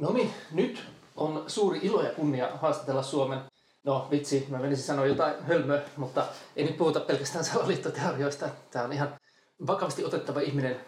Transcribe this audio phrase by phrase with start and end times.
[0.00, 0.82] No niin, nyt
[1.16, 3.40] on suuri ilo ja kunnia haastatella Suomen
[3.84, 6.26] No vitsi, mä menisin sanoa jotain hölmöä, mutta
[6.56, 8.48] ei nyt puhuta pelkästään salaliittoteorioista.
[8.70, 9.20] Tämä on ihan
[9.66, 10.80] vakavasti otettava ihminen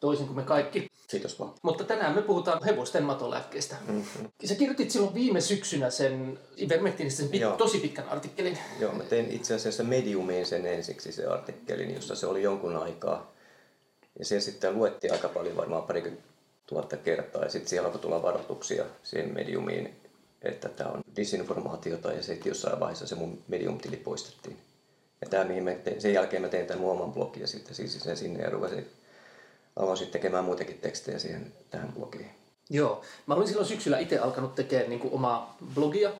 [0.00, 0.88] toisin kuin me kaikki.
[1.10, 1.54] Kiitos vaan.
[1.62, 3.76] Mutta tänään me puhutaan hevosten matolääkkeistä.
[3.88, 4.30] Mm-hmm.
[4.44, 8.58] Sä kirjoitit silloin viime syksynä sen Ivermectinistä sen pit- tosi pitkän artikkelin.
[8.80, 13.32] Joo, mä tein itse asiassa Mediumiin sen ensiksi se artikkelin, jossa se oli jonkun aikaa.
[14.18, 16.28] Ja se sitten luettiin aika paljon, varmaan parikymmentä
[16.68, 17.44] tuhatta kertaa.
[17.44, 20.00] Ja sitten siellä alkoi tulla varoituksia siihen Mediumiin,
[20.42, 24.56] että tämä on disinformaatiota ja sitten jossain vaiheessa se mun Medium-tili poistettiin.
[25.20, 28.00] Ja tämä, mihin mä tein, sen jälkeen mä tein tämän mun oman ja sitten siis
[28.00, 28.86] sen sinne ja ruvasin,
[29.76, 32.30] aloin tekemään muitakin tekstejä siihen tähän blogiin.
[32.70, 36.12] Joo, mä olin silloin syksyllä itse alkanut tekemään niin omaa blogia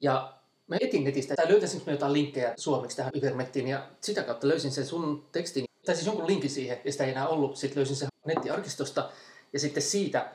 [0.00, 0.32] ja
[0.66, 4.70] mä etin netistä, tai löytäisinkö mä jotain linkkejä suomeksi tähän Ivermectiin ja sitä kautta löysin
[4.70, 7.56] sen sun tekstin, tai siis jonkun linkin siihen, ja sitä ei enää ollut.
[7.56, 9.10] Sitten löysin sen nettiarkistosta
[9.56, 10.32] ja sitten siitä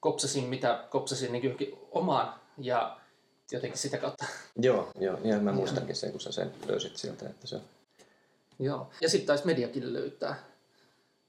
[0.00, 2.96] kopsasin, mitä kopsasin niin johonkin omaan ja
[3.52, 4.24] jotenkin sitä kautta.
[4.56, 7.26] Joo, joo ja mä muistankin sen, kun sä sen löysit sieltä.
[7.26, 7.60] Että se...
[8.58, 10.36] Joo, ja sitten taisi mediakin löytää.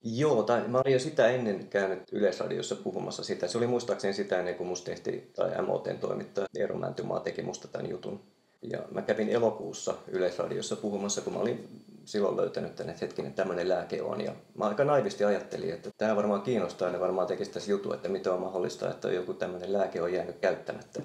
[0.04, 3.48] Joo, tai mä olin jo sitä ennen käynyt Yleisradiossa puhumassa sitä.
[3.48, 7.68] Se oli muistaakseni sitä ennen kuin musta tehtiin, tai MOTn toimittaja Eero Mäntymaa teki musta
[7.68, 8.24] tämän jutun.
[8.62, 13.70] Ja mä kävin elokuussa Yleisradiossa puhumassa, kun mä olin silloin löytänyt tänne, että hetkinen, tämmöinen
[13.70, 14.22] lääke on.
[14.22, 17.94] Ja mä aika naivisti ajattelin, että tämä varmaan kiinnostaa ja ne varmaan tekisi tässä jutu,
[17.94, 21.02] että mitä on mahdollista, että joku tämmöinen lääke on jäänyt käyttämättä.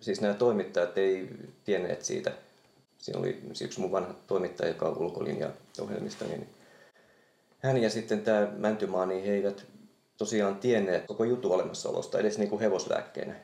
[0.00, 1.28] Siis nämä toimittajat ei
[1.64, 2.32] tienneet siitä.
[2.98, 6.48] Siinä oli yksi mun vanha toimittaja, joka on ulkolinja-ohjelmista, niin
[7.58, 9.66] hän ja sitten tämä Mäntymaa, niin he eivät
[10.16, 13.34] tosiaan tienneet koko jutu olemassaolosta edes niin kuin hevoslääkkeenä.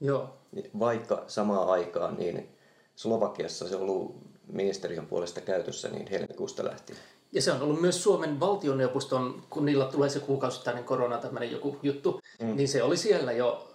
[0.00, 0.36] Joo.
[0.78, 2.48] Vaikka samaan aikaan niin
[2.96, 6.98] Slovakiassa se on ollut ministeriön puolesta käytössä niin helmikuusta lähtien.
[7.32, 11.76] Ja se on ollut myös Suomen valtioneuvoston, kun niillä tulee se kuukausittainen korona, tämmöinen joku
[11.82, 12.56] juttu, mm.
[12.56, 13.74] niin se oli siellä jo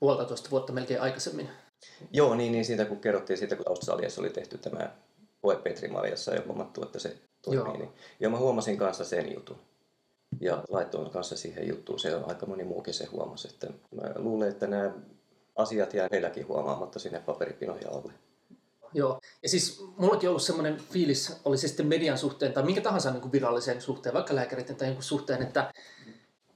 [0.00, 1.48] puolitoista vuotta melkein aikaisemmin.
[2.12, 4.90] Joo, niin, niin siitä kun kerrottiin siitä, kun Australiassa oli tehty tämä
[5.42, 7.64] koe Petrimaljassa ja huomattu, että se toimii.
[7.64, 7.76] Joo.
[7.76, 7.90] Niin,
[8.20, 9.58] ja mä huomasin kanssa sen jutun.
[10.40, 11.98] Ja laitoin kanssa siihen juttuun.
[11.98, 13.48] Se on aika moni muukin se huomasi.
[13.48, 14.92] Että mä luulen, että nämä
[15.56, 18.12] asiat jää heilläkin huomaamatta sinne paperipinojen alle.
[18.94, 22.80] Joo, ja siis mullakin on ollut semmoinen fiilis, oli se sitten median suhteen tai minkä
[22.80, 25.72] tahansa niin kuin virallisen suhteen, vaikka lääkäreiden tai jonkun suhteen, että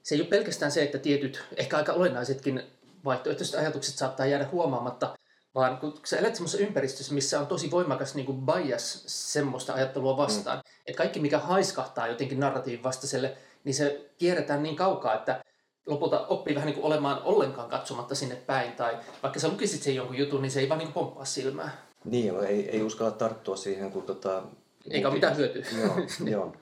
[0.03, 2.63] se ei ole pelkästään se, että tietyt, ehkä aika olennaisetkin
[3.05, 5.19] vaihtoehtoiset ajatukset saattaa jäädä huomaamatta,
[5.55, 10.17] vaan kun sä elät semmoisessa ympäristössä, missä on tosi voimakas niin kuin bias semmoista ajattelua
[10.17, 10.63] vastaan, mm.
[10.87, 15.45] että kaikki mikä haiskahtaa jotenkin narratiivin vastaiselle, niin se kierretään niin kaukaa, että
[15.87, 19.95] lopulta oppii vähän niin kuin olemaan ollenkaan katsomatta sinne päin, tai vaikka sä lukisit sen
[19.95, 21.87] jonkun jutun, niin se ei vaan niin kuin pomppaa silmää.
[22.05, 24.43] Niin, ei, ei uskalla tarttua siihen, kun tota...
[24.91, 25.65] Eikä ole mitään hyötyä.
[25.81, 25.97] Joo,
[26.37, 26.57] joo.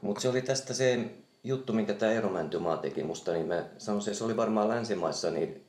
[0.00, 1.00] Mutta se oli tästä se
[1.44, 5.30] juttu, minkä tämä Eero Mäntymaa teki musta, niin mä sanoisin, että se oli varmaan länsimaissa
[5.30, 5.64] niin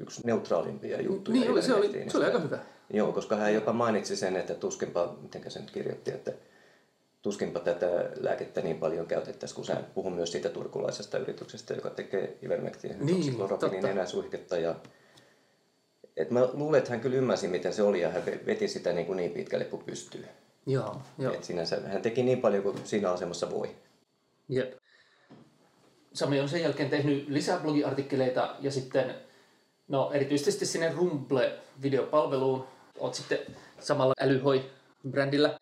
[0.00, 1.40] yksi neutraalimpia juttuja.
[1.40, 2.58] Niin oli, se oli, se oli aika hyvä.
[2.92, 6.32] Joo, koska hän jopa mainitsi sen, että tuskinpa, miten se nyt kirjoitti, että
[7.22, 12.38] tuskinpa tätä lääkettä niin paljon käytettäisiin, kun hän puhui myös siitä turkulaisesta yrityksestä, joka tekee
[12.42, 13.38] Ivermectin, niin,
[13.82, 14.74] nenäsuihketta ja
[16.16, 19.06] et mä luulen, että hän kyllä ymmärsi, miten se oli ja hän veti sitä niin,
[19.06, 20.24] kuin niin pitkälle kuin pystyy.
[20.66, 21.34] Joo, joo.
[21.34, 23.76] Et sinänsä, hän teki niin paljon kuin siinä asemassa voi.
[24.48, 24.72] Jep.
[26.12, 29.14] Sami on sen jälkeen tehnyt lisää blogiartikkeleita ja sitten
[29.88, 32.66] no, erityisesti sinne Rumble-videopalveluun
[32.98, 33.38] oot sitten
[33.80, 35.58] samalla Älyhoi-brändillä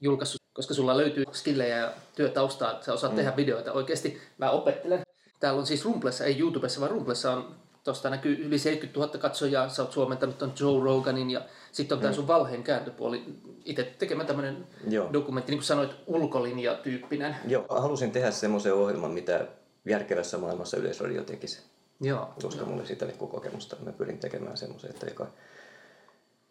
[0.00, 3.16] julkaissut, koska sulla löytyy skillejä ja työtaustaa, että sä osaat mm.
[3.16, 4.20] tehdä videoita oikeasti.
[4.38, 5.02] Mä opettelen.
[5.40, 7.54] Täällä on siis Rumblessa, ei YouTubessa, vaan Rumblessa on
[7.88, 11.40] Tuosta näkyy yli 70 000 katsojaa, sä oot suomentanut ton Joe Roganin ja
[11.72, 12.16] sitten on tämä mm.
[12.16, 13.24] sun valheen kääntöpuoli.
[13.64, 14.66] Itse tekemä tämmöinen
[15.12, 17.36] dokumentti, niin kuin sanoit, ulkolinja-tyyppinen.
[17.46, 19.46] Joo, halusin tehdä semmoisen ohjelman, mitä
[19.84, 21.62] järkevässä maailmassa Yleisradio tekisi.
[22.00, 22.28] Joo.
[22.42, 23.76] Koska mulla siitä niin kokemusta.
[23.84, 25.26] Mä pyrin tekemään semmoisen, että joka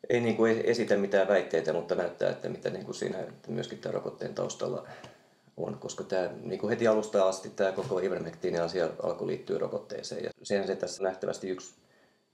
[0.10, 3.80] ei niin kuin esitä mitään väitteitä, mutta näyttää, että mitä niin kuin siinä että myöskin
[3.80, 4.88] tämän rokotteen taustalla
[5.58, 10.24] on, koska tämä niin kuin heti alusta asti tämä koko ivermectinin asia alkoi liittyä rokotteeseen.
[10.24, 11.76] Ja sen se tässä nähtävästi yksi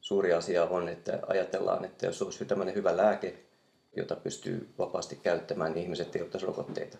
[0.02, 3.36] suuri asia on, että ajatellaan, että jos olisi tämmöinen hyvä lääke,
[3.96, 6.98] jota pystyy vapaasti käyttämään, niin ihmiset ei ottaisi rokotteita.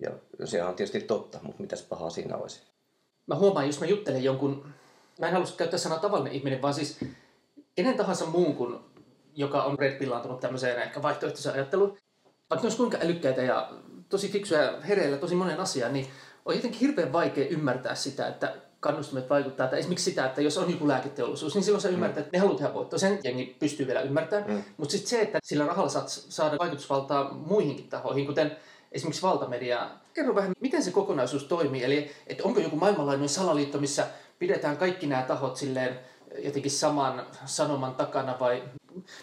[0.00, 0.10] Ja
[0.46, 2.62] se on tietysti totta, mutta mitäs pahaa siinä olisi?
[3.26, 4.66] Mä huomaan, jos mä juttelen jonkun,
[5.20, 7.00] mä en halua käyttää sanaa tavallinen ihminen, vaan siis
[7.74, 8.78] kenen tahansa muun kuin,
[9.34, 10.06] joka on red
[10.40, 11.98] tämmöiseen ehkä vaihtoehtoiseen ajatteluun,
[12.50, 13.72] vaikka ne olisi kuinka älykkäitä ja
[14.08, 16.06] tosi fiksuja ja hereillä tosi monen asiaan, niin
[16.44, 19.64] on jotenkin hirveän vaikea ymmärtää sitä, että kannustimet vaikuttaa.
[19.64, 22.24] Että esimerkiksi sitä, että jos on joku lääketeollisuus, niin silloin sä ymmärtää, mm.
[22.24, 22.98] että ne haluaa tehdä voittoa.
[22.98, 24.50] Sen jengi pystyy vielä ymmärtämään.
[24.50, 24.64] Mm.
[24.76, 28.56] Mutta sitten se, että sillä rahalla saat saada vaikutusvaltaa muihinkin tahoihin, kuten
[28.92, 29.90] esimerkiksi valtamedia.
[30.14, 31.84] Kerro vähän, miten se kokonaisuus toimii.
[31.84, 34.06] Eli että onko joku maailmanlaajuinen salaliitto, missä
[34.38, 35.98] pidetään kaikki nämä tahot silleen
[36.38, 38.62] jotenkin saman sanoman takana vai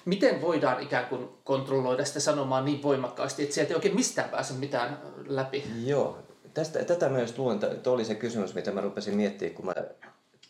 [0.06, 4.54] miten voidaan ikään kuin kontrolloida sitä sanomaa niin voimakkaasti, että sieltä ei oikein mistään pääse
[4.54, 5.64] mitään läpi?
[5.86, 6.18] Joo,
[6.56, 7.60] Tästä, tätä myös luon.
[7.84, 9.74] Tuo oli se kysymys, mitä mä rupesin miettimään, kun mä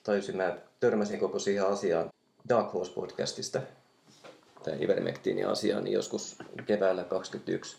[0.03, 2.09] tajusin, mä törmäsin koko siihen asiaan
[2.49, 3.61] Dark Horse podcastista,
[4.63, 7.77] tämä ivermektiini asiaan, niin joskus keväällä 2021.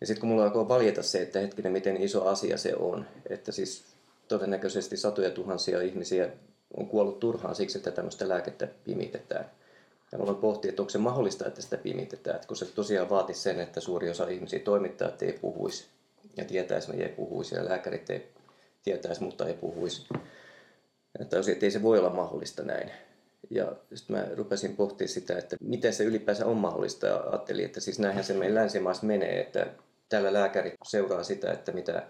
[0.00, 3.52] Ja sitten kun mulla alkoi valjeta se, että hetkinen, miten iso asia se on, että
[3.52, 3.84] siis
[4.28, 6.28] todennäköisesti satoja tuhansia ihmisiä
[6.76, 9.50] on kuollut turhaan siksi, että tämmöistä lääkettä pimitetään.
[10.12, 13.40] Ja mä pohtia, että onko se mahdollista, että sitä pimitetään, että kun se tosiaan vaatisi
[13.40, 15.86] sen, että suuri osa ihmisiä toimittaa, että ei puhuisi
[16.36, 18.28] ja tietäisi, mutta ei puhuisi, ja lääkärit ei
[18.82, 20.06] tietäisi, mutta ei puhuisi.
[21.20, 22.90] Että ei se voi olla mahdollista näin.
[23.50, 27.06] Ja sitten mä rupesin pohtimaan sitä, että miten se ylipäänsä on mahdollista.
[27.06, 29.66] Ja ajattelin, että siis näinhän se meidän länsimaissa menee, että
[30.08, 32.06] täällä lääkärit seuraa sitä, että mitä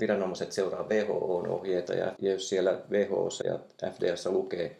[0.00, 1.94] viranomaiset seuraa WHO-ohjeita.
[1.94, 3.58] Ja jos siellä WHOssa ja
[3.90, 4.76] FDAssa lukee,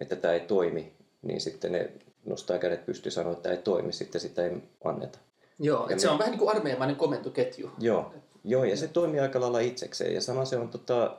[0.00, 1.90] että tämä ei toimi, niin sitten ne
[2.24, 4.52] nostaa kädet pystyy sanoa, että ei toimi, sitten sitä ei
[4.84, 5.18] anneta.
[5.58, 6.00] Joo, että me...
[6.00, 7.70] se on vähän niin kuin armeijamainen komentoketju.
[7.78, 8.12] Joo,
[8.44, 10.14] Joo ja se toimii aika lailla itsekseen.
[10.14, 11.16] Ja sama se on tota,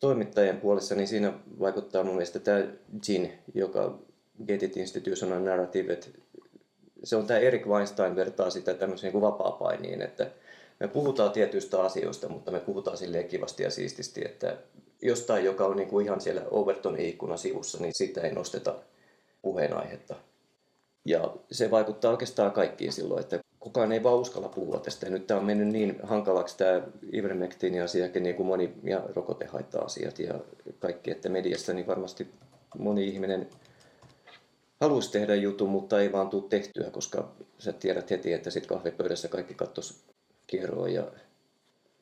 [0.00, 2.64] toimittajien puolessa, niin siinä vaikuttaa mun mielestä tämä
[3.08, 3.98] Jin, joka
[4.46, 6.06] Get It Institutional Narrative, että
[7.04, 10.30] se on tämä Erik Weinstein vertaa sitä tämmöiseen niin vapaa-painiin, että
[10.80, 14.56] me puhutaan tietyistä asioista, mutta me puhutaan silleen kivasti ja siististi, että
[15.02, 18.74] jostain, joka on niin kuin ihan siellä Overtonin ikkunan sivussa, niin siitä ei nosteta
[19.46, 20.14] puheenaihetta.
[21.04, 25.06] Ja se vaikuttaa oikeastaan kaikkiin silloin, että kukaan ei vaan uskalla puhua tästä.
[25.06, 26.82] Ja nyt tämä on mennyt niin hankalaksi tämä
[27.12, 30.34] ivermektiini-asiakin, niin kuin moni ja rokotehaitta-asiat ja
[30.78, 32.30] kaikki, että mediassa niin varmasti
[32.78, 33.48] moni ihminen
[34.80, 39.28] haluaisi tehdä jutun, mutta ei vaan tule tehtyä, koska sä tiedät heti, että sitten kahvipöydässä
[39.28, 39.94] kaikki katsoisi
[40.46, 41.04] kierroa ja,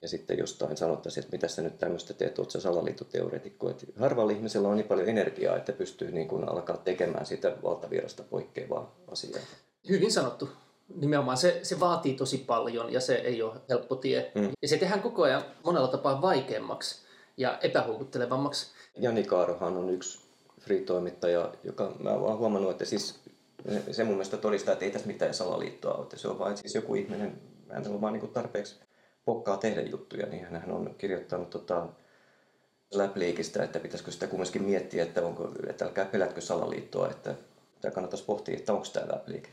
[0.04, 3.70] ja sitten jostain sanottaisiin, että mitä sä nyt tämmöistä teet, oot sä salaliittoteoreetikko.
[3.70, 8.22] Että harvalla ihmisellä on niin paljon energiaa, että pystyy niin kuin alkaa tekemään sitä valtavirrasta
[8.22, 9.40] poikkeavaa asiaa.
[9.88, 10.48] Hyvin sanottu
[10.96, 14.32] nimenomaan se, se vaatii tosi paljon ja se ei ole helppo tie.
[14.34, 14.50] Mm.
[14.62, 17.02] Ja se tehdään koko ajan monella tapaa vaikeammaksi
[17.36, 18.66] ja epähoukuttelevammaksi.
[18.98, 20.18] Jani Kaarohan on yksi
[20.60, 23.20] free-toimittaja, joka mä oon huomannut, että siis
[23.90, 26.06] se mun mielestä todistaa, että ei tässä mitään salaliittoa ole.
[26.14, 27.40] Se on vain siis joku ihminen,
[27.70, 28.76] hänellä on vaan niin tarpeeksi
[29.24, 31.86] pokkaa tehdä juttuja, niin hän on kirjoittanut tota,
[32.94, 37.34] Läpliikistä, että pitäisikö sitä kumminkin miettiä, että, onko, että älkää pelätkö salaliittoa, että
[37.80, 39.50] tämä kannattaisi pohtia, että onko tämä Läpliike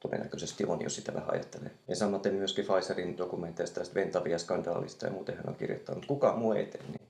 [0.00, 1.70] todennäköisesti on, jos sitä vähän ajattelee.
[1.88, 6.06] Ja samaten myöskin Pfizerin dokumenteista tästä Ventavia-skandaalista ja muuten hän on kirjoittanut.
[6.06, 7.08] Kuka muu ei tee niin?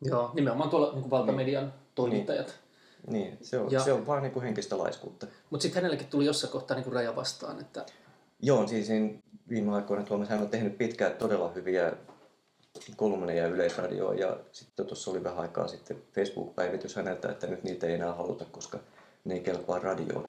[0.00, 1.72] Joo, nimenomaan tuolla niin valtamedian niin.
[1.94, 2.54] toimittajat.
[3.06, 5.26] Niin, niin se, on, ja, se on vaan niin kuin henkistä laiskuutta.
[5.50, 7.60] Mutta sitten hänellekin tuli jossain kohtaa niin kuin raja vastaan.
[7.60, 7.86] Että...
[8.42, 8.88] Joo, siis
[9.48, 11.92] viime aikoina Tuomas hän on tehnyt pitkään todella hyviä
[12.96, 17.94] kolumneja yleisradioa ja sitten tuossa oli vähän aikaa sitten Facebook-päivitys häneltä, että nyt niitä ei
[17.94, 18.78] enää haluta, koska
[19.24, 20.24] ne ei kelpaa radioon.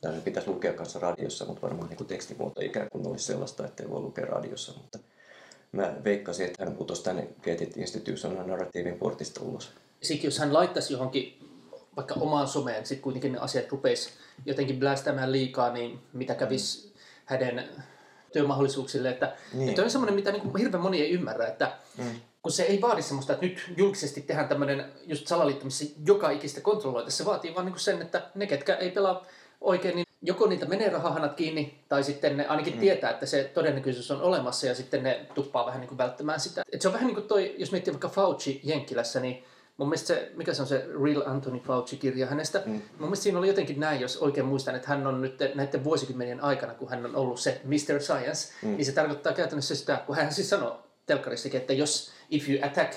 [0.00, 3.90] Tämä pitäisi lukea kanssa radiossa, mutta varmaan niin tekstimuoto ikään kuin olisi sellaista, että ei
[3.90, 4.72] voi lukea radiossa.
[4.76, 4.98] Mutta
[5.72, 9.70] mä veikkasin, että hän putosi tänne Get Institutional Narratiivin portista ulos.
[10.02, 11.38] Sitten jos hän laittaisi johonkin
[11.96, 14.10] vaikka omaan someen, sitten kuitenkin ne asiat rupeisi
[14.46, 16.89] jotenkin blästämään liikaa, niin mitä kävisi.
[17.30, 17.68] Hänen
[18.32, 19.08] työmahdollisuuksille.
[19.08, 19.68] Että, niin.
[19.68, 22.04] että on semmoinen, mitä niin hirveän moni ei ymmärrä, että mm.
[22.42, 26.60] kun se ei vaadi semmoista, että nyt julkisesti tehdään tämmöinen just salaliitto, missä joka ikistä
[26.60, 27.10] kontrolloita.
[27.10, 29.26] Se vaatii vaan niin sen, että ne, ketkä ei pelaa
[29.60, 32.80] oikein, niin joko niitä menee rahahanat kiinni, tai sitten ne ainakin mm.
[32.80, 36.62] tietää, että se todennäköisyys on olemassa, ja sitten ne tuppaa vähän niin kuin välttämään sitä.
[36.72, 39.44] Et se on vähän niin kuin toi, jos miettii vaikka Fauci Jenkkilässä, niin
[39.80, 42.72] mun mielestä se, mikä se on se Real Anthony Fauci-kirja hänestä, mm.
[42.72, 46.40] mun mielestä siinä oli jotenkin näin, jos oikein muistan, että hän on nyt näiden vuosikymmenien
[46.40, 48.00] aikana, kun hän on ollut se Mr.
[48.00, 48.76] Science, mm.
[48.76, 50.72] niin se tarkoittaa käytännössä sitä, kun hän siis sanoi
[51.06, 52.94] telkkarissakin, että jos if you attack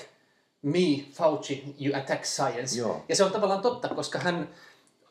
[0.62, 2.78] me, Fauci, you attack science.
[2.78, 3.04] Joo.
[3.08, 4.48] Ja se on tavallaan totta, koska hän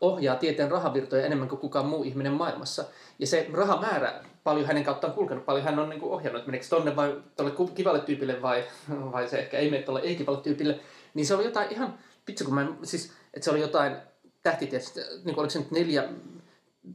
[0.02, 2.86] ohjaa tieteen rahavirtoja enemmän kuin kukaan muu ihminen maailmassa.
[3.20, 6.68] Ja se rahamäärä, paljon hänen kauttaan kulkenut, paljon hän on niin kuin ohjannut, että meneekö
[6.70, 8.64] tonne vai tuolle kivalle tyypille vai,
[9.12, 10.80] vai se ehkä ei mene tuolle ei-kivalle tyypille.
[11.14, 13.96] Niin se oli jotain ihan, vitsi kun mä siis, että se oli jotain
[14.44, 16.10] tähtitieteestä, niin kuin oliko se nyt neljä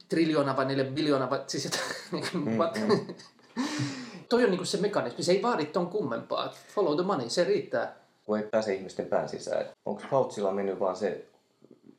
[0.09, 1.83] triljoonaa vai neljä biljoonaa vai siis jotain,
[2.13, 3.15] niin kuin, mm.
[4.29, 6.55] Toi on niin kuin se mekanismi, se ei vaadi ton kummempaa.
[6.75, 7.97] Follow the money, se riittää.
[8.25, 9.67] Kun ei pääse ihmisten pään sisään.
[9.87, 11.25] Onko Faucilla mennyt vaan se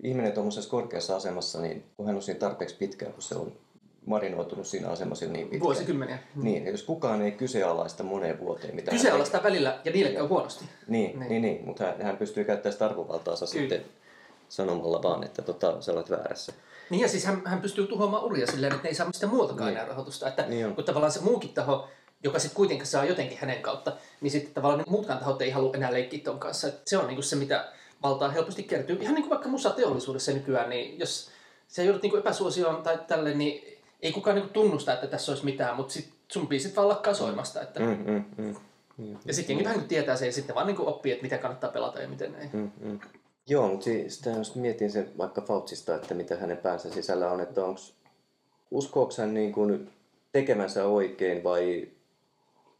[0.03, 3.51] ihminen tuommoisessa korkeassa asemassa, niin kun hän on siinä tarpeeksi pitkään, kun se on
[4.05, 5.61] marinoitunut siinä asemassa niin pitkään.
[5.61, 6.19] Vuosikymmeniä.
[6.35, 8.75] Niin, ja jos kukaan ei kyseenalaista moneen vuoteen.
[8.75, 10.65] Mitä kyseenalaista välillä, ja niille käy huonosti.
[10.87, 11.29] Niin, niin.
[11.29, 13.69] niin, niin mutta hän, hän pystyy käyttämään sitä arvovaltaansa Kyllä.
[13.69, 13.85] sitten
[14.49, 16.53] sanomalla vaan, että tota, sä olet väärässä.
[16.89, 19.67] Niin ja siis hän, hän pystyy tuhoamaan uria silleen, että ne ei saa mistään muutakaan
[19.67, 19.77] niin.
[19.77, 20.27] enää rahoitusta.
[20.27, 21.87] Että niin kun tavallaan se muukin taho,
[22.23, 25.75] joka sitten kuitenkin saa jotenkin hänen kautta, niin sitten tavallaan ne muutkaan tahot ei halua
[25.75, 26.67] enää leikkiä ton kanssa.
[26.67, 27.71] Että se on niinku se, mitä
[28.03, 28.97] valtaa helposti kertyy.
[29.01, 31.29] Ihan niin kuin vaikka musateollisuudessa nykyään, niin jos
[31.67, 35.31] sä joudut niin kuin epäsuosioon tai tälle, niin ei kukaan niin kuin tunnusta, että tässä
[35.31, 37.61] olisi mitään, mutta sit sun biisit vaan lakkaa soimasta.
[37.61, 37.79] Että...
[37.79, 38.55] Mm, mm, mm.
[38.97, 39.19] Niin.
[39.25, 41.23] Ja sitten jengi vähän niin kuin tietää sen ja sitten vaan niin kuin oppii, että
[41.23, 42.49] miten kannattaa pelata ja miten ei.
[42.53, 42.99] Mm, mm.
[43.47, 47.41] Joo, mutta si- sitä jos mietin sen vaikka Fautsista, että mitä hänen päänsä sisällä on,
[47.41, 47.81] että onko
[48.71, 49.91] uskooko hän niin kuin
[50.31, 51.87] tekemänsä oikein vai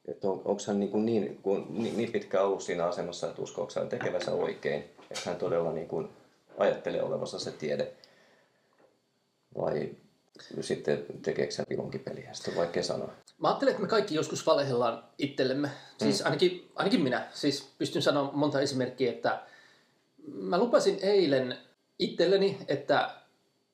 [0.08, 3.42] että on, onko hän niin, kuin niin, kun, niin, niin pitkään ollut siinä asemassa, että
[3.42, 6.10] uskooko hän tekevänsä oikein, että hän todella niin kuin
[6.58, 7.92] ajattelee olevansa se tiede
[9.58, 9.90] vai
[10.62, 13.12] sitten tekeekö hän pilonkipeliä, sitä on vaikea sanoa.
[13.38, 15.70] Mä ajattelen, että me kaikki joskus valehellaan itsellemme.
[15.98, 17.28] Siis ainakin, ainakin minä.
[17.34, 19.42] Siis pystyn sanoa monta esimerkkiä, että
[20.28, 21.58] mä lupasin eilen
[22.00, 23.10] itselleni, että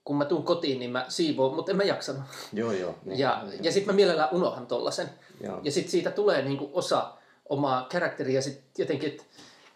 [0.03, 2.23] kun mä tuun kotiin, niin mä siivoon, mutta en mä jaksanut.
[2.53, 2.95] Joo, joo.
[3.05, 5.09] Niin, Ja, ja sitten mä mielellään unohan tollasen.
[5.43, 5.59] Joo.
[5.63, 7.13] Ja sitten siitä tulee niinku osa
[7.49, 9.23] omaa karakteria sitten jotenkin, että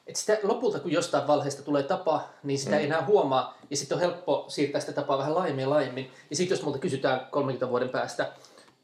[0.10, 2.78] et sitä lopulta kun jostain valheesta tulee tapa, niin sitä mm.
[2.78, 3.58] ei enää huomaa.
[3.70, 6.12] Ja sitten on helppo siirtää sitä tapaa vähän laajemmin ja laajemmin.
[6.30, 8.32] Ja sitten jos multa kysytään 30 vuoden päästä,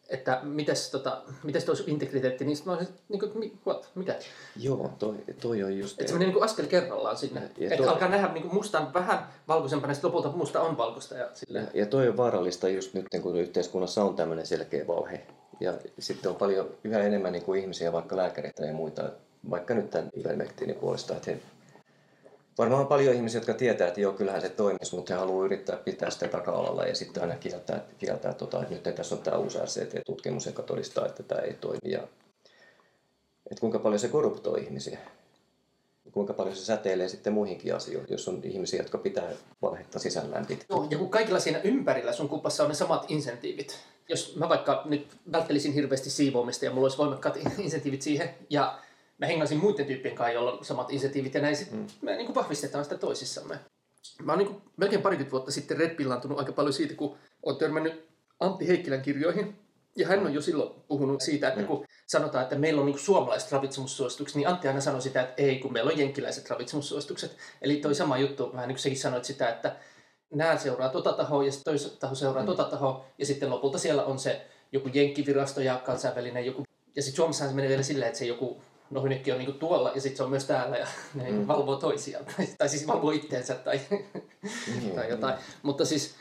[0.09, 4.15] että mites, tota, mites sun integriteetti, niin sitten mä olisin, niin kuin, what, mikä?
[4.55, 6.01] Joo, toi, toi on just...
[6.01, 7.41] Että se menee niin askel kerrallaan sinne.
[7.57, 11.15] Ja Että toi- alkaa nähdä niin kuin mustan vähän valkoisempana, ja lopulta musta on valkoista.
[11.15, 11.67] Ja silleen.
[11.73, 15.21] Ja toi on vaarallista just nyt, kun yhteiskunnassa on tämmöinen selkeä valhe.
[15.59, 19.09] Ja sitten on paljon yhä enemmän niin kuin ihmisiä, vaikka lääkäreitä ja muita,
[19.49, 21.39] vaikka nyt tämän ivermektiinin puolesta, että he,
[22.57, 25.77] varmaan on paljon ihmisiä, jotka tietää, että joo, kyllähän se toimisi, mutta he haluaa yrittää
[25.77, 29.57] pitää sitä taka-alalla ja sitten aina kieltää, kieltää tota, että nyt tässä on tämä uusi
[29.57, 31.91] RCT-tutkimus, joka todistaa, että tämä ei toimi.
[31.91, 31.99] Ja,
[33.51, 34.99] että kuinka paljon se korruptoi ihmisiä.
[36.11, 39.29] Kuinka paljon se säteilee sitten muihinkin asioihin, jos on ihmisiä, jotka pitää
[39.61, 40.79] valhetta sisällään pitkään.
[40.79, 43.79] Joo, ja kun kaikilla siinä ympärillä sun kupassa on ne samat insentiivit.
[44.09, 48.79] Jos mä vaikka nyt välttelisin hirveästi siivoamista ja mulla olisi voimakkaat insentiivit siihen, ja
[49.17, 51.87] mä hengaisin muiden tyyppien kanssa, joilla on samat insentiivit, ja näin sitten mm.
[52.01, 53.59] me niin kuin vahvistetaan sitä toisissamme.
[54.23, 58.09] Mä oon niin kuin melkein parikymmentä vuotta sitten redpillantunut aika paljon siitä, kun oon törmännyt
[58.39, 59.55] Antti Heikkilän kirjoihin.
[59.97, 63.51] Ja hän on jo silloin puhunut siitä, että kun sanotaan, että meillä on niin suomalaiset
[63.51, 67.37] ravitsemussuositukset, niin Antti aina sanoi sitä, että ei, kun meillä on jenkkiläiset ravitsemussuositukset.
[67.61, 69.75] Eli toi sama juttu, vähän niin kuin sekin sanoit sitä, että
[70.33, 72.47] nämä seuraa tota tahoa ja sitten taho seuraa mm.
[72.47, 73.05] tota tahoa.
[73.17, 76.63] Ja sitten lopulta siellä on se joku jenkkivirasto ja kansainvälinen joku.
[76.95, 80.01] Ja sitten Suomessahan se menee vielä silleen, että se joku nohynikki on niinku tuolla ja
[80.01, 81.47] sitten se on myös täällä ja ne mm.
[81.47, 82.25] valvoo toisiaan.
[82.25, 83.79] Tai, tai siis valvoo itteensä tai,
[84.95, 85.35] tai jotain.
[85.63, 86.15] Mutta siis,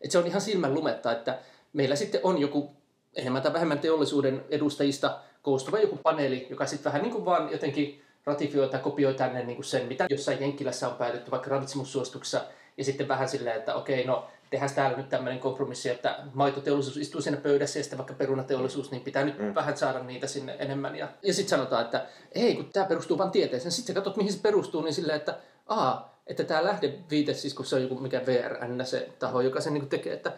[0.00, 1.38] että se on ihan silmän lumetta, että
[1.72, 2.70] meillä sitten on joku
[3.14, 8.02] enemmän tai vähemmän teollisuuden edustajista koostuva joku paneeli, joka sitten vähän niin kuin vaan jotenkin
[8.24, 12.44] ratifioi tai kopioi tänne niin kuin sen, mitä jossain Jenkkilässä on päätetty vaikka ravitsemussuosituksessa,
[12.76, 17.20] ja sitten vähän silleen, että okei, no tehdään täällä nyt tämmöinen kompromissi, että maitoteollisuus istuu
[17.20, 19.54] siinä pöydässä ja sitten vaikka perunateollisuus, niin pitää nyt mm.
[19.54, 20.96] vähän saada niitä sinne enemmän.
[20.96, 23.72] Ja, ja sitten sanotaan, että ei, kun tämä perustuu vain tieteeseen.
[23.72, 27.66] Sitten sä katsot, mihin se perustuu, niin silleen, että aa, että tämä lähdeviite, siis kun
[27.66, 30.32] se on joku mikä VRN, se taho, joka sen niin tekee, että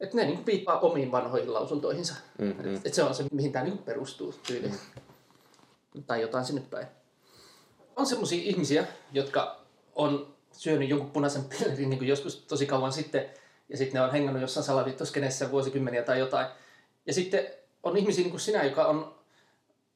[0.00, 2.14] että ne niin viippaa omiin vanhoihin lausuntoihinsa.
[2.38, 2.74] Mm-hmm.
[2.74, 4.68] Että se on se, mihin tämä niin perustuu tyyli.
[4.68, 6.04] Mm.
[6.04, 6.86] Tai jotain sinne päin.
[7.96, 9.60] On semmoisia ihmisiä, jotka
[9.94, 13.30] on syönyt jonkun punaisen pillerin niin joskus tosi kauan sitten,
[13.72, 16.46] ja sitten ne on hengannut jossain salaliittoskenessä vuosikymmeniä tai jotain.
[17.06, 17.46] Ja sitten
[17.82, 19.14] on ihmisiä niin kuin sinä, joka on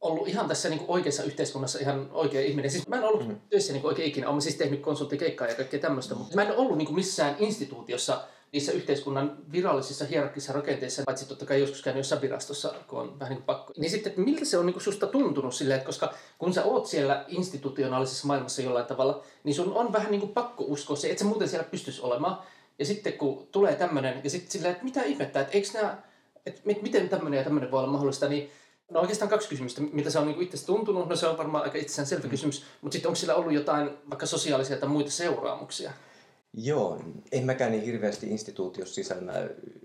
[0.01, 2.71] ollut ihan tässä niin kuin oikeassa yhteiskunnassa ihan oikea ihminen.
[2.71, 3.41] Siis mä en ollut mm.
[3.51, 4.29] töissä niin kuin oikein ikinä.
[4.29, 8.25] Olen siis tehnyt konsulttikeikkaa ja kaikkea tämmöistä, mutta mä en ollut niin kuin missään instituutiossa
[8.53, 13.31] niissä yhteiskunnan virallisissa hierarkisissa rakenteissa, paitsi totta kai joskus käynyt jossain virastossa, kun on vähän
[13.31, 13.73] niin kuin pakko.
[13.77, 16.65] Niin sitten, että miltä se on niin kuin susta tuntunut silleen, että koska kun sä
[16.65, 21.11] oot siellä institutionaalisessa maailmassa jollain tavalla, niin sun on vähän niin kuin pakko uskoa se,
[21.11, 22.39] että sä muuten siellä pystyisi olemaan.
[22.79, 26.03] Ja sitten kun tulee tämmöinen, ja sitten silleen, että mitä ihmettä, että eikö nämä,
[26.47, 28.51] että miten tämmöinen ja tämmöinen voi olla mahdollista, niin
[28.91, 29.81] No oikeastaan kaksi kysymystä.
[29.81, 31.09] Mitä se on niin itse tuntunut?
[31.09, 32.31] No se on varmaan aika itsessään selvä mm.
[32.31, 32.65] kysymys.
[32.81, 35.93] Mutta sitten onko sillä ollut jotain vaikka sosiaalisia tai muita seuraamuksia?
[36.55, 37.01] Joo,
[37.33, 39.33] en mäkään niin hirveästi instituutiossa sisällä.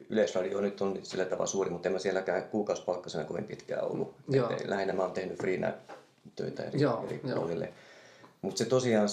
[0.10, 4.16] Yleisradio nyt on sillä tavalla suuri, mutta en mä sielläkään kuukausipalkkasena kovin pitkään ollut.
[4.30, 4.52] Joo.
[4.66, 5.74] Lähinnä mä oon tehnyt freena
[6.36, 7.36] töitä eri, Joo, eri joo.
[7.36, 7.74] roolille.
[8.42, 9.10] Mutta se tosiaan,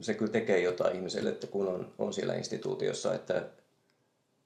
[0.00, 3.44] se kyllä tekee jotain ihmiselle, että kun on, on siellä instituutiossa, että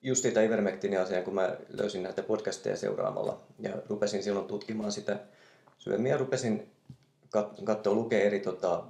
[0.02, 5.18] just sitä ivermectinin asiaa, kun mä löysin näitä podcasteja seuraamalla ja rupesin silloin tutkimaan sitä
[5.78, 6.70] syömiä, rupesin
[7.36, 8.84] kat- katsoa, lukea eri tota,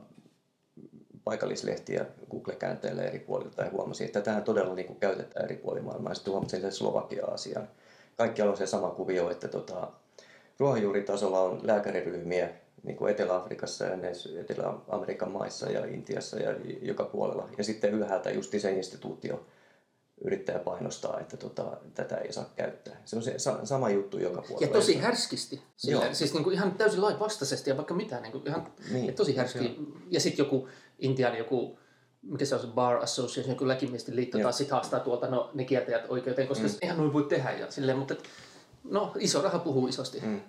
[1.25, 6.14] paikallislehtiä Google-käänteillä eri puolilta ja huomasin, että tähän todella niin kuin käytetään eri puolilla maailmaa.
[6.14, 7.68] Sitten huomasin sen Slovakia-asian.
[8.16, 9.92] Kaikkialla on se sama kuvio, että tota,
[10.59, 12.49] ruohonjuuritasolla on lääkäriryhmiä
[12.82, 13.96] niin kuin Etelä-Afrikassa ja
[14.40, 17.48] Etelä-Amerikan maissa ja Intiassa ja joka puolella.
[17.58, 19.46] Ja sitten ylhäältä justi se instituutio
[20.24, 22.96] yrittää painostaa, että tota, tätä ei saa käyttää.
[23.04, 24.66] Se on se sa- sama juttu joka puolella.
[24.66, 25.56] Ja tosi härskisti.
[25.56, 25.64] Joo.
[25.76, 28.20] Silleen, siis niin kuin ihan täysin lain vastaisesti ja vaikka mitä.
[28.20, 29.78] Niin kuin ihan, Niin, ja tosi härski.
[30.10, 31.78] Ja sitten joku Intian joku
[32.22, 34.42] mikä se on se Bar Association, joku läkimiesten liitto, Joo.
[34.42, 36.74] taas sitten haastaa tuolta no, ne kiertäjät oikeuteen, koska Mm.
[36.82, 37.52] eihän noin voi tehdä.
[37.52, 38.22] Ja silleen, mutta et,
[38.84, 40.20] no, iso raha puhuu isosti.
[40.20, 40.40] Mm.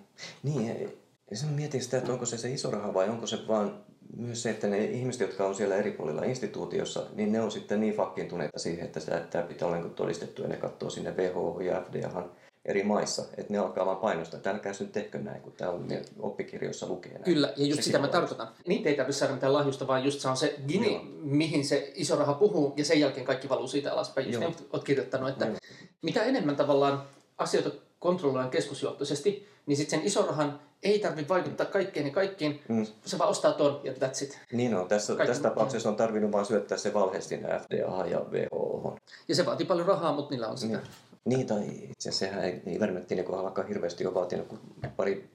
[0.42, 0.98] Niin,
[1.34, 3.84] ja- sen mietin sitä, että onko se se iso raha vai onko se vaan
[4.16, 7.80] myös se, että ne ihmiset, jotka on siellä eri puolilla instituutiossa, niin ne on sitten
[7.80, 11.60] niin fakkiintuneita siihen, että sitä- tämä pitää olla niin todistettu ja ne katsoo sinne WHO
[11.60, 12.30] ja FDAhan
[12.64, 15.88] eri maissa, että ne alkaa vaan painostaa, että älkää nyt tehkö näin, kun tämä on
[16.18, 17.24] oppikirjoissa lukee näin.
[17.24, 18.48] Kyllä, ja just Sekin sitä mä tarkoitan.
[18.66, 21.02] Niitä ei tarvitse saada mitään lahjusta, vaan just se on se gini, Joo.
[21.20, 24.26] mihin se iso raha puhuu, ja sen jälkeen kaikki valuu siitä alaspäin.
[24.26, 24.50] Just Joo.
[24.50, 25.56] ne oot kirjoittanut, että Joo.
[26.02, 27.02] mitä enemmän tavallaan
[27.38, 27.70] asioita
[28.04, 32.60] kontrolloidaan keskusjohtoisesti, niin sitten sen ison rahan ei tarvitse vaikuttaa kaikkeen ja kaikkiin.
[32.68, 32.86] Mm.
[33.04, 34.38] Se vaan ostaa ton ja that's it.
[34.52, 38.20] Niin on, tässä, Kaikki- tässä tapauksessa on tarvinnut vaan syöttää se valhe sinne FDA ja
[38.30, 38.96] WHO.
[39.28, 40.76] Ja se vaatii paljon rahaa, mutta niillä on sitä.
[40.76, 40.86] Niin.
[41.24, 44.60] Niin, tai itse asiassa sehän ei, ei Ivermectinin kohdallakaan hirveästi ole vaatinut kuin
[44.96, 45.30] pari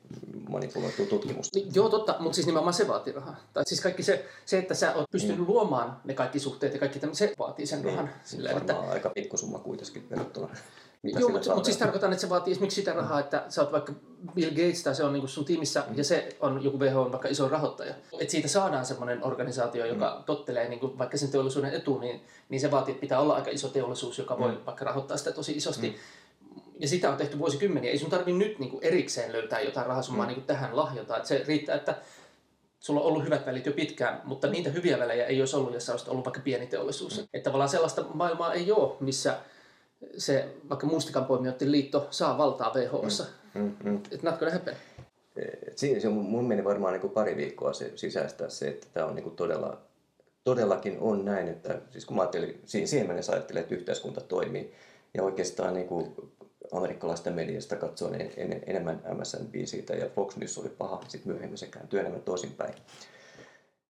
[0.50, 1.60] manipuloitua tutkimusta.
[1.60, 3.36] Niin, joo, totta, mutta siis nimenomaan se vaatii rahaa.
[3.54, 7.00] Tai siis kaikki se, se että sä oot pystynyt luomaan ne kaikki suhteet ja kaikki
[7.00, 8.10] tämmöinen, se vaatii sen rahan.
[8.24, 10.50] Silleen, että, Varmaan aika pikkusumma kuitenkin verrattuna.
[11.04, 13.72] Mitä joo, mutta, mutta siis tarkoitan, että se vaatii esimerkiksi sitä rahaa, että sä oot
[13.72, 13.94] vaikka
[14.36, 17.28] Bill Gates tai se on niin sun tiimissä ja se on joku WHO on vaikka
[17.28, 17.94] iso rahoittaja.
[18.20, 22.62] Että siitä saadaan semmoinen organisaatio, joka tottelee niin kuin vaikka sen teollisuuden etuun, niin, niin
[22.62, 25.96] se vaatii, että pitää olla aika iso teollisuus, joka voi vaikka rahoittaa sitä tosi isosti.
[26.80, 27.92] Ja sitä on tehty vuosikymmeniä.
[27.92, 31.18] Ei sun tarvi nyt niin kuin erikseen löytää jotain rahasummaa niin kuin tähän lahjota.
[31.18, 31.96] Että se riittää, että
[32.80, 35.86] sulla on ollut hyvät välit jo pitkään, mutta niitä hyviä välejä ei olisi ollut, jos
[35.86, 37.18] sä olisit ollut vaikka pieni teollisuus.
[37.18, 37.28] Mm.
[37.34, 39.38] Että tavallaan sellaista maailmaa ei ole, missä
[40.18, 43.26] se vaikka mustikanpoimijoiden liitto saa valtaa WHOssa.
[43.54, 43.62] Mm.
[43.62, 43.96] Mm, mm.
[44.12, 44.76] Että not gonna happen.
[45.68, 48.88] Et Siinä se mun- mun meni varmaan niin kuin pari viikkoa se sisäistää se, että
[48.94, 49.82] tämä on niin kuin todella,
[50.44, 54.74] todellakin on näin, että siis kun mä ajattelin, siinä, siihen mennessä ajattelin, että yhteiskunta toimii
[55.14, 56.16] ja oikeastaan niin kuin
[56.72, 61.68] amerikkalaista mediasta katsoin en, en, enemmän MSNBCtä ja Fox News oli paha, sitten myöhemmin se
[61.68, 62.74] kääntyy enemmän toisinpäin.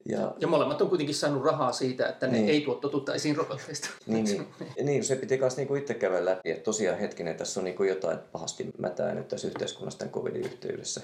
[0.09, 2.47] Ja Ja molemmat on kuitenkin saanut rahaa siitä, että ne Niin.
[2.47, 2.55] niin.
[2.55, 3.89] ei tuo totuutta esiin rokotteista.
[4.07, 4.47] Niin, niin.
[4.87, 8.19] niin se piti myös niinku itse käydä läpi, että tosiaan hetkinen, tässä on niinku jotain
[8.33, 11.01] pahasti mätää nyt tässä yhteiskunnassa tämän covidin yhteydessä.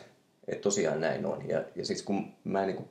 [0.49, 1.49] Että tosiaan näin on.
[1.49, 2.85] Ja, ja siis kun mä en niinku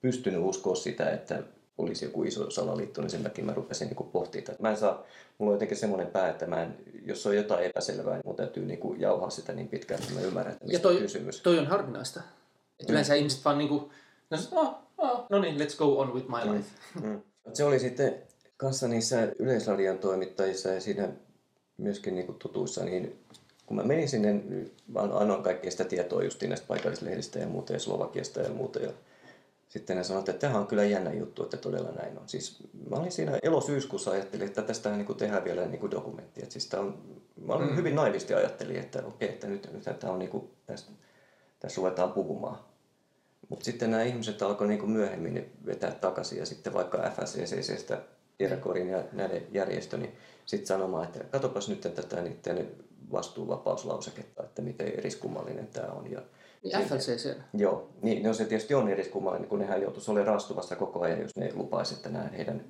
[0.00, 1.42] pystynyt uskoa sitä, että
[1.78, 4.62] olisi joku iso salaliitto, niin sen takia mä rupesin niinku pohtimaan tätä.
[4.62, 5.02] Mä en saa,
[5.38, 8.64] mulla on jotenkin semmoinen pää, että mä en, jos on jotain epäselvää, niin mun täytyy
[8.66, 11.40] niinku jauhaa sitä niin pitkään, että mä ymmärrän, että Ja mistä toi, on kysymys.
[11.40, 12.20] toi on harvinaista.
[12.80, 13.18] Et yleensä Mm.
[13.18, 13.90] ihmiset vaan niinku,
[14.30, 16.68] ne sanoo, oh, no niin, let's go on with my life.
[17.02, 17.20] Mm.
[17.52, 18.22] Se oli sitten
[18.56, 21.08] kanssa niissä Yleisradion toimittajissa ja siinä
[21.78, 23.18] myöskin niin kuin tutuissa, niin
[23.66, 24.42] kun mä menin sinne,
[24.88, 28.78] mä annoin kaikkea sitä tietoa just näistä paikallislehdistä ja muuta ja Slovakiasta ja muuta.
[28.78, 28.90] Ja
[29.68, 32.28] sitten ne sanoivat, että tämä on kyllä jännä juttu, että todella näin on.
[32.28, 32.56] Siis
[32.90, 36.40] mä olin siinä elosyyskuussa ajattelin, että tästähän niin kuin tehdään vielä niin kuin dokumentti.
[36.42, 36.98] Että siis on,
[37.40, 37.76] mä olin Mm.
[37.76, 40.92] hyvin naivisti ajattelin, että okei, että nyt, nyt tämä on niin kuin, tästä,
[41.60, 42.58] tässä ruvetaan puhumaan.
[43.48, 47.98] Mutta sitten nämä ihmiset alkoi niin myöhemmin vetää takaisin ja sitten vaikka FSCCstä,
[48.38, 50.12] Tiedakorin ja näiden järjestö, niin
[50.46, 52.68] sitten sanomaan, että katsopas nyt tätä niiden
[53.12, 56.10] vastuuvapauslauseketta, että miten eriskummallinen tämä on.
[56.10, 56.22] Ja,
[56.62, 57.36] Niin FLCC.
[57.54, 61.36] joo, niin no se tietysti on eriskummallinen, kun nehän joutuisi olemaan rastuvassa koko ajan, jos
[61.36, 62.64] ne lupaisi, että nämä heidän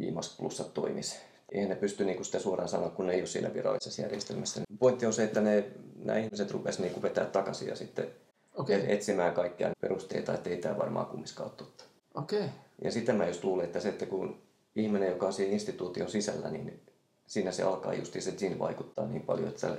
[0.00, 1.16] IMAS plussat toimisi.
[1.52, 4.60] Eihän ne pysty niin sitä suoraan sanoa, kun ne ei ole siinä virallisessa järjestelmässä.
[4.78, 5.64] Pointti on se, että ne,
[5.96, 8.06] nämä ihmiset rupesivat niin vetää takaisin ja sitten
[8.54, 8.82] Okay.
[8.88, 11.84] etsimään kaikkia perusteita, että ei tämä varmaan kumminkaan totta.
[12.14, 12.48] okei.
[12.84, 14.42] Ja sitä mä just luulen, että se, että kun
[14.76, 16.80] ihminen, joka on siinä instituution sisällä, niin
[17.26, 19.76] siinä se alkaa just se siinä vaikuttaa niin paljon, että sä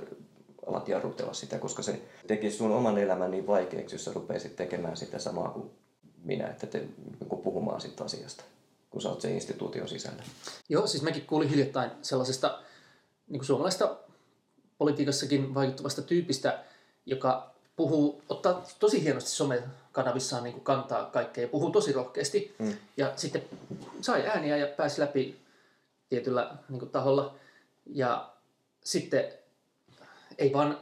[0.66, 4.96] alat jarrutella sitä, koska se tekisi sun oman elämän niin vaikeaksi, jos sä rupeisit tekemään
[4.96, 5.70] sitä samaa kuin
[6.22, 8.44] minä, että te niin puhumaan siitä asiasta,
[8.90, 10.22] kun sä oot sen instituution sisällä.
[10.68, 12.62] Joo, siis mäkin kuulin hiljattain sellaisesta
[13.28, 13.96] niin kuin suomalaista
[14.78, 16.64] politiikassakin vaikuttavasta tyypistä,
[17.06, 22.54] joka puhuu, ottaa tosi hienosti somekanavissaan niin kuin kantaa kaikkea ja puhuu tosi rohkeasti.
[22.58, 22.76] Mm.
[22.96, 23.44] Ja sitten
[24.00, 25.40] sai ääniä ja pääsi läpi
[26.08, 27.34] tietyllä niin kuin, taholla.
[27.86, 28.30] Ja
[28.84, 29.24] sitten
[30.38, 30.80] ei vaan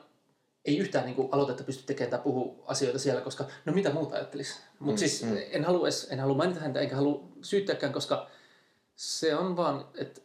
[0.64, 4.16] ei yhtään niin kuin, aloitetta pysty tekemään tai puhua asioita siellä, koska no mitä muuta
[4.16, 4.58] ajattelisi.
[4.78, 5.36] Mutta Mm, siis mm.
[5.50, 8.26] en halua, edes, en halua mainita häntä enkä halua syyttääkään, koska
[8.96, 10.20] se on vaan, että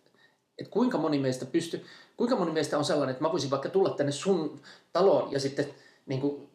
[0.58, 1.86] et kuinka moni meistä pystyy,
[2.18, 4.62] kuinka moni meistä on sellainen, että mä voisin vaikka tulla tänne sun
[4.94, 5.74] taloon ja sitten
[6.06, 6.49] niin kuin,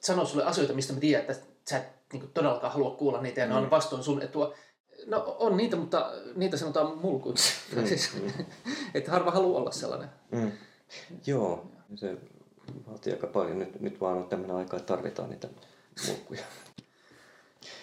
[0.00, 3.40] sanoa sulle asioita, mistä mä tiedän, että sä et niin kuin, todellakaan halua kuulla niitä
[3.40, 3.58] ja ne Mm.
[3.58, 4.54] on vastoin sun etua.
[5.06, 7.52] No on niitä, mutta niitä sanotaan mulkuiksi.
[7.76, 8.44] Mm, siis, mm.
[8.94, 10.08] että harva haluaa olla sellainen.
[10.30, 10.52] Mm.
[11.26, 12.16] Joo, se
[12.88, 13.58] vaatii aika paljon.
[13.58, 15.48] Nyt, nyt vaan on tämmöinen aika, että tarvitaan niitä
[16.06, 16.42] mulkkuja.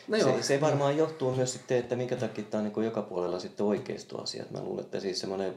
[0.07, 0.37] No joo.
[0.37, 3.65] Se, se varmaan johtuu myös sitten, että minkä takia tämä on niin joka puolella sitten
[3.65, 4.51] oikeistoasiat.
[4.51, 5.53] Mä luulen, että siis semmoinen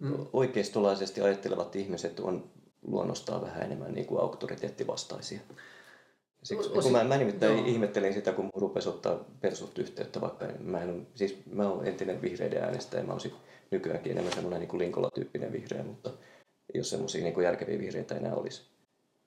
[0.00, 0.26] Mm.
[0.32, 2.44] oikeistolaisesti ajattelevat ihmiset on
[2.86, 5.40] luonnostaan vähän enemmän niin kuin auktoriteettivastaisia.
[6.42, 7.66] Siksi, kun mä, mä nimittäin joo.
[7.66, 12.22] ihmettelin sitä, kun mun rupesi ottaa persut yhteyttä, vaikka mä en siis mä olen entinen
[12.22, 13.32] vihreiden äänestäjä, mä olisin
[13.70, 16.10] nykyäänkin enemmän semmoinen niin Linkola-tyyppinen vihreä, mutta
[16.74, 18.62] jos semmoisia niin järkeviä vihreitä enää olisi.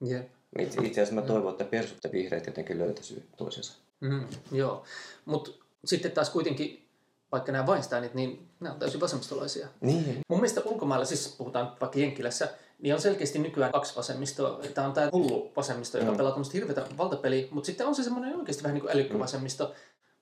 [0.06, 0.28] Jep.
[0.60, 3.74] Itse, itse asiassa mä toivon, että persut ja vihreät jotenkin löytäisivät toisensa.
[4.00, 4.84] Mm, joo,
[5.26, 5.52] mutta
[5.86, 6.90] sitten taas kuitenkin,
[7.32, 9.68] vaikka nämä Weinsteinit, niin nämä on täysin vasemmistolaisia.
[9.82, 10.20] Niin.
[10.30, 12.50] Mun mielestä ulkomailla, siis puhutaan vaikka Jenkkilässä,
[12.82, 14.60] niin on selkeästi nykyään kaksi vasemmistoa.
[14.74, 16.18] Tämä on tämä hullu vasemmisto, joka Mm.
[16.18, 19.74] pelaa tämmöistä hirveätä valtapeliä, mutta sitten on se semmoinen oikeasti vähän niin kuin älykkövasemmisto.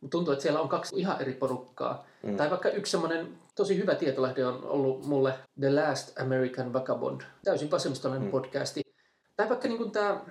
[0.01, 2.05] Mut tuntuu, että siellä on kaksi ihan eri porukkaa.
[2.23, 2.37] Mm.
[2.37, 7.21] Tai vaikka yksi semmoinen tosi hyvä tietolehde on ollut mulle The Last American Vagabond.
[7.43, 8.31] Täysin vasemmistolainen Mm.
[8.31, 8.81] podcasti.
[9.35, 10.21] Tai vaikka niin kuin tämä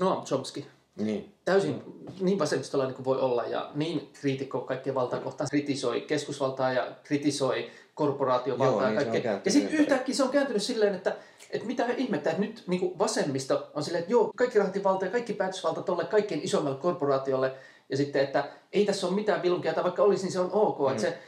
[0.00, 0.64] Noam Chomsky.
[0.96, 1.34] Niin.
[1.44, 1.82] Täysin
[2.20, 5.48] niin vasemmistolainen kuin voi olla ja niin kriitikko kaikkea valtaa kohtaan.
[5.50, 9.40] Kritisoi keskusvaltaa ja kritisoi korporaatiovaltaa Joo, ja niin se kaikkea.
[9.44, 11.16] Ja sitten yhtäkkiä se on kääntynyt silleen, että,
[11.50, 15.10] että mitä ihmettä, että nyt niin kuin vasemmisto on silleen, että joo, kaikki rahoitusvalta ja
[15.10, 17.54] kaikki päätösvalta tuolle kaikkein isommalle korporaatiolle.
[17.88, 20.78] Ja sitten, että ei tässä ole mitään vilunkia, tai vaikka olisi, niin se on ok.
[20.78, 20.88] Mm.
[20.88, 21.18] Että se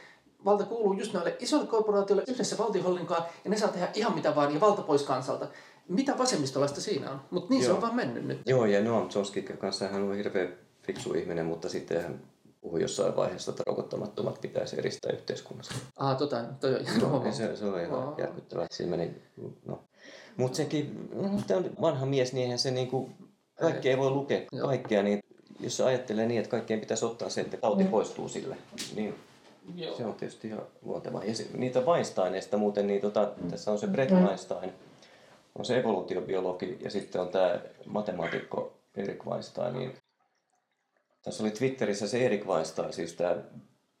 [0.45, 4.53] valta kuuluu just noille isoille korporaatioille yhdessä valtionhallinkaan, ja ne saa tehdä ihan mitä vaan,
[4.53, 5.47] ja valta pois kansalta.
[5.87, 7.21] Mitä vasemmistolaista siinä on?
[7.31, 7.75] Mutta niin se Joo.
[7.75, 8.41] on vaan mennyt nyt.
[8.45, 12.21] Joo, ja Noam Chomsky kanssa hän on hirveän fiksu ihminen, mutta sitten hän
[12.65, 15.75] puhui jossain vaiheessa, että rokottamattomat pitäisi eristää yhteiskunnasta.
[15.97, 18.67] Ah, tota, toi on No, niin se, se on ihan järkyttävää.
[18.71, 19.15] Siinä meni,
[19.65, 19.83] no.
[20.37, 23.09] Mutta sekin, no, tämä on vanha mies, niin eihän se niinku,
[23.59, 24.67] kaikki ei voi lukea Joo.
[24.67, 25.19] kaikkea, niin
[25.59, 28.57] jos se ajattelee niin, että kaikkien pitäisi ottaa se, että tauti poistuu sille,
[28.95, 29.15] niin
[29.75, 29.97] Joo.
[29.97, 31.23] se on tietysti ihan luontevaa.
[31.23, 34.73] Ja se, niitä Weinsteineista muuten, niin tota, tässä on se Brett Weinstein,
[35.55, 39.73] on se evoluutiobiologi ja sitten on tämä matemaatikko Erik Weinstein.
[39.73, 39.93] Niin
[41.25, 43.35] tässä oli Twitterissä se Erik Weinstein, siis tämä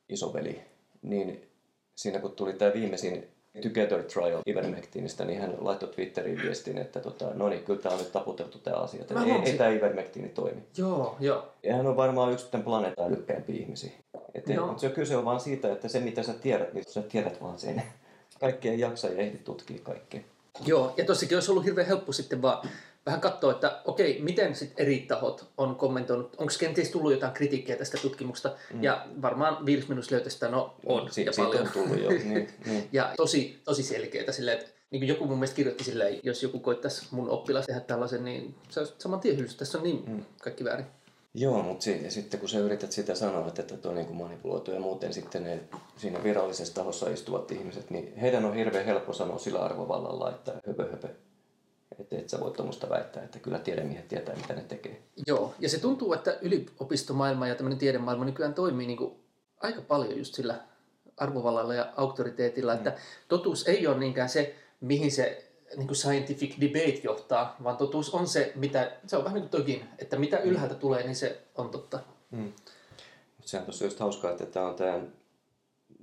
[0.09, 0.61] isoveli,
[1.01, 1.49] niin
[1.95, 3.27] siinä kun tuli tämä viimeisin
[3.63, 8.01] Together Trial Ivermectinistä, niin hän laittoi Twitteriin viestin, että tota, no niin, kyllä tämä on
[8.01, 10.63] nyt taputeltu tämä asia, että ei, ei tämä Ivermectini toimi.
[10.77, 11.47] Joo, joo.
[11.63, 13.91] Ja hän on varmaan yksi tämän planeetan älykkäimpiä ihmisiä.
[14.33, 14.67] Et Joo.
[14.67, 14.77] no.
[14.77, 17.83] se kyse on vaan siitä, että se mitä sä tiedät, niin sä tiedät vaan sen.
[18.39, 20.21] Kaikkea ei jaksa ja ehdi tutkia kaikkea.
[20.65, 22.69] Joo, ja tossakin olisi ollut hirveän helppo sitten vaan
[23.05, 27.75] vähän katsoa, että okei, miten sitten eri tahot on kommentoinut, onko kenties tullut jotain kritiikkiä
[27.75, 28.83] tästä tutkimuksesta, mm.
[28.83, 31.67] ja varmaan viides minuutissa löytäisi, että no on, Si- ja siitä paljon.
[31.67, 32.09] on tullut jo.
[32.25, 32.87] Niin, niin.
[32.91, 36.59] Ja tosi, tosi selkeää silleen, että niin kuin joku mun mielestä kirjoitti silleen, jos joku
[36.59, 39.57] koittaisi mun oppilas tehdä tällaisen, niin se olisi saman tien hylsy.
[39.57, 40.25] Tässä on niin mm.
[40.41, 40.85] kaikki väärin.
[41.33, 44.17] Joo, mutta si- ja sitten kun sä yrität sitä sanoa, että tuo on niin kuin
[44.17, 45.59] manipuloitu ja muuten sitten ne
[45.97, 50.91] siinä virallisessa tahossa istuvat ihmiset, niin heidän on hirveän helppo sanoa sillä arvovallalla, että höpö
[50.91, 51.07] höpö.
[51.99, 55.01] Että et sä voi tuommoista väittää, että kyllä tiedemiehet tietää, mitä ne tekee.
[55.27, 59.15] Joo, ja se tuntuu, että yliopistomaailma ja tämmöinen tiedemaailma nykyään toimii niin kuin
[59.61, 60.61] aika paljon just sillä
[61.17, 62.77] arvovallalla ja auktoriteetilla, mm.
[62.77, 62.95] että
[63.27, 65.45] totuus ei ole niinkään se, mihin se
[65.77, 69.61] niin kuin scientific debate johtaa, vaan totuus on se, mitä, se on vähän niin kuin
[69.61, 71.99] togin, että mitä ylhäältä tulee, niin se on totta.
[72.31, 72.53] Mm.
[73.45, 74.99] Sehän tuossa just hauskaa, että tämä on tämä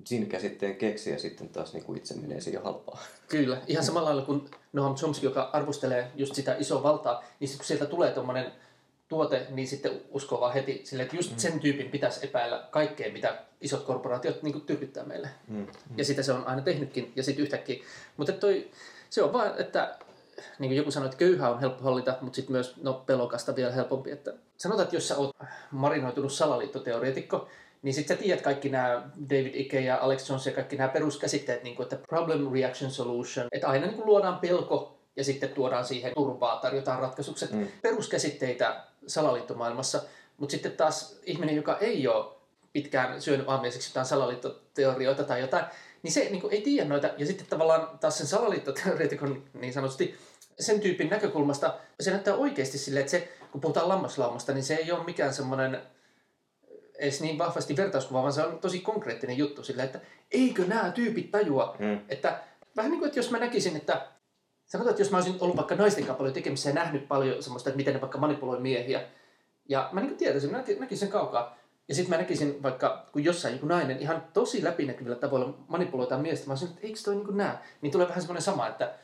[0.06, 3.02] Zin-käsitteen keksiä sitten taas niin kuin itse menee siihen halpaa.
[3.28, 7.58] Kyllä, ihan samalla lailla kuin Noam Chomsky, joka arvostelee just sitä isoa valtaa, niin sitten
[7.58, 8.52] kun sieltä tulee tuommoinen
[9.08, 13.38] tuote, niin sitten uskoo vaan heti sille, että just sen tyypin pitäisi epäillä kaikkea, mitä
[13.60, 15.28] isot korporaatiot niin tyrkyttää meille.
[15.48, 15.66] Mm.
[15.96, 17.84] Ja sitä se on aina tehnytkin, ja sitten yhtäkkiä.
[18.16, 18.70] Mutta toi,
[19.10, 19.96] se on vaan, että
[20.58, 23.72] niin kuin joku sanoi, että köyhä on helppo hallita, mutta sitten myös no, pelokasta vielä
[23.72, 24.10] helpompi.
[24.10, 25.36] Että sanotaan, että jos sä oot
[25.70, 27.48] marinoitunut salaliittoteoreetikko,
[27.82, 31.62] niin sitten sä tiedät kaikki nämä David Icke ja Alex Jones ja kaikki nämä peruskäsitteet,
[31.62, 35.84] niin kuin, että problem, reaction, solution, että aina niin kuin luodaan pelko ja sitten tuodaan
[35.84, 37.66] siihen turvaa, tarjotaan ratkaisukset, Mm.
[37.82, 40.02] peruskäsitteitä salaliittomaailmassa,
[40.38, 42.32] mutta sitten taas ihminen, joka ei ole
[42.72, 45.64] pitkään syönyt aamiaiseksi jotain salaliittoteorioita tai jotain,
[46.02, 47.10] niin se niin kuin, ei tiedä noita.
[47.18, 50.14] Ja sitten tavallaan taas sen salaliittoteoreetikon niin sanotusti
[50.60, 54.92] sen tyypin näkökulmasta se näyttää oikeasti silleen, että se, kun puhutaan lammaslaumasta, niin se ei
[54.92, 55.82] ole mikään semmoinen
[56.98, 60.00] edes niin vahvasti vertauskuva, vaan se on tosi konkreettinen juttu silleen, että
[60.30, 62.00] eikö nämä tyypit tajua, Mm.
[62.08, 62.40] että
[62.76, 64.06] vähän niin kuin, että jos mä näkisin, että
[64.66, 67.70] sanotaan, että jos mä olisin ollut vaikka naisten kanssa paljon tekemisissä ja nähnyt paljon semmoista,
[67.70, 69.02] että miten ne vaikka manipuloi miehiä,
[69.68, 71.56] ja mä niin tietäisin, mä näkisin, sen kaukaa,
[71.88, 76.46] ja sitten mä näkisin vaikka, kun jossain joku nainen ihan tosi läpinäkyvillä tavoilla manipuloitaan miestä,
[76.46, 77.54] mä olisin, että eikö toi niin kuin näe?
[77.80, 78.94] Niin tulee vähän semmoinen sama, että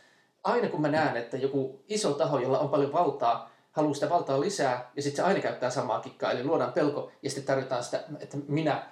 [0.45, 4.41] aina kun mä näen, että joku iso taho, jolla on paljon valtaa, haluaa sitä valtaa
[4.41, 8.05] lisää, ja sitten se aina käyttää samaa kikkaa, eli luodaan pelko, ja sitten tarjotaan sitä,
[8.21, 8.87] että minä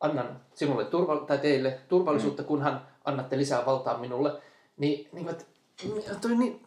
[0.00, 4.32] annan sinulle turva- tai teille turvallisuutta, kunhan annatte lisää valtaa minulle,
[4.76, 5.44] niin, niin että
[6.20, 6.66] toi niin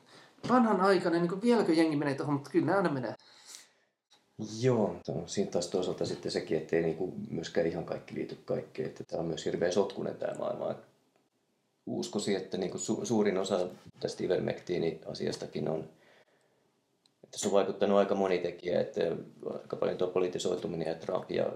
[0.49, 3.15] vanhan aikainen, niin vieläkö jengi menee tuohon, mutta kyllä nämä aina menee.
[4.59, 8.89] Joo, no, siinä taas toisaalta sitten sekin, että ei niinku myöskään ihan kaikki liity kaikkeen.
[8.89, 10.75] Että tämä on myös hirveän sotkunen tämä maailma.
[11.85, 13.67] Uskoisin, että niinku su- suurin osa
[13.99, 15.89] tästä Ivermectini-asiastakin on,
[17.33, 19.01] Tässä on vaikuttanut aika moni tekijä, että
[19.53, 21.51] aika paljon tuo politisoituminen ja Trump ja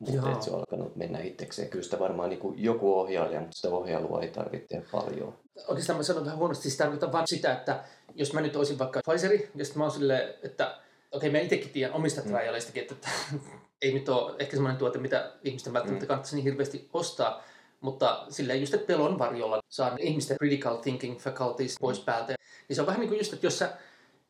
[0.00, 1.68] mutta että se on alkanut mennä itsekseen.
[1.68, 5.34] Kyllä sitä varmaan niin kuin joku ohjaaja, mutta sitä ohjailua ei tarvitse paljon.
[5.68, 9.00] Oikeastaan mä sanon vähän huonosti, siis tarkoitan vaan sitä, että jos mä nyt olisin vaikka
[9.10, 10.66] Pfizeri, ja sitten mä oon silleen, että
[11.10, 12.26] okei, okay, mä itsekin tiedän omista mm.
[12.26, 13.08] trialeistakin, että, että
[13.82, 16.08] ei nyt ole ehkä semmoinen tuote, mitä ihmisten välttämättä mm.
[16.08, 17.44] kannattaisi niin hirveästi ostaa,
[17.80, 22.04] mutta sillä just, että pelon varjolla saa ihmisten critical thinking faculties pois mm.
[22.04, 22.34] päältä.
[22.68, 23.72] Niin se on vähän niin kuin just, että jos sä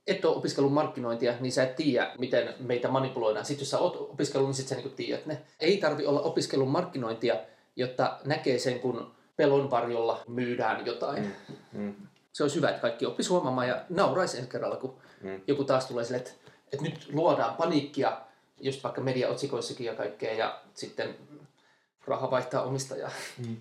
[0.06, 3.44] et ole opiskellut markkinointia, niin sä et tiedä, miten meitä manipuloidaan.
[3.44, 5.42] Sitten jos sä oot opiskellut, niin sitten sä niin tiedät ne.
[5.60, 7.34] Ei tarvi olla opiskellut markkinointia,
[7.76, 11.34] jotta näkee sen, kun pelon varjolla myydään jotain.
[11.48, 11.56] Mm.
[11.80, 11.94] Mm.
[12.32, 15.40] Se olisi hyvä, että kaikki oppisi huomaamaan ja nauraisi ensi kerralla, kun mm.
[15.46, 16.30] joku taas tulee sille, että,
[16.72, 18.20] että nyt luodaan paniikkia,
[18.60, 21.14] just vaikka mediaotsikoissakin ja kaikkea, ja sitten
[22.06, 23.10] raha vaihtaa omistajaa.
[23.38, 23.56] Mm.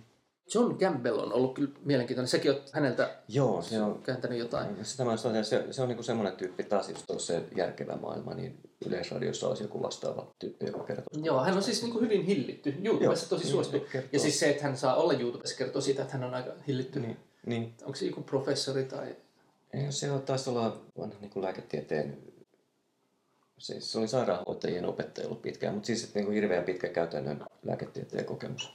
[0.53, 2.27] John Campbell on ollut kyllä mielenkiintoinen.
[2.27, 4.85] Sekin on häneltä Joo, se on, kääntänyt jotain.
[4.85, 8.33] Sitä mä sanon, se, se on niin semmoinen tyyppi taas, jos tuossa se järkevä maailma,
[8.33, 11.23] niin Yleisradiossa olisi joku vastaava tyyppi, joka kertoo.
[11.23, 12.73] Joo, hän on siis niin kuin hyvin hillitty.
[12.83, 13.87] YouTubessa tosi suosittu.
[14.11, 16.99] Ja siis se, että hän saa olla YouTubessa, kertoo siitä, että hän on aika hillitty.
[16.99, 17.73] Niin, niin.
[17.81, 19.15] Onko se joku professori tai...
[19.73, 22.17] Ei, se on, taisi olla vanha niin kuin lääketieteen
[23.59, 28.25] Siis se oli sairaanhoitajien opettaja ollut pitkään, mutta siis niin kuin hirveän pitkä käytännön lääketieteen
[28.25, 28.73] kokemus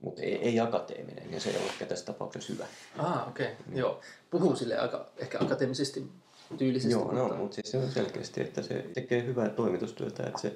[0.00, 2.66] mutta ei, ei akateeminen, ja se ei ole tässä tapauksessa hyvä.
[2.98, 3.46] Ah, okei.
[3.46, 3.56] Okay.
[3.66, 3.76] Mm.
[3.76, 4.00] Joo.
[4.30, 6.10] Puhuu sille aika ehkä akateemisesti
[6.58, 6.92] tyylisesti.
[6.92, 7.38] Joo, no, mutta...
[7.38, 10.54] mutta siis se on selkeästi, että se tekee hyvää toimitustyötä, että se,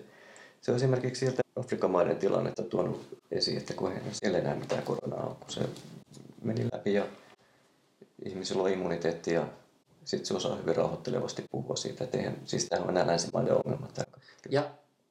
[0.61, 5.27] se on esimerkiksi sieltä Afrikan maiden tilannetta tuonut esiin, että kun siellä enää mitään koronaa
[5.27, 5.61] on, kun se
[6.43, 7.07] meni läpi ja
[8.25, 9.49] ihmisillä on immuniteetti ja
[10.05, 13.89] sitten se osaa hyvin rauhoittelevasti puhua siitä, että eihän, siis tämä on enää länsimaiden ongelma.
[14.51, 14.71] Ja,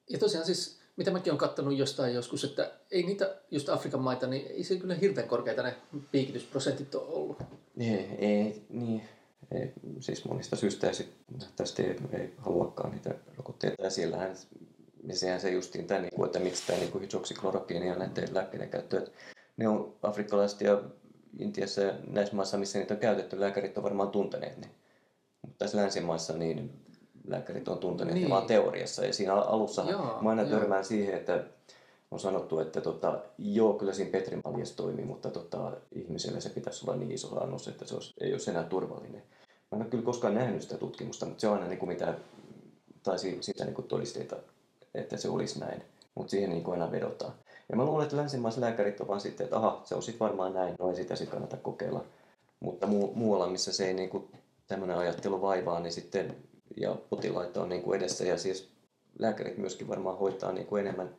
[0.10, 4.28] ja tosiaan siis mitä mäkin olen katsonut jostain joskus, että ei niitä just Afrikan maita,
[4.28, 5.76] niin ei se kyllä hirveän korkeita ne
[6.12, 7.38] piikitysprosentit ole ollut.
[7.80, 9.02] Ei, ei, niin.
[9.52, 10.94] Ei, siis monista syistä ja
[11.56, 13.84] tästä ei, ei haluakaan niitä rokotteita.
[13.84, 14.36] Ja siellähän,
[15.08, 18.98] ja sehän se justiin tämä, niin että miksi tämä niin hydroksiklorokiini ja näiden lääkkeiden käyttö,
[18.98, 19.12] että
[19.58, 20.82] ne on afrikkalaiset ja
[21.40, 24.70] Intiassa ja näissä maissa, missä niitä on käytetty, lääkärit on varmaan tunteneet ne.
[25.42, 26.72] Mutta tässä länsimaissa niin
[27.28, 28.30] lääkärit on tunteneet niin.
[28.30, 29.06] vaan teoriassa.
[29.06, 29.86] Ja siinä alussa
[30.22, 31.44] mä aina törmään siihen, että
[32.12, 36.86] on sanottu, että tota, joo, kyllä siinä Petri Maljes toimii, mutta tota, ihmiselle se pitäisi
[36.88, 39.24] olla niin iso annos, että se olisi, ei olisi enää turvallinen.
[39.72, 42.14] Mä en ole kyllä koskaan nähnyt sitä tutkimusta, mutta se on aina niin kuin mitä,
[43.04, 44.36] tai siitä niin kuin todisteita,
[44.96, 45.84] että se olisi näin.
[46.16, 47.34] Mutta siihen niin kuin aina vedotaan.
[47.70, 50.54] Ja mä luulen, että länsimaiset lääkärit on vaan sitten, että aha, se on sitten varmaan
[50.54, 52.04] näin, no ei sitä sitten kannata kokeilla.
[52.60, 54.28] Mutta mu- muualla, missä se ei niin kuin
[54.68, 56.36] tämmöinen ajattelu vaivaa, niin sitten
[56.78, 58.70] ja potilaita on niin kuin edessä ja siis
[59.20, 61.16] lääkärit myöskin varmaan hoitaa niin kuin enemmän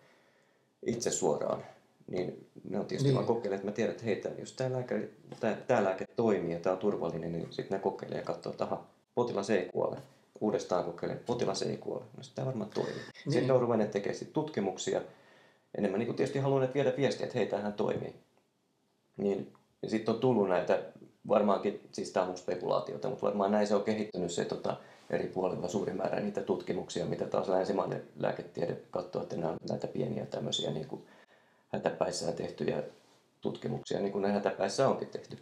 [0.87, 1.65] itse suoraan.
[2.07, 3.15] Niin ne on tietysti niin.
[3.15, 6.61] vaan kokeilemaan, että mä tiedän, että hei, jos tämä, lääkäri, tämä, tämä lääke toimii ja
[6.61, 9.97] tämä on turvallinen, niin sitten ne kokeilee ja katsoo, että aha, potilas ei kuole.
[10.41, 12.05] Uudestaan kokeilee, potilas ei kuole.
[12.17, 12.95] No sitten tämä varmaan toimii.
[12.95, 13.33] Niin.
[13.33, 15.01] Sitten on ruvennut tekemään tutkimuksia.
[15.79, 18.15] Enemmän niin kuin tietysti haluan viedä viestiä, että hei, tämähän toimii.
[19.17, 19.53] Niin
[19.87, 20.83] sitten on tullut näitä,
[21.29, 24.77] varmaankin, siis tämä on mun spekulaatiota, mutta varmaan näin se on kehittynyt se tota,
[25.11, 29.87] eri puolilla suuri määrä niitä tutkimuksia, mitä taas länsimainen lääketiede katsoo, että nämä on näitä
[29.87, 31.07] pieniä tämmöisiä niin kuin
[31.73, 32.83] hätäpäissään tehtyjä
[33.41, 35.39] tutkimuksia, niin kuin ne hätäpäissä onkin tehty.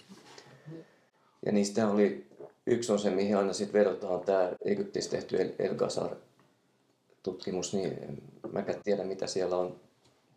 [1.47, 2.27] Ja niistä oli,
[2.67, 8.23] yksi on se, mihin aina sitten vedotaan, tämä Egyptissä tehty El- Elgasar-tutkimus, niin
[8.53, 9.81] mä en tiedä mitä siellä on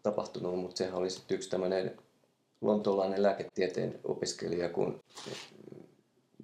[0.04, 1.98] tapahtunut, mutta sehän oli sitten yksi tämmöinen
[2.62, 5.02] lontoolainen lääketieteen opiskelija kuin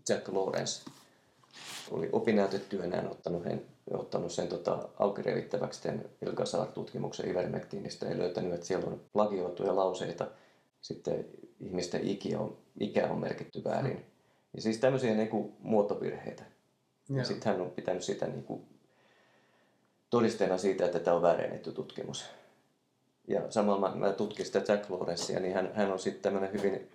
[0.10, 0.92] Jack Lawrence,
[1.92, 8.66] oli opinnäytetyönään ottanut, hen, ottanut sen tota, auki revittäväksi tämän Ilgasar-tutkimuksen Ivermectinistä ja löytänyt, että
[8.66, 10.28] siellä on plagioituja lauseita.
[10.82, 11.26] Sitten
[11.60, 13.96] ihmisten ikä on, ikä on merkitty väärin.
[13.96, 14.06] Hmm.
[14.56, 16.44] Ja siis tämmöisiä niin kuin, muotovirheitä.
[17.10, 18.62] Ja sitten hän on pitänyt sitä niin kuin,
[20.10, 22.26] todisteena siitä, että tämä on väärennetty tutkimus.
[23.28, 26.90] Ja samalla mä, mä tutkin sitä Jack Lawrencea, niin hän, hän on sitten tämmöinen hyvin...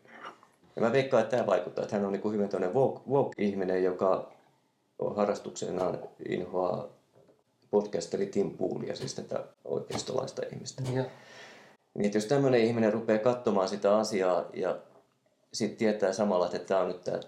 [0.76, 2.74] Ja mä veikkaan, että tämä vaikuttaa, että hän on niin kuin hyvin tämmöinen
[3.08, 4.35] woke-ihminen, joka
[5.16, 6.88] harrastuksenaan inhoaa
[7.70, 10.82] podcasteri Tim Poolia, siis tätä oikeistolaista ihmistä.
[10.92, 11.04] Ja.
[11.94, 14.78] Niin, jos tämmöinen ihminen rupeaa katsomaan sitä asiaa ja
[15.52, 17.20] sitten tietää samalla, että tämä on nyt tämä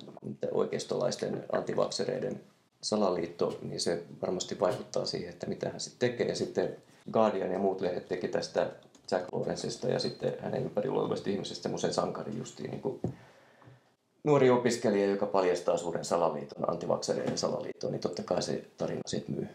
[0.52, 2.40] oikeistolaisten antivaksereiden
[2.80, 6.28] salaliitto, niin se varmasti vaikuttaa siihen, että mitä hän sitten tekee.
[6.28, 6.76] Ja sitten
[7.12, 8.70] Guardian ja muut lehdet teki tästä
[9.10, 13.00] Jack Lawrencesta ja sitten hänen ympärillä olevasta ihmisestä semmoisen sankarin justiin niin kuin
[14.28, 19.48] nuori opiskelija, joka paljastaa suuren salaliiton, antivaksereiden salaliiton, niin totta kai se tarina sitten myy.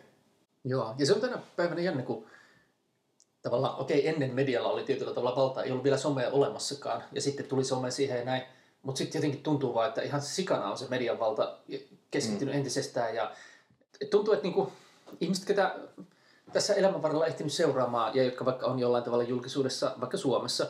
[0.63, 2.25] Joo, ja se on tänä päivänä jännä, kun
[3.41, 7.21] tavallaan, okei, okay, ennen medialla oli tietyllä tavalla valta, ei ollut vielä somea olemassakaan, ja
[7.21, 8.43] sitten tuli some siihen ja näin,
[8.83, 11.57] mutta sitten jotenkin tuntuu vaan, että ihan sikana on se median valta
[12.11, 12.57] keskittynyt mm.
[12.57, 13.31] entisestään, ja
[14.09, 14.71] tuntuu, että niinku,
[15.21, 15.75] ihmiset, ketä
[16.53, 20.67] tässä elämän varrella ehtinyt seuraamaan ja jotka vaikka on jollain tavalla julkisuudessa, vaikka Suomessa,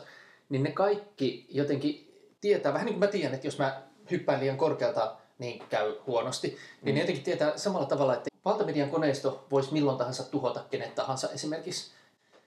[0.48, 4.56] niin ne kaikki jotenkin tietää, vähän niin kuin mä tiedän, että jos mä hyppään liian
[4.56, 6.94] korkealta, niin käy huonosti, niin mm.
[6.94, 11.90] ne jotenkin tietää samalla tavalla, että valtamedian koneisto voisi milloin tahansa tuhota kenet tahansa esimerkiksi.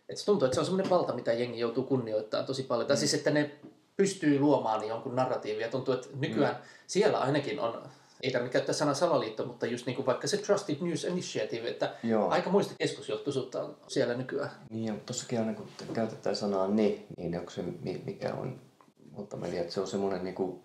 [0.09, 2.85] Että se tuntuu, että se on semmoinen valta, mitä jengi joutuu kunnioittamaan tosi paljon.
[2.85, 2.87] Mm.
[2.87, 3.51] Tai siis, että ne
[3.97, 5.69] pystyy luomaan jonkun narratiivia.
[5.69, 6.61] Tuntuu, että nykyään mm.
[6.87, 7.89] siellä ainakin on
[8.21, 11.95] ei tarvitse käyttää sanaa salaliitto, mutta just niin kuin vaikka se Trusted News Initiative, että
[12.03, 12.29] Joo.
[12.29, 14.51] aika muista keskusjohtoisuutta on siellä nykyään.
[14.69, 17.63] Niin ja tossakin aina kun käytetään sanaa ne, niin onko se
[18.05, 18.61] mikä on
[19.11, 20.63] multamedia, että se on semmoinen niin kuin,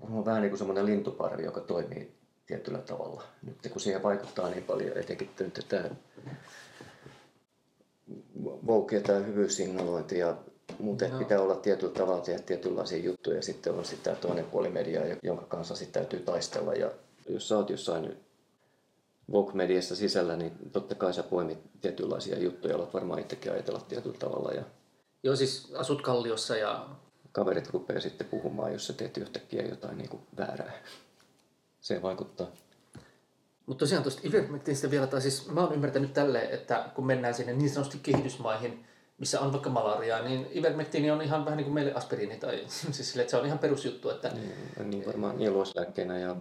[0.00, 2.12] on vähän niin kuin semmoinen lintuparvi, joka toimii
[2.46, 3.22] tietyllä tavalla.
[3.42, 5.90] Nyt kun siihen vaikuttaa niin paljon, etenkin nyt tämä
[8.66, 10.36] Vogue ja tämä hyvyyssignalointi ja
[10.78, 11.18] Muuten no.
[11.18, 15.04] pitää olla tietyllä tavalla tehdä tietynlaisia juttuja ja sitten on sitten tämä toinen puoli mediaa,
[15.22, 16.74] jonka kanssa sitten täytyy taistella.
[16.74, 16.90] Ja
[17.28, 18.16] jos sä oot jossain
[19.32, 24.52] Vogue-mediassa sisällä, niin totta kai sä poimit tietynlaisia juttuja, alat varmaan itsekin ajatella tietyllä tavalla.
[24.52, 24.62] Ja
[25.22, 26.88] Joo, siis asut Kalliossa ja...
[27.32, 30.72] Kaverit rupeaa sitten puhumaan, jos sä teet yhtäkkiä jotain niin kuin väärää.
[31.80, 32.46] Se vaikuttaa.
[33.66, 37.52] Mutta tosiaan tuosta Ivermectinistä vielä, tai siis mä oon ymmärtänyt tälleen, että kun mennään sinne
[37.52, 38.84] niin sanotusti kehitysmaihin,
[39.18, 43.10] missä on vaikka malariaa, niin ivermektiini on ihan vähän niin kuin meille aspiriini tai siis
[43.10, 44.10] sille, että se on ihan perusjuttu.
[44.10, 44.28] Että...
[44.28, 46.36] Niin, niin varmaan nieluoslääkkeenä ja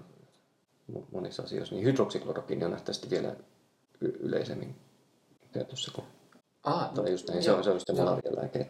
[1.11, 1.75] monissa asioissa.
[1.75, 3.35] Niin hydroksiklorokiini on nähtävästi vielä
[4.01, 4.75] y- yleisemmin
[5.51, 6.07] käytössä kuin
[6.63, 8.69] Ah, tai just näin, se on, se on sitä malarialääke.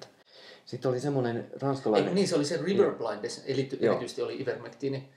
[0.69, 2.09] Sitten oli semmoinen ranskalainen...
[2.09, 5.09] Ei, niin, se oli se River Blindness, eli erityisesti oli ivermektiini.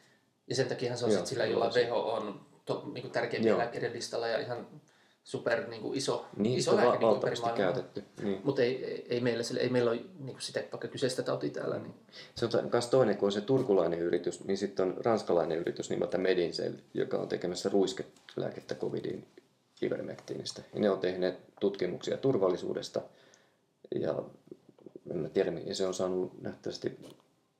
[0.47, 3.93] Ja sen takia se on joo, sillä, jolla WHO on to, niin kuin tärkeimpien lääkkeiden
[3.93, 4.67] listalla ja ihan
[5.25, 8.05] super niin kuin iso, niin, iso lääke niin ympäri käytetty.
[8.23, 8.41] Niin.
[8.45, 11.79] Mutta ei, ei, ei, meillä, ei meillä ole niin kuin sitä vaikka kyseistä tautia täällä.
[11.79, 11.95] Niin.
[12.35, 16.19] Se on myös toinen, kun on se turkulainen yritys, niin sitten on ranskalainen yritys nimeltä
[16.19, 19.27] Medincell, joka on tekemässä ruiskelääkettä covidin
[19.83, 20.63] ivermektiinistä.
[20.75, 23.01] Ja ne on tehneet tutkimuksia turvallisuudesta
[23.95, 24.23] ja
[25.11, 26.99] en mä tiedä, ja se on saanut nähtävästi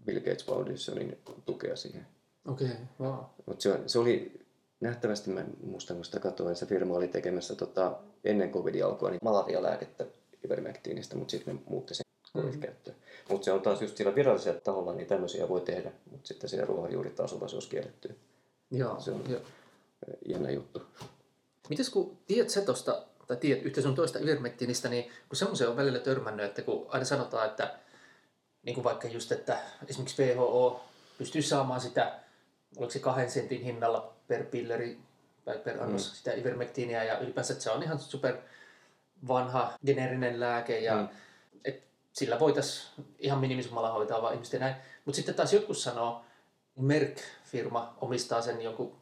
[0.05, 2.07] Bill Gates Foundationin tukea siihen.
[2.49, 3.25] Okei, okay, wow.
[3.47, 4.41] Mutta se, se oli
[4.81, 9.21] nähtävästi, mä muistan kun sitä katsoin, se firma oli tekemässä tota, ennen covid alkua niin
[9.23, 10.07] malarialääkettä
[10.45, 12.97] ivermektiinistä, mutta sitten ne muutti sen covid-käyttöön.
[12.97, 13.33] Mm-hmm.
[13.33, 16.67] Mutta se on taas just sillä virallisella taholla, niin tämmöisiä voi tehdä, mutta sitten siellä
[16.67, 18.17] ruohonjuuritasolla se olisi kielletty.
[18.71, 19.41] Joo, se on jo.
[20.29, 20.83] jännä juttu.
[21.69, 25.77] Mites kun tiedät sä tosta, tai tiedät yhtä sun toista ivermektiinistä, niin kun semmoisen on
[25.77, 27.75] välillä törmännyt, että kun aina sanotaan, että
[28.63, 29.59] niin kuin vaikka just, että
[29.89, 30.85] esimerkiksi WHO
[31.19, 32.19] pystyy saamaan sitä,
[32.77, 34.99] oliko se kahden sentin hinnalla per pilleri
[35.45, 36.15] tai per annos mm.
[36.15, 38.37] sitä ivermektiiniä ja ylipäänsä että se on ihan super
[39.29, 41.09] vanha geneerinen lääke ja mm.
[41.65, 41.83] et
[42.13, 44.75] sillä voitaisiin ihan minimisummalla hoitaa vaan ihmisten näin.
[45.05, 46.25] Mutta sitten taas jotkut sanoo,
[46.81, 48.97] Merck-firma omistaa sen jonkun,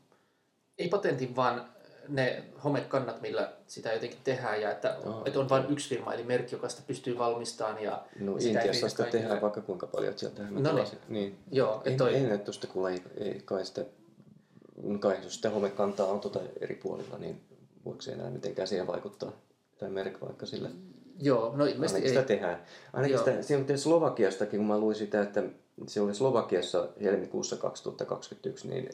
[0.78, 1.72] ei patentin, vaan
[2.08, 6.22] ne homekannat, millä sitä jotenkin tehdään ja että, oh, että on vain yksi firma, eli
[6.22, 7.82] Merck, joka sitä pystyy valmistamaan.
[7.82, 10.86] Ja no sitä Intiassa sitä tehdään vaikka kuinka paljon, että sieltä no niin.
[11.08, 11.38] niin.
[11.50, 12.14] Joo, ei, toi...
[12.14, 13.84] ei, ei tuosta kuule, ei, ei kai sitä
[15.00, 17.40] kai jos sitä homekantaa on tuota eri puolilla, niin
[17.84, 19.32] voiko se enää mitenkään siihen vaikuttaa?
[19.78, 20.70] Tai merk vaikka sille?
[21.18, 22.62] Joo, no ilmeisesti Ainakin sitä tehdään.
[22.92, 23.24] Ainakin Joo.
[23.24, 25.42] sitä, se on Slovakiastakin, kun mä luin sitä, että
[25.86, 28.90] se oli Slovakiassa helmikuussa 2021, niin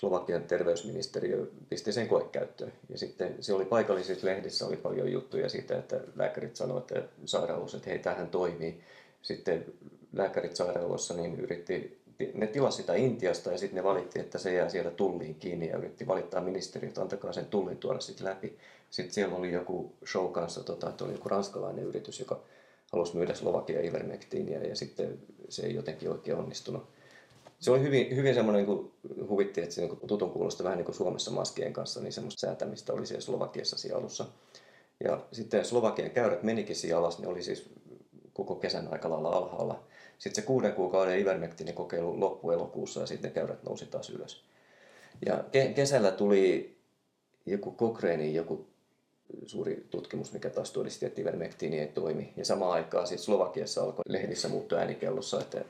[0.00, 2.72] Slovakian terveysministeriö pisti sen koekäyttöön.
[2.88, 7.76] Ja sitten se oli paikallisissa lehdissä oli paljon juttuja siitä, että lääkärit sanoivat, että sairaalassa,
[7.76, 8.80] että hei, tähän toimii.
[9.22, 9.64] Sitten
[10.12, 12.00] lääkärit sairaalassa niin yritti
[12.34, 15.78] ne tilasi sitä Intiasta ja sitten ne valitti, että se jää siellä tulliin kiinni ja
[15.78, 18.58] yritti valittaa ministeriötä, antakaa sen tullin tuoda sitten läpi.
[18.90, 22.42] Sitten siellä oli joku show kanssa, tota, että oli joku ranskalainen yritys, joka
[22.92, 26.99] halusi myydä Slovakia Ivermectinia ja sitten se ei jotenkin oikein onnistunut.
[27.60, 28.92] Se oli hyvin, hyvin semmoinen, kun
[29.28, 32.92] huvitti, että se niin tutun kuulosta vähän niin kuin Suomessa maskien kanssa, niin semmoista säätämistä
[32.92, 34.26] oli siellä Slovakiassa siellä alussa.
[35.04, 37.70] Ja sitten Slovakian käyrät menikin siellä alas, niin oli siis
[38.32, 39.82] koko kesän aika lailla alhaalla.
[40.18, 44.44] Sitten se kuuden kuukauden ivermektiinikokeilu loppui elokuussa ja sitten käyrät nousi taas ylös.
[45.26, 46.76] Ja ke- kesällä tuli
[47.46, 48.66] joku Cochranein joku
[49.46, 52.32] suuri tutkimus, mikä taas todisti, että ivermektiini ei toimi.
[52.36, 55.64] Ja samaan aikaan siis Slovakiassa alkoi lehdissä muuttua äänikellossa, että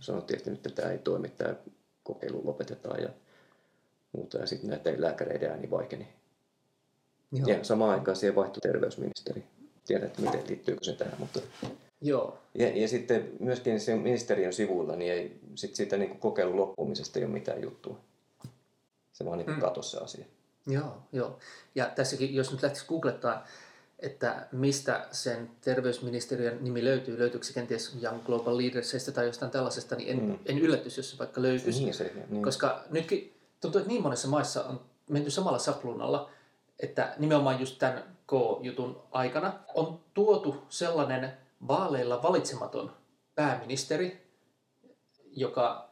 [0.00, 1.54] sanottiin, että nyt tämä ei toimi, tämä
[2.02, 3.08] kokeilu lopetetaan ja
[4.12, 4.38] muuta.
[4.38, 6.08] Ja sitten näiden lääkäreiden ääni vaikeni.
[7.32, 7.48] Joo.
[7.48, 9.44] Ja samaan aikaan siihen vaihtui terveysministeri.
[9.86, 11.40] Tiedän, että miten liittyykö se tähän, mutta
[12.00, 12.38] Joo.
[12.54, 17.18] Ja, ja sitten myöskin se ministeriön sivuilla, niin ei, sit siitä niin kuin kokeilun loppumisesta
[17.18, 18.00] ei ole mitään juttua.
[19.12, 19.60] Se vaan niin mm.
[19.60, 20.24] katosi se asia.
[20.66, 21.38] Joo, joo.
[21.74, 23.46] Ja tässäkin, jos nyt lähtisi googlettaa,
[23.98, 29.96] että mistä sen terveysministeriön nimi löytyy, löytyykö se kenties Young Global Leadersista tai jostain tällaisesta,
[29.96, 30.38] niin en, mm.
[30.46, 31.84] en yllätys, jos se vaikka löytyisi.
[31.84, 32.42] Niin se, niin.
[32.42, 34.80] Koska nytkin tuntuu, että niin monessa maissa on
[35.10, 36.30] menty samalla sapluunalla,
[36.78, 41.32] että nimenomaan just tämän K-jutun aikana on tuotu sellainen
[41.68, 42.92] vaaleilla valitsematon
[43.34, 44.28] pääministeri,
[45.30, 45.87] joka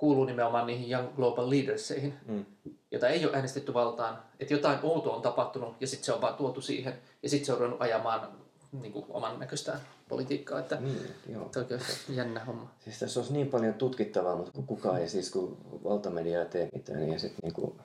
[0.00, 2.44] kuuluu nimenomaan niihin Young Global Leaderseihin, Mm.
[2.90, 4.22] jota ei ole äänestetty valtaan.
[4.40, 6.94] Että jotain outoa on tapahtunut ja sitten se on vaan tuotu siihen.
[7.22, 8.28] Ja sitten se on ruvennut ajamaan
[8.72, 10.58] niin kuin, oman näköistään politiikkaa.
[10.58, 11.50] Että Niin, joo.
[11.56, 12.70] Oikein jännä homma.
[12.84, 16.68] Siis tässä olisi niin paljon tutkittavaa, mutta kun kukaan ei siis, kun valtamedia ei tee
[16.74, 17.76] mitään, niin sitten niinku,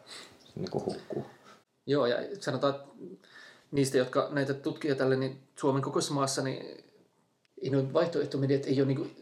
[0.46, 1.26] se niinku hukkuu.
[1.88, 2.88] Joo, ja sanotaan, että
[3.72, 6.84] niistä, jotka näitä tutkii tälle, niin Suomen kokoisessa maassa, niin
[7.62, 9.16] ei nuo vaihtoehtomediat ei ole niin kuin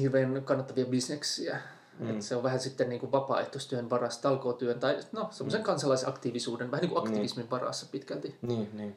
[0.00, 1.60] hirveän kannattavia bisneksiä.
[1.98, 2.10] Mm.
[2.10, 5.64] Et se on vähän sitten niin kuin vapaaehtoistyön varassa, talkootyön tai no, semmoisen mm.
[5.64, 7.50] kansalaisaktiivisuuden, vähän niin kuin aktivismin mm.
[7.50, 8.36] varassa pitkälti.
[8.42, 8.96] Niin, niin.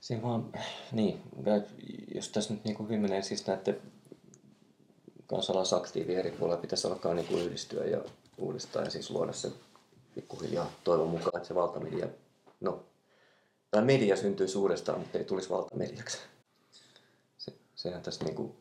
[0.00, 0.52] Siinä vaan,
[0.92, 1.22] niin,
[2.14, 3.80] jos tässä nyt niin hyvin menee siis näiden
[5.26, 8.04] kansalaisaktiivien eri puolilla pitäisi alkaa niin kuin yhdistyä ja
[8.38, 9.52] uudistaa ja siis luoda se
[10.14, 12.08] pikkuhiljaa toivon mukaan, että se valtamedia,
[12.60, 12.84] no,
[13.70, 16.18] tai media syntyisi uudestaan, mutta ei tulisi valtamediaksi.
[17.82, 18.52] Se, sehän tässä niin kuin,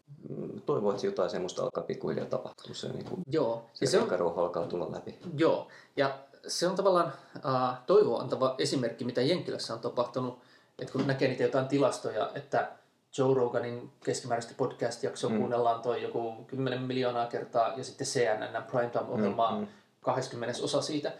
[0.65, 2.75] toivoo, että jotain semmoista alkaa pikkuhiljaa tapahtua.
[2.75, 5.19] Se, niin kuin, Joo, se, se on, alkaa tulla läpi.
[5.37, 5.67] joo,
[5.97, 10.39] ja se on tavallaan uh, toivoa antava esimerkki, mitä Jenkkilässä on tapahtunut,
[10.79, 12.71] että kun näkee niitä jotain tilastoja, että
[13.17, 15.37] Joe Roganin keskimääräistä podcast-jaksoa mm.
[15.37, 19.67] kuunnellaan toi joku 10 miljoonaa kertaa ja sitten CNN primetime-ohjelmaa mm, mm.
[20.01, 21.13] 20 osa siitä.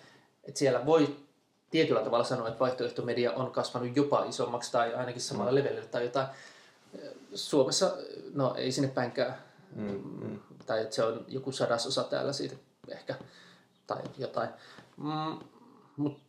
[0.43, 1.16] Että siellä voi
[1.70, 5.56] tietyllä tavalla sanoa, että vaihtoehtomedia on kasvanut jopa isommaksi tai ainakin samalla mm.
[5.56, 6.28] levelillä tai jotain.
[7.36, 7.98] Suomessa,
[8.34, 9.36] no ei sinne päinkään,
[9.76, 10.39] mm, mm.
[10.66, 12.56] tai että se on joku sadasosa täällä siitä
[12.88, 13.16] ehkä
[13.88, 14.50] tai jotain.
[14.98, 15.39] Mm,
[15.98, 16.22] Mutta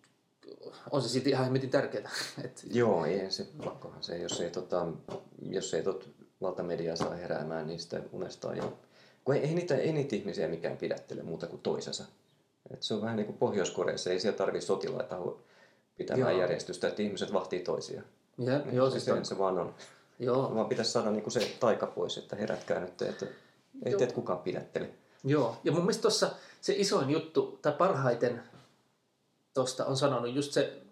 [0.90, 2.10] on se silti ihan hemmetin tärkeää.
[2.44, 2.62] Et...
[2.72, 4.86] Joo, ei se pakkohan se, jos ei, tota,
[5.42, 6.08] jos ei tot
[6.42, 8.78] valtamediaa saa heräämään, niin sitä unestaan jo.
[9.24, 12.04] Kun ei, ei, niitä, ei niitä ihmisiä mikään pidättele muuta kuin toisensa.
[12.70, 15.18] Et se on vähän niin kuin Pohjois-Koreassa, ei siellä tarvitse sotilaita
[15.96, 16.40] pitämään joo.
[16.40, 18.02] järjestystä, että ihmiset vahtii toisia.
[18.38, 19.24] Ja, niin, joo, siis se, on...
[19.24, 19.74] se vaan on.
[20.18, 20.54] Joo.
[20.54, 23.26] Vaan pitäisi saada niin kuin se taika pois, että herätkää nyt, että
[23.84, 24.90] ei teet kukaan pidättele.
[25.24, 28.42] Joo, ja mun mielestä tuossa se isoin juttu, tai parhaiten
[29.54, 30.82] tuosta on sanonut just se,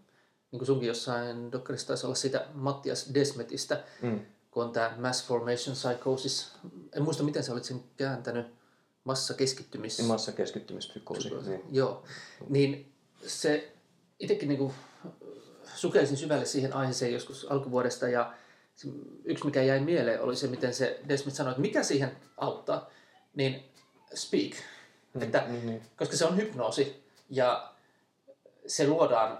[0.50, 4.20] niin kuin sunkin jossain dokkarissa taisi olla sitä Mattias Desmetistä, mm.
[4.50, 6.52] kun on tämä Mass Formation Psychosis.
[6.92, 8.46] En muista, miten sä olit sen kääntänyt.
[9.04, 10.02] Massakeskittymis...
[10.02, 11.30] Massakeskittymispsykoosi.
[11.30, 11.64] Niin.
[11.70, 12.04] Joo.
[12.48, 12.92] Niin
[13.26, 13.72] se
[14.18, 14.72] itsekin niin kuin
[15.74, 18.34] sukelsin syvälle siihen aiheeseen joskus alkuvuodesta ja
[19.24, 22.90] yksi mikä jäi mieleen oli se, miten se Desmet sanoi, että mikä siihen auttaa,
[23.34, 23.64] niin
[24.14, 24.52] speak.
[25.14, 25.80] Mm, että, mm, mm.
[25.96, 27.72] Koska se on hypnoosi ja
[28.66, 29.38] se luodaan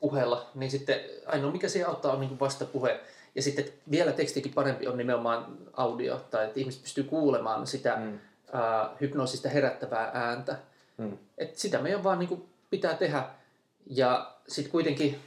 [0.00, 3.00] puheella, niin sitten ainoa mikä siihen auttaa on niin vastapuhe.
[3.34, 8.14] Ja sitten vielä tekstikin parempi on nimenomaan audio, tai että ihmiset pystyy kuulemaan sitä mm.
[8.14, 10.58] uh, hypnoosista herättävää ääntä.
[10.96, 11.18] Mm.
[11.38, 13.24] Et sitä meidän vaan niin pitää tehdä.
[13.86, 15.18] Ja sitten kuitenkin,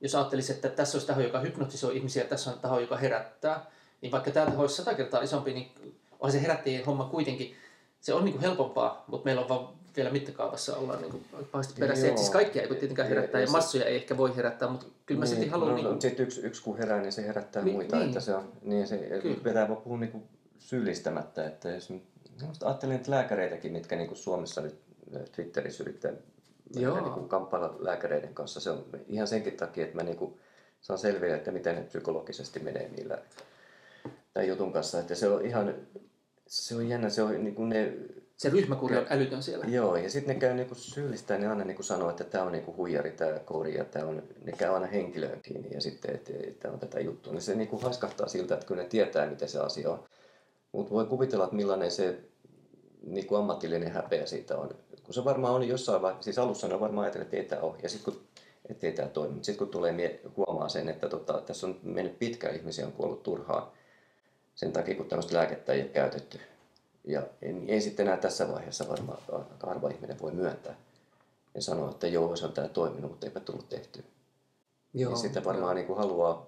[0.00, 3.66] jos ajattelisi, että tässä olisi taho, joka hypnotisoi ihmisiä, tässä on taho, joka herättää,
[4.00, 5.72] niin vaikka tämä taho olisi sata kertaa isompi, niin
[6.10, 7.56] onhan se herättäjien homma kuitenkin,
[8.00, 12.06] se on niin kuin helpompaa, mutta meillä on vaan vielä mittakaavassa ollaan niin pahasti perässä.
[12.06, 12.16] Joo.
[12.16, 15.18] Siis kaikkia ei voi tietenkään herättää ja, ja massoja ei ehkä voi herättää, mutta kyllä
[15.18, 15.68] mä niin, silti haluan...
[15.68, 16.00] No, niin kuin...
[16.00, 17.96] Sitten yksi, yksi kun herää, niin se herättää niin, muita.
[17.96, 18.08] Niin.
[18.08, 19.36] Että se on, niin se kyllä.
[19.44, 20.24] pitää vaan puhua niin kuin
[20.58, 21.46] syyllistämättä.
[21.46, 21.92] Että jos
[22.64, 24.80] ajattelen että lääkäreitäkin, mitkä niin kuin Suomessa nyt
[25.32, 26.12] Twitterissä yrittää
[26.74, 27.00] Joo.
[27.00, 28.60] Niin kuin kamppailla lääkäreiden kanssa.
[28.60, 30.40] Se on ihan senkin takia, että mä niin kuin
[30.80, 33.18] saan selviä, että miten ne psykologisesti menee niillä
[34.32, 35.00] tämän jutun kanssa.
[35.00, 35.74] Että se on ihan,
[36.46, 37.92] se on jännä, se on niin kuin ne
[38.40, 39.64] se ryhmäkuri on älytön siellä.
[39.68, 42.76] Joo, ja sitten ne käy niinku syyllistää, ne aina niinku sanoo, että tämä on niinku
[42.76, 46.74] huijari tämä koodi ja tää on, ne käy aina henkilöön kiinni ja sitten, että tämä
[46.74, 47.32] on tätä juttua.
[47.32, 50.04] Niin se niinku haiskahtaa siltä, että kyllä ne tietää, miten se asia on.
[50.72, 52.18] Mutta voi kuvitella, että millainen se
[53.06, 54.70] niinku ammatillinen häpeä siitä on.
[55.10, 57.76] Kun se varmaan on jossain vaiheessa, siis alussa on varmaan ajatellut, että ei tämä ole.
[57.82, 58.22] Ja sitten kun
[58.68, 59.34] ettei tämä toimi.
[59.34, 63.22] Sitten kun tulee mie- huomaa sen, että tota, tässä on mennyt pitkä ihmisiä on kuollut
[63.22, 63.66] turhaan
[64.54, 66.40] sen takia, kun tämmöistä lääkettä ei ole käytetty
[67.04, 69.18] ja en, ei sitten enää tässä vaiheessa varmaan
[69.62, 70.76] harva ihminen voi myöntää.
[71.54, 74.02] Ja sanoa, että joo, se on tämä toiminut, mutta eipä tullut tehtyä.
[74.94, 76.46] Joo, ja sitten varmaan niin kuin haluaa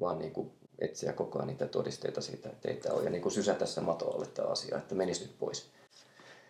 [0.00, 3.04] vaan niin kuin etsiä koko ajan niitä todisteita siitä, että ei tämä ole.
[3.04, 5.79] Ja niin kuin sysätä se mato alle tämä asia, että menisi nyt pois.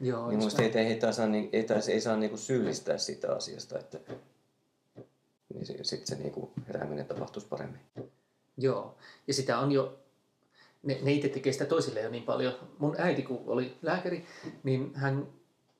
[0.00, 3.78] Joo, niin musta ei, ei, saa, niin, ei, ei saa niin kuin syyllistää sitä asiasta,
[3.78, 3.98] että
[5.54, 7.80] niin sitten se niin kuin herääminen tapahtuisi paremmin.
[8.56, 8.96] Joo,
[9.26, 9.98] ja sitä on jo
[10.82, 12.54] ne, ne itse tekee sitä toisille jo niin paljon.
[12.78, 14.26] Mun äiti, kun oli lääkäri,
[14.62, 15.28] niin hän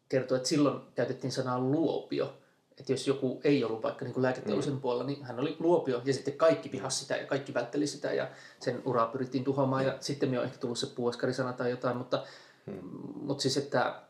[0.09, 2.37] kertoi, että silloin käytettiin sanaa luopio.
[2.79, 4.81] Että jos joku ei ollut vaikka niin lääketeollisen mm.
[4.81, 8.31] puolella, niin hän oli luopio ja sitten kaikki pihas sitä ja kaikki vältteli sitä ja
[8.61, 9.85] sen uraa pyrittiin tuhoamaan.
[9.85, 12.25] Ja sitten me on ehkä tullut se puoskarisana tai jotain, mutta,
[12.67, 12.89] mm.
[13.15, 14.03] mutta siis että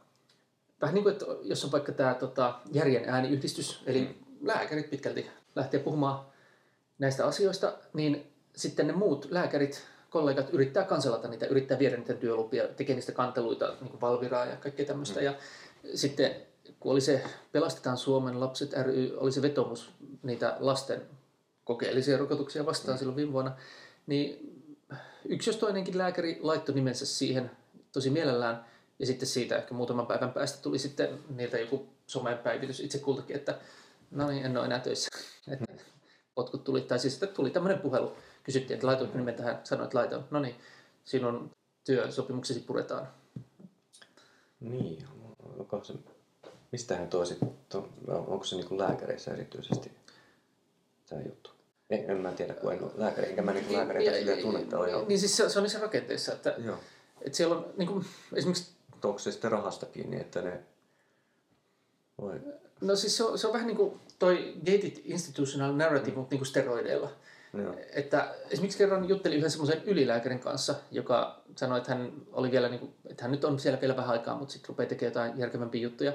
[0.82, 4.14] vähän niin kuin, että jos on vaikka tämä tota, järjen ääniyhdistys, eli mm.
[4.46, 6.26] lääkärit pitkälti lähtee puhumaan
[6.98, 12.68] näistä asioista, niin sitten ne muut lääkärit, kollegat yrittää kanselata niitä, yrittää viedä niitä työlupia,
[12.68, 15.20] tekee niistä kanteluita, niin kuin Valviraa ja kaikkea tämmöistä.
[15.20, 15.26] Mm.
[15.26, 15.34] Ja
[15.94, 16.36] sitten
[16.80, 19.90] kun oli se Pelastetaan Suomen lapset ry, oli se vetomus
[20.22, 21.02] niitä lasten
[21.64, 22.98] kokeellisia rokotuksia vastaan mm.
[22.98, 23.56] silloin viime vuonna,
[24.06, 24.56] niin
[25.24, 27.50] yksi jos toinenkin lääkäri laittoi nimensä siihen
[27.92, 28.64] tosi mielellään,
[29.00, 33.36] ja sitten siitä ehkä muutaman päivän päästä tuli sitten niiltä joku somen päivitys itse kultakin,
[33.36, 33.58] että
[34.10, 35.08] no niin, en ole enää töissä.
[35.48, 35.64] Että
[36.34, 38.16] potkut tuli, tai siis tuli tämmöinen puhelu.
[38.42, 40.24] Kysyttiin, että laitoinko nimen tähän, sanoin, että laitoin.
[40.30, 40.54] No niin,
[41.04, 41.50] sinun
[41.84, 43.08] työsopimuksesi puretaan.
[44.60, 45.06] Niin,
[45.58, 45.94] onko se,
[46.72, 47.38] mistä hän toisi,
[48.06, 49.92] onko se niin lääkäreissä erityisesti
[51.08, 51.50] tämä juttu?
[51.90, 54.78] En, en mä tiedä, kun en ole lääkäri, enkä mä niin lääkäreitä silleen tunne, että
[54.78, 56.78] on Niin siis se, se on niissä rakenteissa, että, Joo.
[57.22, 58.79] että siellä on niin kuin, esimerkiksi...
[59.04, 60.60] Onko se sitten rahasta kiinni, että ne
[62.22, 62.40] vai?
[62.80, 66.18] No siis se on, se on vähän niin kuin toi gated institutional narrative, mm.
[66.18, 67.10] mutta niin kuin steroideilla.
[67.54, 67.74] Joo.
[67.92, 72.80] Että esimerkiksi kerran juttelin yhden semmoisen ylilääkärin kanssa, joka sanoi, että hän oli vielä, niin
[72.80, 75.82] kuin, että hän nyt on siellä vielä vähän aikaa, mutta sitten rupeaa tekemään jotain järkevämpiä
[75.82, 76.12] juttuja.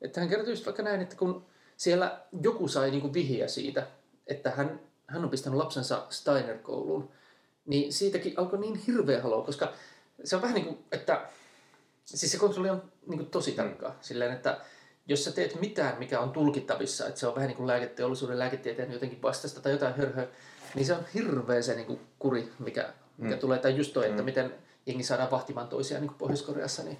[0.00, 1.44] Että hän kertoi just vaikka näin, että kun
[1.76, 3.86] siellä joku sai niin kuin vihiä siitä,
[4.26, 7.10] että hän, hän on pistänyt lapsensa Steiner-kouluun,
[7.66, 9.72] niin siitäkin alkoi niin hirveä halo, koska
[10.24, 11.28] se on vähän niin kuin, että
[12.16, 13.90] siis se kontrolli on niin kuin tosi tarkkaa.
[13.90, 13.96] Mm.
[14.00, 14.60] Silleen, että
[15.06, 18.92] jos sä teet mitään, mikä on tulkittavissa, että se on vähän niin kuin lääketeollisuuden lääketieteen
[18.92, 20.26] jotenkin vastasta tai jotain hörhöä,
[20.74, 23.40] niin se on hirveä se niin kuin kuri, mikä, mikä mm.
[23.40, 23.58] tulee.
[23.58, 24.24] Tai just toi, että mm.
[24.24, 24.54] miten
[24.86, 26.82] jengi saadaan vahtimaan toisiaan niin kuin Pohjois-Koreassa.
[26.82, 26.98] Niin...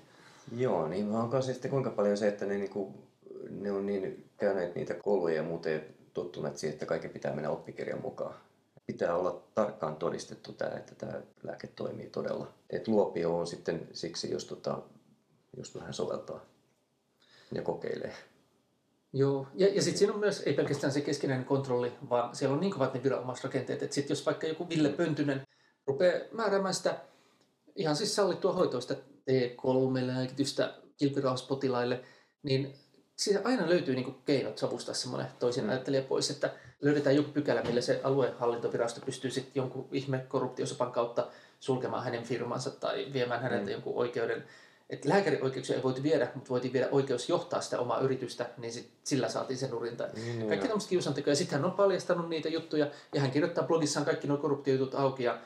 [0.57, 1.09] Joo, niin
[1.41, 2.95] se sitten kuinka paljon se, että ne, niin kuin,
[3.51, 8.03] ne on niin käyneet niitä kouluja ja muuten tottuneet siihen, että kaikki pitää mennä oppikirjan
[8.03, 8.35] mukaan.
[8.87, 12.53] Pitää olla tarkkaan todistettu tämä, että tämä lääke toimii todella.
[12.71, 14.79] Et luopio on sitten siksi, jos, tota,
[15.57, 16.45] jos vähän soveltaa
[17.53, 18.15] ja kokeilee.
[19.13, 22.61] Joo, ja, ja sitten siinä on myös, ei pelkästään se keskinäinen kontrolli, vaan siellä on
[22.61, 25.47] niin kovat ne viranomaisrakenteet, että sitten jos vaikka joku Ville Pöntynen
[25.87, 26.99] rupeaa määräämään sitä
[27.77, 32.01] ihan siis sallittua hoitoista T3-lääkitystä kilpirauhaspotilaille,
[32.43, 32.75] niin
[33.17, 35.71] siitä aina löytyy niin keinot savustaa semmoinen toisen mm.
[35.71, 41.27] ajattelija pois, että löydetään joku pykälä, millä se aluehallintovirasto pystyy sitten jonkun ihme korruptiosopan kautta
[41.61, 43.71] sulkemaan hänen firmansa tai viemään häneltä mm.
[43.71, 44.45] jonkun oikeuden
[44.91, 48.91] että lääkärioikeuksia ei voitu viedä, mutta voitiin viedä oikeus johtaa sitä omaa yritystä, niin sit
[49.05, 50.05] sillä saatiin sen nurinta.
[50.05, 51.37] Mm, kaikki tämmöiset kiusantekoja.
[51.37, 55.39] Sitten hän on paljastanut niitä juttuja ja hän kirjoittaa blogissaan kaikki nuo korruptiojutut auki ja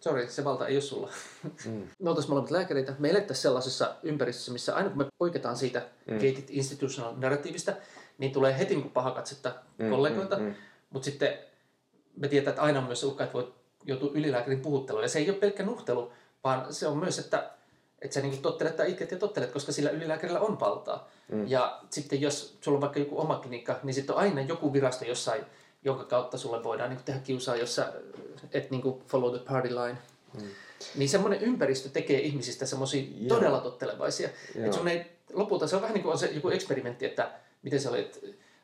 [0.00, 1.10] Sori, se valta ei ole sulla.
[1.42, 1.70] Mm.
[2.02, 2.94] me oltaisiin molemmat lääkäreitä.
[2.98, 6.14] Me elettäisiin sellaisessa ympäristössä, missä aina kun me poiketaan siitä mm.
[6.14, 7.72] gated institutional narratiivista,
[8.18, 10.36] niin tulee heti niin paha katsetta mm, kollegoilta.
[10.36, 10.54] Mm, mm.
[10.90, 11.38] Mutta sitten
[12.16, 15.04] me tiedetään, että aina on myös uhka, että voit joutua ylilääkärin puhutteluun.
[15.04, 16.12] Ja se ei ole pelkkä nuhtelu,
[16.44, 17.50] vaan se on myös, että
[18.04, 21.08] että sä niin tottelet tai itket ja tottelet, koska sillä ylilääkärillä on valtaa.
[21.28, 21.48] Mm.
[21.48, 25.04] Ja sitten jos sulla on vaikka joku oma klinikka, niin sitten on aina joku virasto
[25.04, 25.44] jossain,
[25.84, 27.92] jonka kautta sulle voidaan niin tehdä kiusaa, jos sä
[28.52, 29.98] et niin follow the party line.
[30.34, 30.48] Mm.
[30.94, 34.28] Niin semmoinen ympäristö tekee ihmisistä semmoisia todella tottelevaisia.
[34.54, 37.30] Että sun ei, lopulta se on vähän niin kuin on se joku eksperimentti, että
[37.62, 38.18] miten se oli, että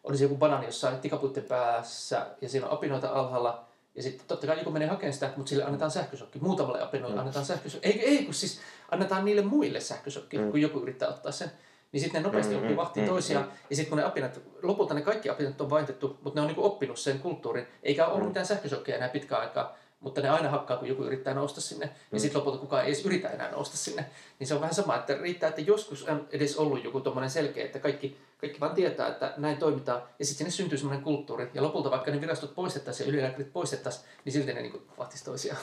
[0.04, 3.64] olisi joku banaani jossain tikapuitten päässä ja siinä on apinoita alhaalla,
[3.94, 6.38] ja sitten totta kai joku menee hakemaan sitä, mutta sille annetaan sähkösokki.
[6.38, 7.20] Muutamalle apinoille mm.
[7.20, 7.88] annetaan sähkösokki.
[7.88, 8.60] Ei, ei, kun siis
[8.90, 10.50] annetaan niille muille sähkösokki, mm.
[10.50, 11.50] kun joku yrittää ottaa sen.
[11.92, 13.44] Niin sitten ne nopeasti mm, oppii vahtiin mm, toisiaan.
[13.44, 13.52] Mm.
[13.70, 16.64] Ja sitten kun ne apinat, lopulta ne kaikki apinat on vaihdettu, mutta ne on niinku
[16.64, 17.66] oppinut sen kulttuurin.
[17.82, 18.28] Eikä ole ollut mm.
[18.28, 21.92] mitään sähkösokkeja enää pitkään aikaa mutta ne aina hakkaa, kun joku yrittää nousta sinne, mm.
[22.12, 24.06] ja sitten lopulta kukaan ei edes yritä enää nousta sinne.
[24.38, 27.64] Niin se on vähän sama, että riittää, että joskus on edes ollut joku tuommoinen selkeä,
[27.64, 31.62] että kaikki, kaikki vaan tietää, että näin toimitaan, ja sitten sinne syntyy semmoinen kulttuuri, ja
[31.62, 35.60] lopulta vaikka ne virastot poistettaisiin ja ylilääkärit poistettaisiin, niin silti ne niin vahtisi toisiaan.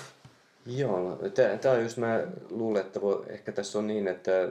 [0.65, 1.19] Joo,
[1.61, 4.49] tämä on just, mä luulen, että voi, ehkä tässä on niin, että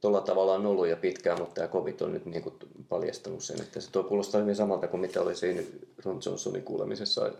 [0.00, 2.54] tuolla tavalla on ollut jo pitkään, mutta tämä COVID on nyt niin kuin
[2.88, 5.62] paljastanut sen, että se tuo kuulostaa hyvin samalta kuin mitä oli siinä
[6.04, 7.30] Ron Johnsonin kuulemisessa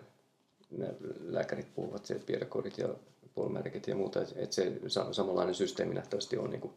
[1.25, 2.89] lääkärit puhuvat, se piirrekodit ja
[3.35, 4.73] polmerkit ja muuta, että se
[5.13, 6.75] samanlainen systeemi nähtävästi on, niin kuin,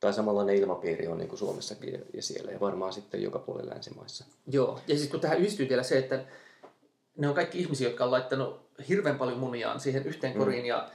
[0.00, 4.24] tai samanlainen ilmapiiri on niin kuin Suomessakin ja, siellä ja varmaan sitten joka puolella länsimaissa.
[4.46, 6.24] Joo, ja sitten kun tähän yhdistyy vielä se, että
[7.16, 10.38] ne on kaikki ihmisiä, jotka on laittanut hirveän paljon muniaan siihen yhteen mm.
[10.38, 10.68] koriin mm.
[10.68, 10.90] ja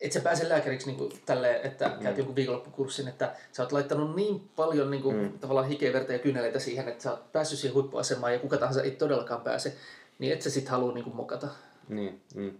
[0.00, 2.02] et sä pääse lääkäriksi niin kuin tälle, että mm.
[2.02, 5.38] käyt jonkun viikonloppukurssin, että sä oot laittanut niin paljon niin kuin, mm.
[5.38, 8.82] tavallaan hikeä, verta ja kyyneleitä siihen, että sä oot päässyt siihen huippuasemaan ja kuka tahansa
[8.82, 9.76] ei todellakaan pääse
[10.20, 11.48] niin et sä sit halua niinku mokata.
[11.88, 12.58] Niin, mm.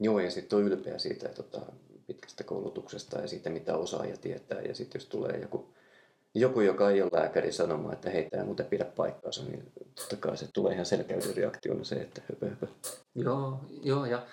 [0.00, 1.60] Joo, ja sitten on ylpeä siitä tota,
[2.06, 4.60] pitkästä koulutuksesta ja siitä, mitä osaaja tietää.
[4.60, 5.68] Ja sitten jos tulee joku,
[6.34, 10.36] joku, joka ei ole lääkäri sanomaan, että hei, tämä muuten pidä paikkaansa, niin totta kai
[10.36, 12.66] se tulee ihan selkäyden reaktiona se, että höpö, höpö.
[13.14, 14.26] Joo, joo, ja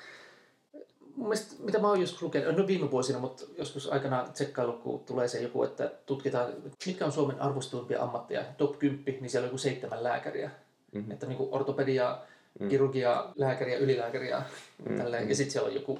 [1.16, 5.00] mun mielestä, mitä mä oon joskus lukenut, no viime vuosina, mutta joskus aikana tsekkailu, kun
[5.00, 6.54] tulee se joku, että tutkitaan,
[6.86, 10.52] mitkä on Suomen arvostuimpia ammatteja, top 10, niin siellä on joku seitsemän lääkäriä.
[10.92, 11.12] Mm-hmm.
[11.12, 12.22] Että niin kuin ortopedia,
[12.60, 12.70] mm.
[12.70, 14.42] kirurgia, lääkäriä, ylilääkäriä,
[14.90, 14.98] mm.
[14.98, 15.30] tälleen.
[15.30, 16.00] ja sitten siellä on joku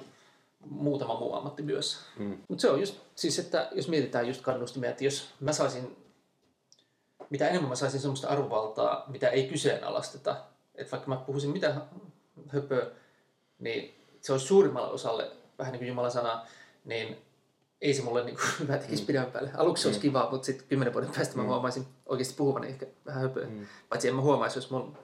[0.70, 1.98] muutama muu ammatti myös.
[2.18, 2.38] Mm.
[2.48, 5.96] Mutta se on just, siis että jos mietitään just kannustimia, että jos mä saisin,
[7.30, 10.36] mitä enemmän mä saisin semmoista arvovaltaa, mitä ei kyseenalaisteta,
[10.74, 11.74] että vaikka mä puhuisin mitä
[12.48, 12.86] höpöä,
[13.58, 16.46] niin se olisi suurimmalle osalle, vähän niin kuin Jumalan sana,
[16.84, 17.16] niin
[17.80, 19.06] ei se mulle niin kuin hyvä tekisi mm.
[19.06, 19.50] pidemmän päälle.
[19.54, 20.02] Aluksi se olisi mm.
[20.02, 21.48] kiva, mutta sitten kymmenen vuoden päästä mä mm.
[21.48, 23.46] huomaisin oikeasti puhuvani ehkä vähän höpöä.
[23.46, 23.66] Mm.
[23.88, 24.98] Paitsi en mä huomaisi, jos mulla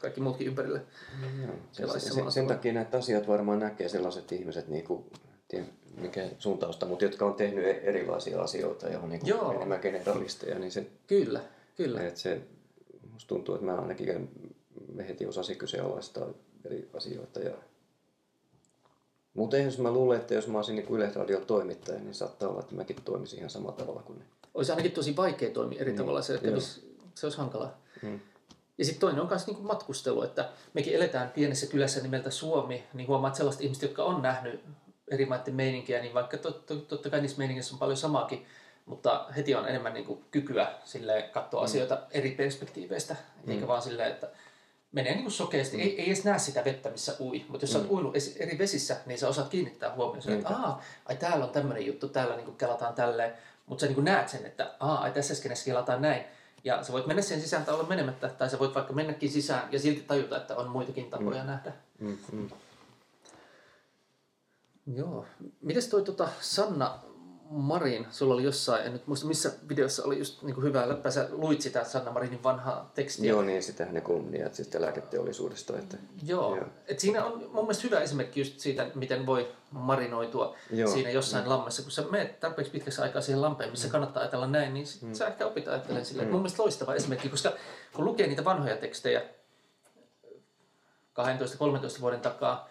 [0.00, 0.82] kaikki muutkin ympärille.
[1.22, 1.48] Mm.
[1.72, 5.04] Se, se, sen, sen takia näitä asiat varmaan näkee sellaiset ihmiset, niin kuin,
[5.48, 5.66] tiedä,
[5.96, 10.58] mikä suuntausta, mutta jotka on tehnyt e- erilaisia asioita ja on niin kuin enemmän generalisteja.
[10.58, 11.40] Niin se, kyllä,
[11.76, 12.02] kyllä.
[12.02, 12.40] Että se,
[13.12, 14.30] musta tuntuu, että mä ainakin
[15.08, 16.26] heti osasin kyseenalaistaa
[16.64, 17.54] eri asioita ja
[19.34, 22.74] mutta jos mä luulen, että jos mä olisin niin Yleisradion toimittaja, niin saattaa olla, että
[22.74, 24.24] mäkin toimisin ihan samalla tavalla kuin ne.
[24.54, 25.98] Olisi ainakin tosi vaikea toimia eri niin.
[25.98, 27.78] tavalla, se, kävisi, se olisi hankalaa.
[28.02, 28.20] Hmm.
[28.80, 33.08] Ja sitten toinen on myös niin matkustelu, että mekin eletään pienessä kylässä nimeltä Suomi, niin
[33.08, 34.64] huomaat sellaiset ihmiset, jotka on nähnyt
[35.08, 38.46] eri maiden meininkiä, niin vaikka tot, tot, totta kai niissä meiningissä on paljon samaakin,
[38.86, 41.64] mutta heti on enemmän niin kuin kykyä sille katsoa hmm.
[41.64, 43.52] asioita eri perspektiiveistä, hmm.
[43.52, 44.28] eikä vaan silleen, että
[44.92, 45.82] menee niin kuin sokeasti, mm.
[45.82, 47.44] ei, ei edes näe sitä vettä, missä ui.
[47.48, 47.72] Mutta jos mm.
[47.72, 47.94] sä oot mm.
[47.94, 52.08] uinut eri vesissä, niin sä osaat kiinnittää huomioon, että Aa, ai täällä on tämmöinen juttu,
[52.08, 53.32] täällä niin kuin kelataan tälleen.
[53.66, 56.24] Mutta sä niin kuin näet sen, että Aa, ai tässä skenessä kelataan näin.
[56.64, 59.68] Ja sä voit mennä sen sisään tai olla menemättä, tai sä voit vaikka mennäkin sisään
[59.72, 61.46] ja silti tajuta, että on muitakin tapoja mm.
[61.46, 61.72] nähdä.
[61.98, 62.18] Mm.
[62.32, 62.48] Mm.
[64.86, 65.26] Joo.
[65.60, 66.98] Mites toi tota Sanna
[67.50, 71.10] Marin, sulla oli jossain, en nyt muista missä videossa oli just niin kuin hyvä läppä,
[71.10, 73.28] sä luit sitä Sanna Marinin vanhaa tekstiä.
[73.28, 75.78] Joo, niin sitä ne kunniat sitten lääketeollisuudesta.
[75.78, 75.96] Että,
[76.26, 76.66] joo, joo.
[76.88, 80.90] Et siinä on mun mielestä hyvä esimerkki just siitä, miten voi marinoitua joo.
[80.90, 81.50] siinä jossain mm.
[81.50, 81.82] lammessa.
[81.82, 83.92] Kun sä menet tarpeeksi pitkäksi aikaa siihen lampeen, missä mm.
[83.92, 85.14] kannattaa ajatella näin, niin sit mm.
[85.14, 86.28] sä ehkä opit ajattelemaan silleen.
[86.28, 86.32] Mm.
[86.32, 87.52] Mun mielestä loistava esimerkki, koska
[87.92, 89.22] kun lukee niitä vanhoja tekstejä
[91.98, 92.68] 12-13 vuoden takaa,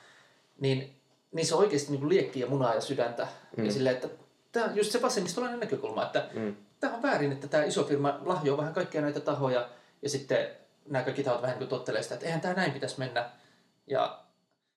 [0.60, 1.02] niin
[1.32, 3.28] niissä on oikeasti niin liekkiä munaa ja sydäntä.
[3.58, 3.66] Mm.
[3.66, 4.10] Ja silleen, että
[4.52, 6.56] tämä on just se vasemmistolainen näkökulma, että mm.
[6.80, 9.70] tämä on väärin, että tämä iso firma lahjoaa vähän kaikkia näitä tahoja
[10.02, 10.48] ja sitten
[10.86, 13.30] nämä kaikki tahot vähän niin tottelee sitä, että eihän tämä näin pitäisi mennä.
[13.88, 14.24] Ja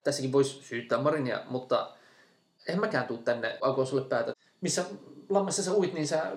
[0.03, 1.91] tässäkin voisi syyttää Marinia, mutta
[2.67, 4.33] en mäkään tuu tänne alkoon sulle päätä.
[4.61, 4.85] Missä
[5.29, 6.31] lammassa sä uit, niin sä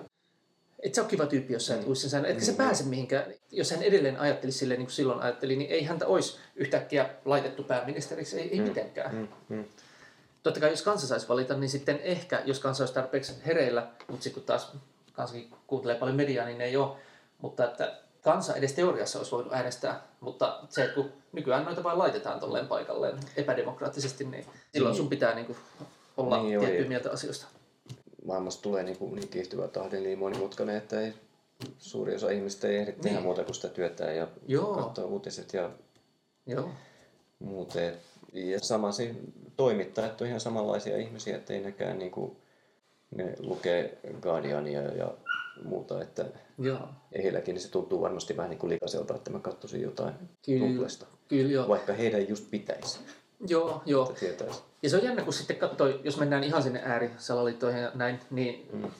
[0.79, 1.95] et sä ole kiva tyyppi, jos sä et mm.
[1.95, 2.45] sen Etkä mm.
[2.45, 3.33] sä pääse mihinkään.
[3.51, 7.63] Jos hän edelleen ajattelisi silleen, niin kuin silloin ajatteli, niin ei häntä olisi yhtäkkiä laitettu
[7.63, 8.39] pääministeriksi.
[8.39, 8.67] Ei, ei mm.
[8.67, 9.15] mitenkään.
[9.15, 9.27] Mm.
[9.49, 9.65] Mm.
[10.47, 14.23] Totta kai jos kansa saisi valita, niin sitten ehkä, jos kansa olisi tarpeeksi hereillä, mutta
[14.23, 14.71] sitten kun taas
[15.13, 16.95] kansakin kuuntelee paljon mediaa, niin ne ei ole.
[17.41, 21.97] Mutta että kansa edes teoriassa olisi voinut äänestää, mutta se, että kun nykyään noita vain
[21.97, 25.57] laitetaan tolleen paikalleen epädemokraattisesti, niin silloin sun pitää niin kuin
[26.17, 27.45] olla niin, tiettyä mieltä asioista.
[28.25, 31.13] Maailmasta tulee niin, kuin niin kiihtyvä tahdin niin monimutkainen, että ei,
[31.79, 33.01] suuri osa ihmistä ei ehdi niin.
[33.01, 34.75] tehdä muuta kuin sitä työtä ja Joo.
[34.75, 35.69] katsoa uutiset ja
[36.45, 36.69] Joo.
[37.39, 37.97] muuten.
[38.45, 39.15] Ja sama se
[39.57, 42.37] toimittajat on ihan samanlaisia ihmisiä, että ei nekään niin kuin,
[43.15, 45.13] ne lukee Guardiania ja
[45.63, 46.25] muuta, että
[46.57, 46.89] joo.
[47.23, 50.13] heilläkin niin se tuntuu varmasti vähän niin kuin likaiselta, että mä katsoisin jotain
[50.45, 50.87] kyllä,
[51.27, 51.67] Kyllä, joo.
[51.67, 52.99] Vaikka heidän just pitäisi.
[53.47, 54.15] Joo, joo.
[54.83, 58.69] Ja se on jännä, kun sitten katsoo, jos mennään ihan sinne äärisalaliittoihin ja näin, niin
[58.73, 58.91] mm.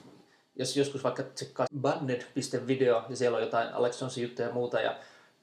[0.55, 4.95] jos joskus vaikka tsekkaa banned.video ja siellä on jotain Alexonsin juttuja ja muuta ja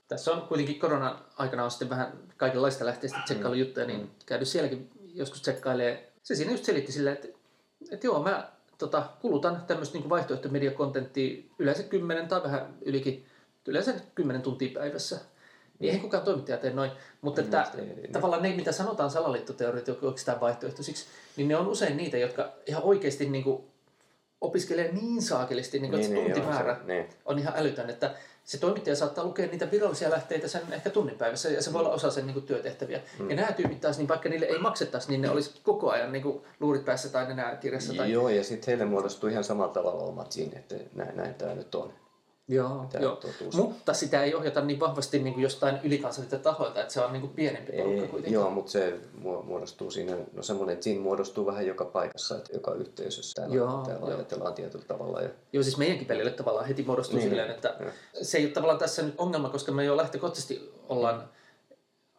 [0.09, 4.09] tässä on kuitenkin koronan aikana on sitten vähän kaikenlaista lähteistä tsekkailu juttuja, niin mm.
[4.27, 6.13] käydy sielläkin joskus tsekkailee.
[6.23, 7.29] Se siinä just selitti silleen, että,
[7.91, 13.27] että joo, mä tota, kulutan tämmöistä niin vaihtoehtomediakontenttia yleensä 10 tai vähän ylikin,
[13.67, 15.21] yleensä 10 tuntia päivässä.
[15.79, 16.91] Niin eihän kukaan toimittaja tee noin.
[17.21, 18.13] Mutta että, ei, niin.
[18.13, 23.31] tavallaan ne, mitä sanotaan salaliittoteoriat oikeastaan vaihtoehtoisiksi, niin ne on usein niitä, jotka ihan oikeasti
[23.31, 23.65] niin kuin,
[24.41, 27.09] opiskelee niin saakelisti, niin, niin, että se tuntimäärä niin, on, se, niin.
[27.25, 28.15] on ihan älytön, että
[28.45, 31.95] se toimittaja saattaa lukea niitä virallisia lähteitä sen ehkä tunnin päivässä ja se voi olla
[31.95, 33.01] osa sen niin kuin, työtehtäviä.
[33.19, 33.31] Mm.
[33.31, 36.23] Ja nämä tyypit taas, niin vaikka niille ei maksettaisi, niin ne olisi koko ajan niin
[36.23, 37.95] kuin, luurit päässä tai nenää kirjassa.
[37.95, 38.13] Tai...
[38.13, 41.75] Joo, ja sitten heille muodostuu ihan samalla tavalla omat siinä, että näin, näin tämä nyt
[41.75, 41.93] on.
[42.49, 43.21] Joo, joo.
[43.53, 47.21] mutta sitä ei ohjata niin vahvasti niin kuin jostain ylikansallisilta tahoilta, että se on niin
[47.21, 48.33] kuin pienempi porukka kuitenkin.
[48.33, 52.75] Joo, mutta se muodostuu siinä, no semmoinen, että siinä muodostuu vähän joka paikassa, että joka
[52.75, 54.17] yhteisössä täällä, joo, täällä joo.
[54.19, 55.21] ajatellaan tietyllä tavalla.
[55.21, 55.29] Ja...
[55.53, 57.91] Joo, siis meidänkin pelille tavallaan heti muodostuu niin, silleen, että ja.
[58.23, 61.29] se ei ole tavallaan tässä nyt ongelma, koska me jo lähtökohtaisesti ollaan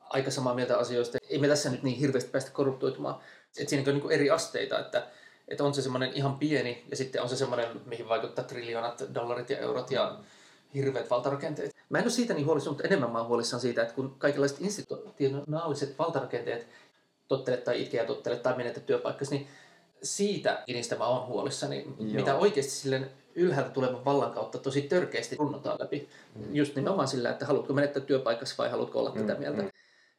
[0.10, 1.18] aika samaa mieltä asioista.
[1.30, 3.16] Ei me tässä nyt niin hirveästi päästä korruptoitumaan.
[3.60, 5.08] Että siinä on niin kuin eri asteita, että
[5.48, 9.50] että on se semmoinen ihan pieni ja sitten on se semmoinen, mihin vaikuttaa triljoonat dollarit
[9.50, 10.20] ja eurot ja
[10.74, 11.76] hirveät valtarakenteet.
[11.90, 14.62] Mä en ole siitä niin huolissaan, mutta enemmän mä oon huolissaan siitä, että kun kaikenlaiset
[14.62, 16.68] institutionaaliset valtarakenteet
[17.28, 19.48] tottele tai itke ja tottele tai menetä työpaikkasi, niin
[20.04, 22.14] siitä niistä mä oon huolissani, Joo.
[22.14, 26.10] mitä oikeasti silleen ylhäältä tulevan vallan kautta tosi törkeästi runnotaan läpi.
[26.36, 26.56] Mm.
[26.56, 29.62] Just nimenomaan sillä, että haluatko menettää työpaikassa vai haluatko olla tätä mieltä.
[29.62, 29.70] mm.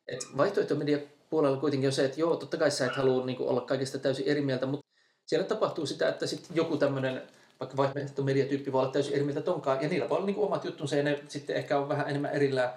[0.09, 0.99] Et vaihtoehtomedia
[1.31, 4.27] puolella kuitenkin on se, että joo, totta kai sä et halua niin olla kaikista täysin
[4.29, 4.86] eri mieltä, mutta
[5.27, 7.23] siellä tapahtuu sitä, että sit joku tämmöinen
[7.61, 10.97] vaikka vaihtoehtomediatyyppi voi olla täysin eri mieltä tonkaan, ja niillä voi olla niin omat juttunsa,
[10.97, 12.71] ja ne sitten ehkä on vähän enemmän erillään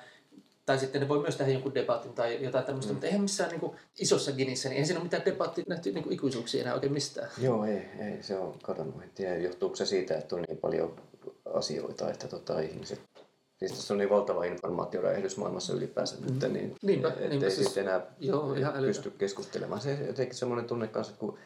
[0.70, 2.96] tai sitten ne voi myös tehdä jonkun debatin tai jotain tämmöistä, mm.
[2.96, 6.04] mutta eihän missään niin kuin, isossa ginissä, niin eihän siinä ole mitään debattia nähty niin
[6.04, 7.30] kuin ikuisuuksia enää oikein mistään.
[7.42, 9.04] Joo, ei, ei se on kadonnut.
[9.04, 10.96] En tiedä, johtuuko se siitä, että on niin paljon
[11.54, 13.02] asioita, että tota, ihmiset
[13.60, 16.34] Siis tässä on niin valtava informaatioräjähdys maailmassa ylipäänsä mm.
[16.34, 19.82] nyt, niin Niinpä, ettei niinpä siis, siis- enää joo, ihan pysty keskustelemaan.
[19.82, 21.38] Se jotenkin semmoinen tunne kanssa, että kun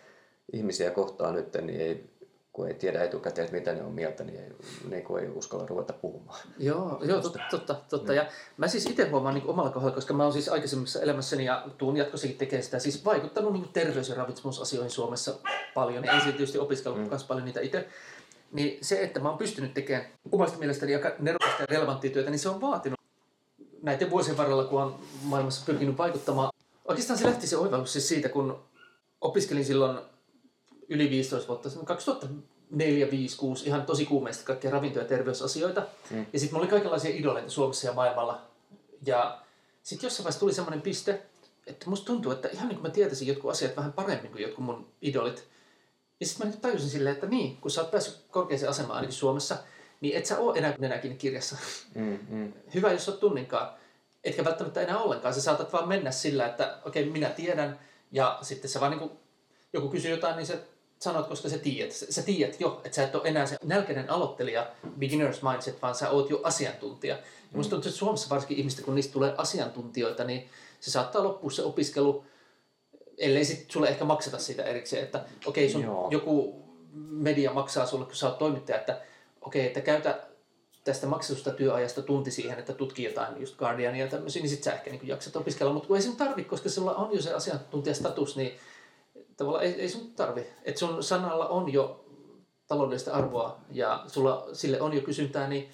[0.53, 2.09] ihmisiä kohtaa nyt, niin ei,
[2.53, 4.49] kun ei tiedä etukäteen, että mitä ne on mieltä, niin ei,
[4.89, 6.39] ne kun ei uskalla ruveta puhumaan.
[6.57, 7.75] Joo, joo totta, totta.
[7.89, 8.13] totta.
[8.13, 8.25] Ja
[8.57, 11.97] mä siis itse huomaan niin omalla kohdalla, koska mä oon siis aikaisemmassa elämässäni ja tuun
[11.97, 15.39] jatkossakin tekemään sitä, siis vaikuttanut niin terveys- ja ravitsemusasioihin Suomessa
[15.73, 16.05] paljon.
[16.05, 17.09] Ja ensin tietysti opiskellut mm.
[17.09, 17.87] myös paljon niitä itse.
[18.51, 22.39] Niin se, että mä oon pystynyt tekemään omasta mielestäni aika nerokasta ja relevanttia työtä, niin
[22.39, 22.99] se on vaatinut
[23.81, 26.51] näiden vuosien varrella, kun on maailmassa pyrkinyt vaikuttamaan.
[26.85, 28.63] Oikeastaan se lähti se oivallus siis siitä, kun
[29.21, 29.99] opiskelin silloin
[30.89, 35.87] yli 15 vuotta, se on 2004, 5, 6, ihan tosi kuumeista kaikkia ravinto- ja terveysasioita.
[36.09, 36.25] Mm.
[36.33, 38.41] Ja sitten mulla oli kaikenlaisia idoleita Suomessa ja maailmalla.
[39.05, 39.41] Ja
[39.83, 41.21] sitten jossain vaiheessa tuli semmoinen piste,
[41.67, 44.65] että musta tuntuu, että ihan niin kuin mä tietäisin jotkut asiat vähän paremmin kuin jotkut
[44.65, 45.47] mun idolit.
[46.19, 49.15] Ja sitten mä nyt tajusin silleen, että niin, kun sä oot päässyt korkeaseen asemaan ainakin
[49.15, 49.57] Suomessa,
[50.01, 51.57] niin et sä oo enää nenäkin kirjassa.
[51.95, 52.53] Mm, mm.
[52.73, 53.73] Hyvä, jos oot tunninkaan.
[54.23, 55.33] Etkä välttämättä enää ollenkaan.
[55.33, 57.79] Sä saatat vaan mennä sillä, että okei, okay, minä tiedän.
[58.11, 59.11] Ja sitten sä vaan niin kuin,
[59.73, 60.57] joku kysyy jotain, niin sä
[61.03, 61.91] sanot, koska sä tiedät.
[61.91, 66.09] Sä, tiedät jo, että sä et ole enää se nälkäinen aloittelija, beginner's mindset, vaan sä
[66.09, 67.15] oot jo asiantuntija.
[67.15, 70.49] Ja musta tuntuu, että Suomessa varsinkin ihmistä, kun niistä tulee asiantuntijoita, niin
[70.79, 72.25] se saattaa loppua se opiskelu,
[73.17, 76.07] ellei sit sulle ehkä makseta sitä erikseen, että okei, okay, sun Joo.
[76.11, 79.01] joku media maksaa sulle, kun sä oot toimittaja, että
[79.41, 80.19] okei, okay, että käytä
[80.83, 84.73] tästä maksetusta työajasta tunti siihen, että tutkii jotain just Guardiania ja tämmöisiä, niin sit sä
[84.73, 85.73] ehkä niin jaksat opiskella.
[85.73, 88.53] Mutta kun ei sun tarvi, koska sulla on jo se asiantuntijastatus, niin
[89.37, 90.47] tavallaan ei, ei sun tarvi.
[90.65, 92.05] Että sun sanalla on jo
[92.67, 95.69] taloudellista arvoa ja sulla sille on jo kysyntää, niin,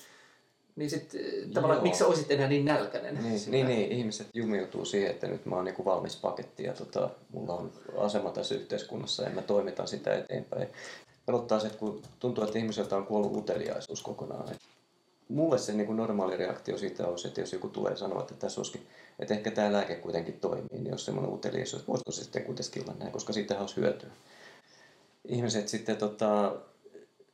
[0.76, 1.84] niin sit eh, tavallaan, Joo.
[1.84, 3.24] miksi sä olisit enää niin nälkäinen?
[3.24, 6.74] Niin, Sitä- niin, niin, ihmiset jumiutuu siihen, että nyt mä oon niinku valmis paketti ja
[6.74, 10.68] tota, mulla on asema tässä yhteiskunnassa ja mä toimitan sitä eteenpäin.
[11.26, 14.48] Pelottaa se, että kun tuntuu, että ihmiseltä on kuollut uteliaisuus kokonaan.
[15.30, 18.62] Mulle se niinku normaali reaktio siitä on se, että jos joku tulee sanoa, että tässä
[18.62, 18.88] olisikin,
[19.20, 22.94] että ehkä tämä lääke kuitenkin toimii, niin jos semmoinen uteliaisuus, voisiko se sitten kuitenkin olla
[23.00, 24.10] näin, koska siitähän olisi hyötyä.
[25.26, 26.56] Ihmiset sitten tota,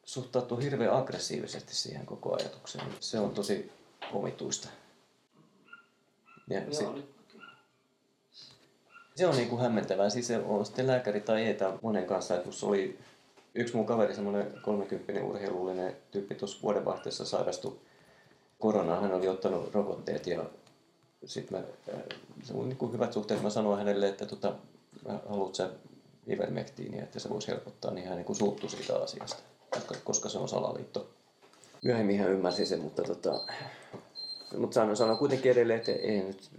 [0.05, 2.85] suhtautuu hirveän aggressiivisesti siihen koko ajatukseen.
[2.99, 3.71] Se on tosi
[4.13, 4.67] omituista.
[6.49, 7.15] Ja Joo, se, nyt-
[9.15, 10.09] se on niin kuin hämmentävää.
[10.09, 12.35] Siis se on sitten lääkäri tai ei monen kanssa.
[12.35, 12.99] Että oli
[13.55, 17.79] yksi mun kaveri, semmoinen 30 urheilullinen tyyppi tuossa vuodenvaihteessa sairastui
[18.59, 19.01] koronaan.
[19.01, 20.45] Hän oli ottanut rokotteet ja
[21.25, 22.01] sitten mä, äh,
[22.43, 23.41] se on niin hyvät suhteet.
[23.41, 24.55] Mä sanoin hänelle, että tota,
[25.07, 25.69] mä haluat sä
[26.27, 30.49] ivermektiiniä, että se voisi helpottaa, niin hän niin suuttui siitä asiasta, koska, koska se on
[30.49, 31.09] salaliitto.
[31.83, 33.41] Myöhemmin hän ymmärsi sen, mutta tota,
[34.57, 36.49] mutta sanon, sanon kuitenkin edelleen, että ei nyt,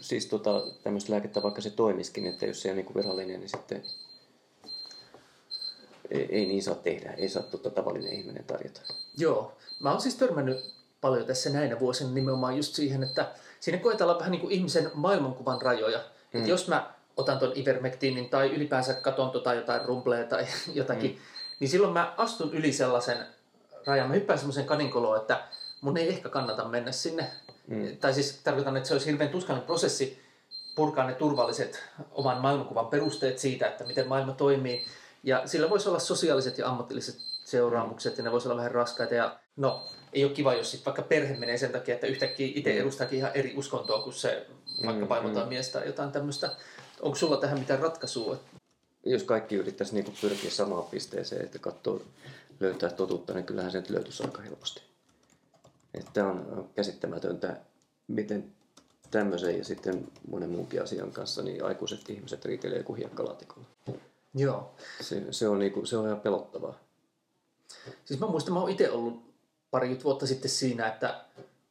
[0.00, 3.82] siis tota, tämmöistä lääkettä, vaikka se toimiskin, että jos se on niin virallinen, niin sitten
[6.10, 7.12] ei, ei niin saa tehdä.
[7.12, 8.80] Ei saa tota, tavallinen ihminen tarjota.
[9.16, 9.52] Joo.
[9.80, 14.30] Mä oon siis törmännyt paljon tässä näinä vuosina nimenomaan just siihen, että siinä koetellaan vähän
[14.30, 15.98] niin kuin ihmisen maailmankuvan rajoja.
[15.98, 16.38] Mm.
[16.38, 21.18] Että jos mä otan ton ivermektiinin tai ylipäänsä katon tota jotain rumpleja tai jotakin, mm.
[21.60, 23.18] niin silloin mä astun yli sellaisen
[23.86, 24.08] rajan.
[24.08, 25.44] Mä hyppään semmoisen kaninkoloon, että
[25.80, 27.30] mun ei ehkä kannata mennä sinne.
[27.66, 27.96] Mm.
[27.96, 30.26] Tai siis tarkoitan, että se olisi hirveän tuskallinen prosessi
[30.74, 34.84] purkaa ne turvalliset oman maailmankuvan perusteet siitä, että miten maailma toimii.
[35.26, 39.14] Ja sillä voisi olla sosiaaliset ja ammatilliset seuraamukset, ja ne voisi olla vähän raskaita.
[39.14, 42.78] Ja no, ei ole kiva, jos sit vaikka perhe menee sen takia, että yhtäkkiä itse
[42.78, 44.46] edustaakin ihan eri uskontoa kuin se
[44.86, 46.50] vaikka Mm, vaimo tai mies tai jotain tämmöistä.
[47.00, 48.40] Onko sulla tähän mitään ratkaisua?
[49.06, 52.02] Jos kaikki yrittäisi niin pyrkiä samaan pisteeseen, että katsoo
[52.60, 54.82] löytää totuutta, niin kyllähän se nyt löytyisi aika helposti.
[56.12, 57.56] Tämä on käsittämätöntä,
[58.08, 58.52] miten
[59.10, 63.65] tämmöisen ja sitten monen muunkin asian kanssa niin aikuiset ihmiset riitelee kuin hiekkalaatikolla.
[64.34, 64.74] Joo.
[65.00, 66.78] Se, se, on, niinku, se on ihan pelottavaa.
[68.04, 69.22] Siis mä muistan, mä oon itse ollut
[69.70, 71.24] parikymmentä vuotta sitten siinä, että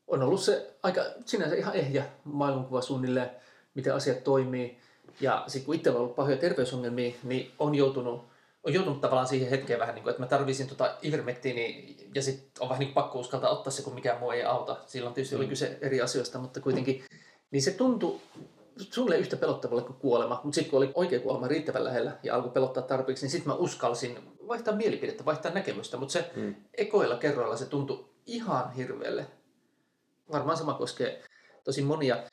[0.08, 3.32] on ollut se aika sinänsä ihan ehjä maailmankuva suunnilleen,
[3.76, 4.78] miten asiat toimii.
[5.22, 8.26] Ja sitten kun itsellä on ollut pahoja terveysongelmia, niin on joutunut,
[8.64, 12.51] on joutunut tavallaan siihen hetkeen vähän niin kuin, että mä tarvisin tota ivermektiiniä ja sitten
[12.60, 14.78] on vähän niin pakko uskaltaa ottaa se, kun mikään muu ei auta.
[14.88, 17.03] Silloin tietysti oli kyse eri asioista, mutta kuitenkin,
[17.51, 18.20] niin se tuntui
[18.78, 22.51] suunnilleen yhtä pelottavalle kuin kuolema, mutta sitten kun oli oikea kuolema riittävän lähellä ja alkoi
[22.51, 24.17] pelottaa tarpeeksi, niin sitten mä uskalsin
[24.47, 26.55] vaihtaa mielipidettä, vaihtaa näkemystä, mutta se mm.
[26.73, 29.28] ekoilla kerroilla se tuntui ihan hirveelle.
[30.32, 31.23] Varmaan sama koskee
[31.63, 32.23] tosi monia.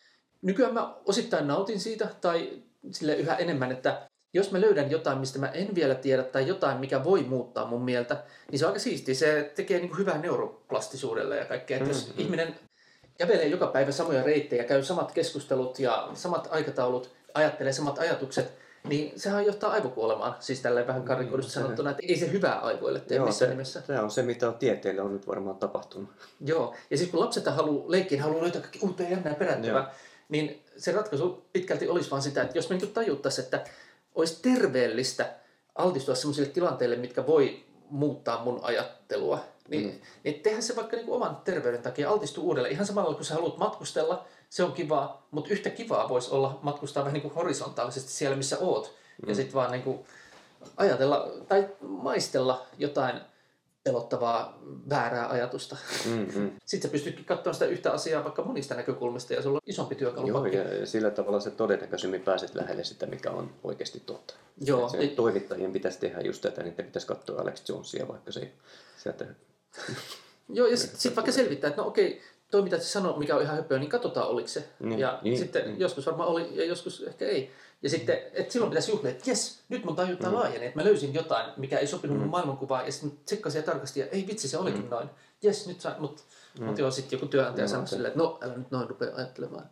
[0.43, 5.39] Nykyään mä osittain nautin siitä, tai sille yhä enemmän, että jos mä löydän jotain, mistä
[5.39, 8.81] mä en vielä tiedä, tai jotain, mikä voi muuttaa mun mieltä, niin se on aika
[8.81, 9.15] siisti.
[9.15, 11.79] Se tekee niin kuin hyvää neuroplastisuudelle ja kaikkea.
[11.79, 11.91] Mm-hmm.
[11.91, 12.55] jos ihminen
[13.19, 18.53] kävelee joka päivä samoja reittejä, käy samat keskustelut ja samat aikataulut, ajattelee samat ajatukset,
[18.89, 23.01] niin sehän johtaa aivokuolemaan, siis tälleen vähän karikoidusti mm, sanottuna, että ei se hyvää aivoille
[23.01, 23.83] tee Joo, missään se, nimessä.
[23.87, 26.09] Se on se, mitä on tieteelle on nyt varmaan tapahtunut.
[26.41, 29.95] Joo, ja siis kun lapset haluaa leikkiä, haluaa löytää kaikki uutta ja jännää perättävää,
[30.29, 33.65] niin se ratkaisu pitkälti olisi vaan sitä, että jos me nyt tajuttaisiin, että
[34.15, 35.35] olisi terveellistä
[35.75, 40.01] altistua sellaisille tilanteille, mitkä voi muuttaa mun ajattelua, niin, mm.
[40.25, 42.73] niin tehdä se vaikka niin kuin oman terveyden takia, altistua uudelleen.
[42.73, 47.03] Ihan samalla kun sä haluat matkustella, se on kivaa, mutta yhtä kivaa voisi olla matkustaa
[47.03, 48.95] vähän niin kuin horisontaalisesti siellä, missä oot.
[49.23, 49.29] Mm.
[49.29, 49.99] Ja sitten vaan niin kuin
[50.77, 53.21] ajatella tai maistella jotain
[53.85, 54.59] pelottavaa
[54.91, 55.77] väärää ajatusta.
[56.07, 56.51] Mm-hmm.
[56.65, 60.29] Sitten sä pystytkin katsomaan sitä yhtä asiaa vaikka monista näkökulmista ja sulla on isompi työkalu.
[60.29, 64.35] Joo, ja, ja sillä tavalla se todennäköisemmin pääset lähelle sitä, mikä on oikeasti totta.
[64.61, 64.89] Joo.
[64.89, 65.09] Se, ei...
[65.09, 68.53] Toimittajien pitäisi tehdä just tätä, niin pitäisi katsoa Alex Jonesia, vaikka se
[68.99, 69.27] sieltä...
[70.49, 73.43] Joo, ja sitten sit vaikka selvittää, että no okei, toi mitä se sanoo, mikä on
[73.43, 74.69] ihan höpöä, niin katsotaan oliko se.
[74.81, 75.81] Niin, ja niin, sitten niin.
[75.81, 77.51] joskus varmaan oli ja joskus ehkä ei.
[77.83, 80.35] Ja sitten, että silloin pitäisi juhlia, että jes, nyt mun tajunta mm.
[80.35, 82.21] laajeni, että mä löysin jotain, mikä ei sopinut mm.
[82.21, 84.91] mun maailmankuvaan, ja sitten tsekkasin ja tarkastin, ja ei vitsi, se olikin mm.
[84.91, 85.09] noin.
[85.43, 86.23] Jes, nyt saa, mutta
[86.59, 86.65] mm.
[86.67, 89.67] mut joo, sitten joku työnantaja no, sanoi silleen, että no, älä nyt noin rupea ajattelemaan.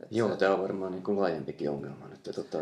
[0.00, 2.58] Että joo, tämä on varmaan niin kuin laajempikin ongelma, että tota,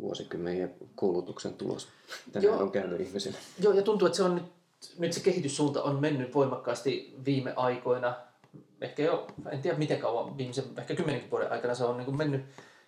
[0.00, 1.88] vuosikymmeniä koulutuksen tulos.
[2.32, 3.38] Tänään on käynyt ihmisille.
[3.60, 4.44] Joo, ja tuntuu, että se on nyt,
[4.98, 8.16] nyt se kehityssuunta on mennyt voimakkaasti viime aikoina.
[8.80, 12.16] Ehkä jo, en tiedä miten kauan, viimeisen, ehkä kymmenenkin vuoden aikana se on niin kuin
[12.16, 12.44] mennyt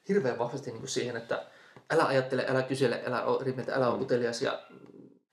[0.09, 1.47] hirveän vahvasti niin kuin siihen, että
[1.91, 4.03] älä ajattele, älä kysele, älä ole rimmeltä, älä ole mm.
[4.03, 4.43] utelias.
[4.43, 4.62] Ja,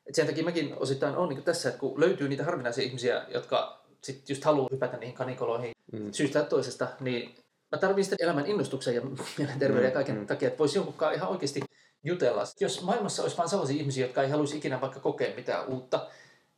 [0.06, 3.86] et sen takia mäkin osittain on niin tässä, että kun löytyy niitä harvinaisia ihmisiä, jotka
[4.02, 6.12] sit just haluaa hypätä niihin kanikoloihin mm.
[6.12, 7.36] syystä tai toisesta, niin
[7.72, 9.02] mä tarvitsen sitä elämän innostuksen ja
[9.38, 9.90] mielenterveyden mm.
[9.90, 10.28] ja kaiken mm.
[10.28, 11.60] takia, että voisi jonkunkaan ihan oikeasti
[12.04, 12.44] jutella.
[12.60, 16.08] Jos maailmassa olisi vain sellaisia ihmisiä, jotka ei haluaisi ikinä vaikka kokea mitään uutta,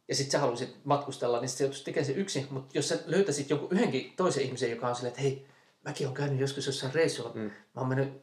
[0.07, 2.47] ja sitten sä haluaisit matkustella, niin se joutuisi tekemään se yksin.
[2.49, 5.45] Mutta jos sä löytäisit jonkun yhdenkin toisen ihmisen, joka on silleen, että hei,
[5.85, 7.41] mäkin olen käynyt joskus jossain reissulla, mm.
[7.41, 8.21] mä oon mennyt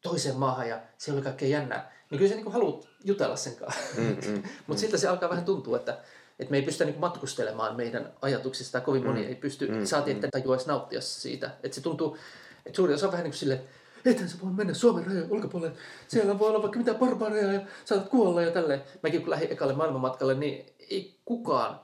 [0.00, 3.80] toiseen maahan ja siellä oli kaikkea jännää, niin kyllä sä niin haluat jutella sen kanssa.
[3.96, 4.76] Mm, mm, Mutta mm.
[4.76, 5.98] siltä se alkaa vähän tuntua, että,
[6.38, 9.28] että me ei pystytä niin matkustelemaan meidän ajatuksista, kovin moni mm.
[9.28, 10.30] ei pysty, mm, saati että mm.
[10.30, 11.50] tajuaisi nauttia siitä.
[11.62, 12.16] Että se tuntuu,
[12.66, 13.60] että suuri osa on vähän niin kuin silleen,
[14.04, 15.76] ethän sä voi mennä Suomen rajojen ulkopuolelle.
[16.08, 18.82] Siellä voi olla vaikka mitä barbaareja ja saatat kuolla ja tälleen.
[19.02, 21.80] Mäkin kun lähdin ekalle maailmanmatkalle, niin ei kukaan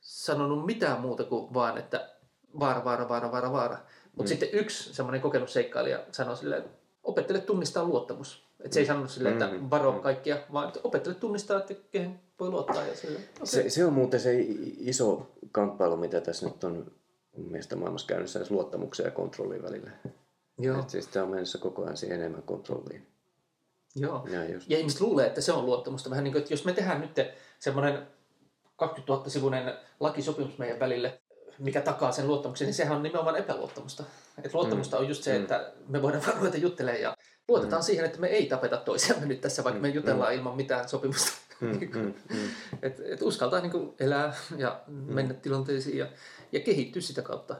[0.00, 2.10] sanonut mitään muuta kuin vaan, että
[2.58, 3.78] vaara, vaara, vaara, vaara, vaara.
[4.04, 4.26] Mutta mm.
[4.26, 8.46] sitten yksi semmoinen kokenut seikkailija sanoi silleen, että opettele tunnistaa luottamus.
[8.60, 9.70] Et se ei sanonut silleen, että mm.
[9.70, 10.00] varo mm.
[10.00, 12.86] kaikkia, vaan opettele tunnistaa, että kehen voi luottaa.
[12.86, 13.46] Ja sille, okay.
[13.46, 14.36] se, se, on muuten se
[14.78, 16.92] iso kamppailu, mitä tässä nyt on
[17.36, 19.90] mielestäni maailmassa käynnissä luottamuksen ja kontrollin välillä.
[20.58, 20.80] Joo.
[20.80, 23.06] Et siis tämä on menossa koko ajan siihen enemmän kontrolliin.
[23.96, 24.26] Joo.
[24.30, 24.70] Ja, just.
[24.70, 26.10] ja ihmiset luulee, että se on luottamusta.
[26.10, 27.10] Vähän niin kuin, että jos me tehdään nyt
[27.58, 28.06] semmoinen
[28.76, 31.20] 20 000 sivuinen lakisopimus meidän välille,
[31.58, 34.04] mikä takaa sen luottamuksen, niin sehän on nimenomaan epäluottamusta.
[34.42, 35.02] Et luottamusta mm.
[35.02, 35.42] on just se, mm.
[35.42, 37.16] että me voidaan vaan ruveta juttelemaan ja
[37.48, 37.86] luotetaan mm.
[37.86, 39.94] siihen, että me ei tapeta toisiamme nyt tässä, vaikka me mm.
[39.94, 40.38] jutellaan mm.
[40.38, 41.32] ilman mitään sopimusta.
[41.60, 41.68] Mm.
[41.68, 42.14] mm.
[42.30, 42.48] mm.
[42.82, 44.94] et, et uskaltaa niin kuin elää ja mm.
[44.94, 46.06] mennä tilanteisiin ja,
[46.52, 47.56] ja kehittyä sitä kautta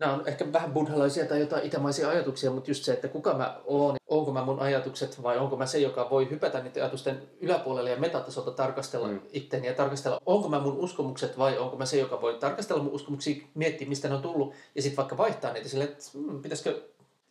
[0.00, 3.60] nämä on ehkä vähän buddhalaisia tai jotain itämaisia ajatuksia, mutta just se, että kuka mä
[3.64, 7.90] oon, onko mä mun ajatukset vai onko mä se, joka voi hypätä niiden ajatusten yläpuolelle
[7.90, 9.20] ja metatasolta tarkastella mm.
[9.32, 12.92] itteni ja tarkastella, onko mä mun uskomukset vai onko mä se, joka voi tarkastella mun
[12.92, 16.82] uskomuksia, miettiä mistä ne on tullut ja sitten vaikka vaihtaa niitä sille, että hmm, pitäisikö,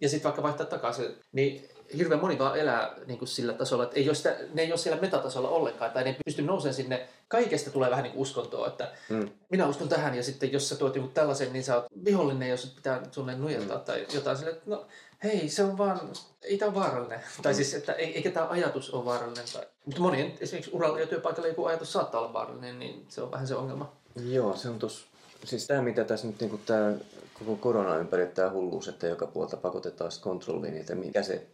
[0.01, 1.15] ja sitten vaikka vaihtaa takaisin.
[1.31, 4.71] Niin hirveän moni vaan elää niin kuin sillä tasolla, että ei ole sitä, ne ei
[4.71, 7.07] ole siellä metatasolla ollenkaan, tai ne pysty nousemaan sinne.
[7.27, 9.29] Kaikesta tulee vähän niin kuin uskontoa, että mm.
[9.49, 12.73] minä uskon tähän, ja sitten jos sä tuot joku tällaisen, niin sä oot vihollinen, jos
[12.75, 13.83] pitää sunne nujeltaa mm.
[13.83, 14.85] tai jotain sille, että no
[15.23, 15.99] hei, se on vaan,
[16.41, 17.19] ei tämä vaarallinen.
[17.19, 17.41] Mm.
[17.43, 19.45] Tai siis, että eikä tämä ajatus ole vaarallinen.
[19.53, 23.31] Tai, mutta monien esimerkiksi uralla ja työpaikalla joku ajatus saattaa olla vaarallinen, niin se on
[23.31, 23.95] vähän se ongelma.
[24.25, 25.07] Joo, se on tos,
[25.45, 26.93] siis tämä mitä tässä nyt niin tämä
[27.39, 31.47] koko korona ympäri, tämä hulluus, että joka puolta pakotetaan kontrolliin, että mikä se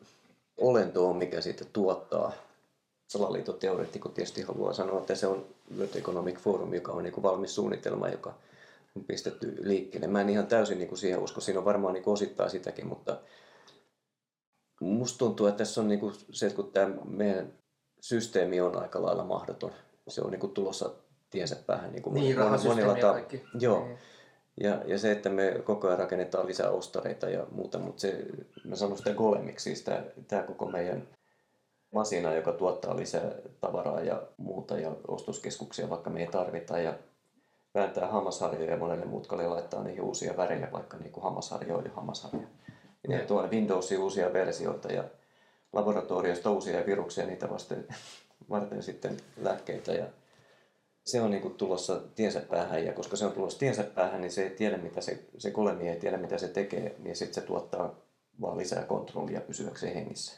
[0.57, 2.31] olento on, mikä sitten tuottaa.
[3.07, 5.45] Salaliittoteoreettikko tietysti haluaa sanoa, että se on
[5.77, 8.33] World Economic Forum, joka on niin valmis suunnitelma, joka
[8.95, 10.07] on pistetty liikkeelle.
[10.07, 13.17] Mä en ihan täysin niin kuin siihen usko, siinä on varmaan niin osittain sitäkin, mutta
[14.81, 17.53] musta tuntuu, että tässä on niin kuin se, että kun tämä meidän
[18.01, 19.71] systeemi on aika lailla mahdoton,
[20.07, 20.89] se on niin kuin tulossa
[21.29, 21.91] tiensä päähän.
[21.91, 23.19] Niin, kuin niin monilla ta-
[23.59, 23.85] Joo.
[23.85, 23.97] Niin.
[24.61, 28.25] Ja, ja se, että me koko ajan rakennetaan lisää ostareita ja muuta, mutta se,
[28.63, 31.07] mä sanon sitä golemiksi, siis tämä, tämä koko meidän
[31.93, 33.31] masina, joka tuottaa lisää
[33.61, 36.93] tavaraa ja muuta ja ostoskeskuksia, vaikka me ei tarvita ja
[37.75, 42.47] vääntää hammasharjoja ja monelle mutkalle laittaa niihin uusia värejä, vaikka niin kuin hammasharjo ja hammasharja.
[43.09, 45.03] Ja tuo Windowsiin uusia versioita ja
[45.73, 47.87] laboratorioista uusia viruksia niitä vasten,
[48.49, 50.05] varten sitten lääkkeitä ja
[51.07, 54.31] se on niin kuin tulossa tiensä päähän ja koska se on tulossa tiensä päähän, niin
[54.31, 57.41] se ei tiedä mitä se, se kolemi ei tiedä mitä se tekee, niin sitten se
[57.41, 57.95] tuottaa
[58.41, 60.33] vaan lisää kontrollia pysyäkseen hengissä.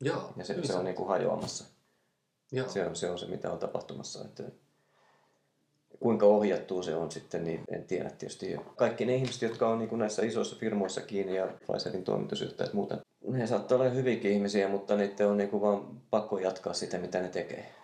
[0.00, 1.64] Joo, Ja se, se on niin kuin hajoamassa.
[2.52, 2.68] Joo.
[2.68, 4.24] Se on, se on se, mitä on tapahtumassa.
[4.24, 4.42] Että
[6.00, 8.56] kuinka ohjattua se on sitten, niin en tiedä tietysti.
[8.76, 13.46] Kaikki ne ihmiset, jotka on niin näissä isoissa firmoissa kiinni ja Pfizerin toimitusjohtajat muuten, ne
[13.46, 17.28] saattaa olla hyvinkin ihmisiä, mutta niiden on niin kuin vaan pakko jatkaa sitä, mitä ne
[17.28, 17.81] tekee.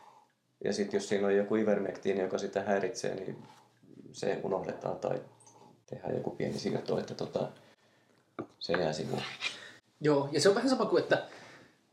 [0.65, 3.39] Ja sitten jos siinä on joku ivermektiini, joka sitä häiritsee, niin
[4.13, 5.21] se unohdetaan tai
[5.87, 7.49] tehdään joku pieni siirto, että tota,
[8.59, 9.23] se jää sivuun.
[10.01, 11.27] Joo, ja se on vähän sama kuin, että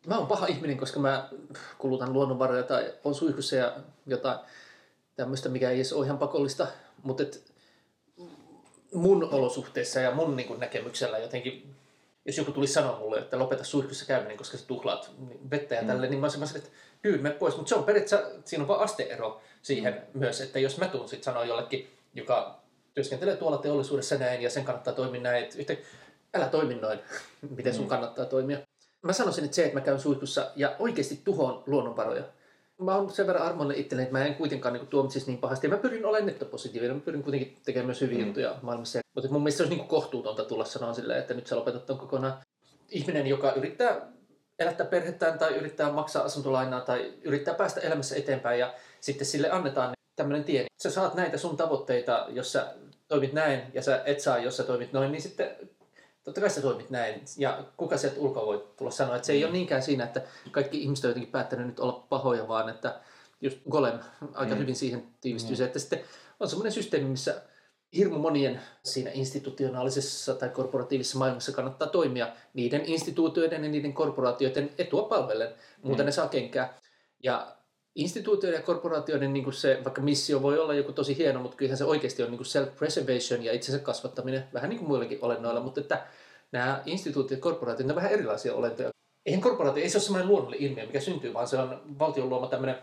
[0.08, 1.30] mä oon paha ihminen, koska mä
[1.78, 4.40] kulutan luonnonvaroja tai on suihkussa ja jotain
[5.16, 6.68] tämmöistä, mikä ei edes ole ihan pakollista,
[7.04, 7.54] mutta et
[8.94, 11.76] mun olosuhteissa ja mun niin näkemyksellä jotenkin,
[12.26, 15.12] jos joku tulisi sanoa mulle, että lopeta suihkussa käyminen, koska sä tuhlaat
[15.52, 15.88] vettä ja mm.
[15.88, 16.70] tälle, niin mä olisin että
[17.06, 17.56] kyllä, me pois.
[17.56, 20.20] Mutta se on periaatteessa, siinä on vaan asteero siihen mm.
[20.20, 22.60] myös, että jos mä tuun sitten sanoa jollekin, joka
[22.94, 25.76] työskentelee tuolla teollisuudessa näin ja sen kannattaa toimia näin, että yhtä,
[26.34, 27.00] älä toimi noin,
[27.58, 28.58] miten sun kannattaa toimia.
[29.02, 32.24] Mä sanoisin, että se, että mä käyn suihkussa ja oikeasti tuhoon luonnonvaroja.
[32.82, 35.68] Mä oon sen verran armollinen itselleni, että mä en kuitenkaan niin tuomitsisi niin pahasti.
[35.68, 38.26] Ja mä pyrin olemaan nettopositiivinen, mä pyrin kuitenkin tekemään myös hyviä mm.
[38.26, 39.00] juttuja maailmassa.
[39.16, 41.98] Mutta mun mielestä se olisi niin kohtuutonta tulla sanoa silleen, että nyt sä lopetat ton
[41.98, 42.38] kokonaan.
[42.90, 44.15] Ihminen, joka yrittää
[44.60, 49.94] elättää perhettään tai yrittää maksaa asuntolainaa tai yrittää päästä elämässä eteenpäin ja sitten sille annetaan
[50.16, 50.66] tämmöinen tie.
[50.84, 52.74] Sä saat näitä sun tavoitteita, jos sä
[53.08, 55.56] toimit näin ja sä et saa, jos sä toimit noin, niin sitten
[56.24, 57.22] totta kai sä toimit näin.
[57.38, 60.82] Ja kuka sieltä ulkoa voi tulla sanoa, että se ei ole niinkään siinä, että kaikki
[60.82, 63.00] ihmiset on jotenkin päättänyt nyt olla pahoja, vaan että
[63.42, 64.00] just Golem
[64.34, 64.62] aika mm.
[64.62, 65.58] hyvin siihen tiivistyy mm.
[65.58, 66.02] se, että sitten
[66.40, 67.42] on semmoinen systeemi, missä
[67.98, 75.04] hirmu monien siinä institutionaalisessa tai korporatiivisessa maailmassa kannattaa toimia niiden instituutioiden ja niiden korporaatioiden etua
[75.04, 75.50] palvellen.
[75.84, 76.06] Muuten mm.
[76.06, 76.78] ne saa kenkää.
[77.24, 77.56] Ja
[77.96, 81.78] instituutioiden ja korporaatioiden niin kuin se, vaikka missio voi olla joku tosi hieno, mutta kyllähän
[81.78, 85.82] se oikeasti on niin kuin self-preservation ja itsensä kasvattaminen, vähän niin kuin muillakin olennoilla, mutta
[85.82, 86.06] että
[86.52, 88.90] nämä instituutiot ja korporaatiot, ne on vähän erilaisia olentoja.
[89.26, 92.48] Eihän korporaatio, ei se ole semmoinen luonnollinen ilmiö, mikä syntyy, vaan se on valtion luoma
[92.48, 92.76] tämmöinen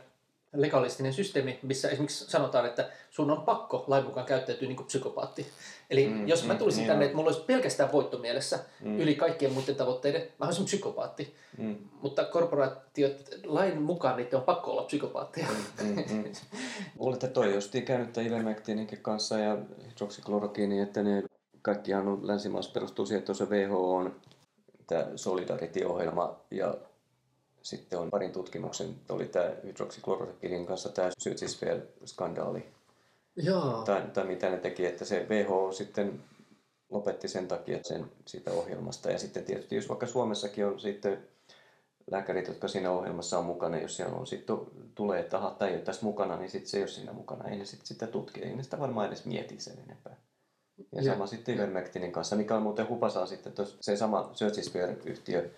[0.53, 5.47] legalistinen systeemi, missä esimerkiksi sanotaan, että sun on pakko lain mukaan käyttäytyä niin kuin psykopaatti.
[5.91, 9.01] Eli mm, jos mä mm, tulisin mm, tänne, että mulla olisi pelkästään voitto mielessä mm.
[9.01, 11.35] yli kaikkien muiden tavoitteiden, mä olisin psykopaatti.
[11.59, 11.77] Mm.
[12.03, 15.47] Mutta korporaatiot, lain mukaan niiden on pakko olla psykopaatteja.
[15.83, 17.13] Mm, mm, mm.
[17.15, 19.59] Että toi justiin käynyt ivermectininkin kanssa ja
[19.91, 21.23] hydroksiklorokiini, että ne
[21.63, 24.17] kaikkihan on länsimaassa perustuu siihen, että se WHO on
[24.87, 26.75] tämä Solidarity-ohjelma ja
[27.63, 32.63] sitten on parin tutkimuksen, oli tämä hydroksiklorokiinin kanssa tämä Syrtisfeld-skandaali.
[33.37, 33.83] Joo.
[33.85, 36.21] Tai, tai mitä ne teki, että se WHO sitten
[36.91, 39.11] lopetti sen takia sen siitä ohjelmasta.
[39.11, 41.29] Ja sitten tietysti, jos vaikka Suomessakin on sitten
[42.11, 44.57] lääkärit, jotka siinä ohjelmassa on mukana, jos siellä on sitten
[44.95, 47.49] tulee, että aha, tämä ei ole tässä mukana, niin sitten se ei ole siinä mukana.
[47.49, 50.17] Ei ne sitten sitä tutki, ei ne sitä varmaan edes mieti sen enempää.
[50.93, 51.13] Ja, ja.
[51.13, 55.51] sama sitten Ivermectinin kanssa, mikä on muuten hupasaa sitten, tos, se sama Searchisphere-yhtiö,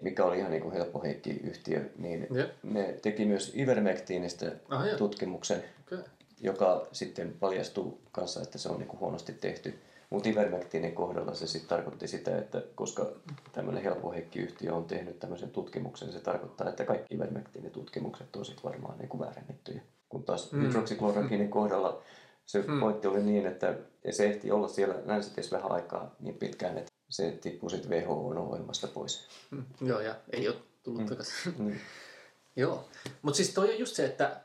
[0.00, 2.44] mikä oli ihan niin kuin helppo Heikki-yhtiö, niin ja.
[2.62, 6.04] ne teki myös Ivermectinistä ah, tutkimuksen, okay.
[6.40, 9.78] joka sitten paljastuu kanssa, että se on niin kuin huonosti tehty.
[10.10, 13.06] Mutta Ivermectinin kohdalla se sitten tarkoitti sitä, että koska
[13.52, 18.70] tämmöinen helppo Heikki-yhtiö on tehnyt tämmöisen tutkimuksen, se tarkoittaa, että kaikki Ivermectinin tutkimukset on sitten
[18.70, 19.80] varmaan niin kuin väärennettyjä.
[20.08, 20.62] Kun taas mm.
[20.62, 22.02] hydroksiklorokiinin kohdalla
[22.46, 22.80] se mm.
[22.80, 23.74] pointti oli niin, että
[24.10, 29.28] se ehti olla siellä länsitessä vähän aikaa niin pitkään, että se tippui sitten WHO-ohjelmasta pois.
[29.50, 31.08] Mm, joo, ja ei ole tullut mm.
[31.08, 31.54] takaisin.
[31.58, 31.76] Mm.
[32.56, 32.88] joo,
[33.22, 34.40] mutta siis toi on just se, että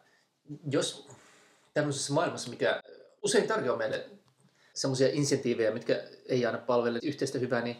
[0.72, 1.07] jos
[1.74, 2.82] tämmöisessä maailmassa, mikä
[3.24, 4.09] usein tarjoaa meille
[4.74, 7.76] semmoisia insentiivejä, mitkä ei aina palvele yhteistä hyvää, niin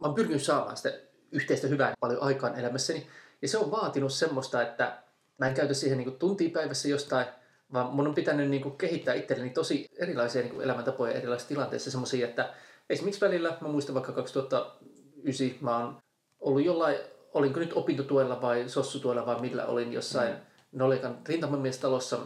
[0.00, 0.92] mä oon pyrkinyt saamaan sitä
[1.32, 3.06] yhteistä hyvää paljon aikaan elämässäni.
[3.42, 5.02] Ja se on vaatinut semmoista, että
[5.38, 7.26] mä en käytä siihen niin tuntia päivässä jostain,
[7.72, 12.54] vaan mun on pitänyt niin kehittää itselleni tosi erilaisia niin elämäntapoja erilaisissa tilanteissa semmoisia, että
[12.90, 15.96] esimerkiksi välillä, mä muistan vaikka 2009, mä oon
[16.40, 16.96] ollut jollain,
[17.34, 20.40] olinko nyt opintotuella vai sossutuella vai millä olin jossain mm.
[20.72, 22.18] Nolekan rintamamiestalossa,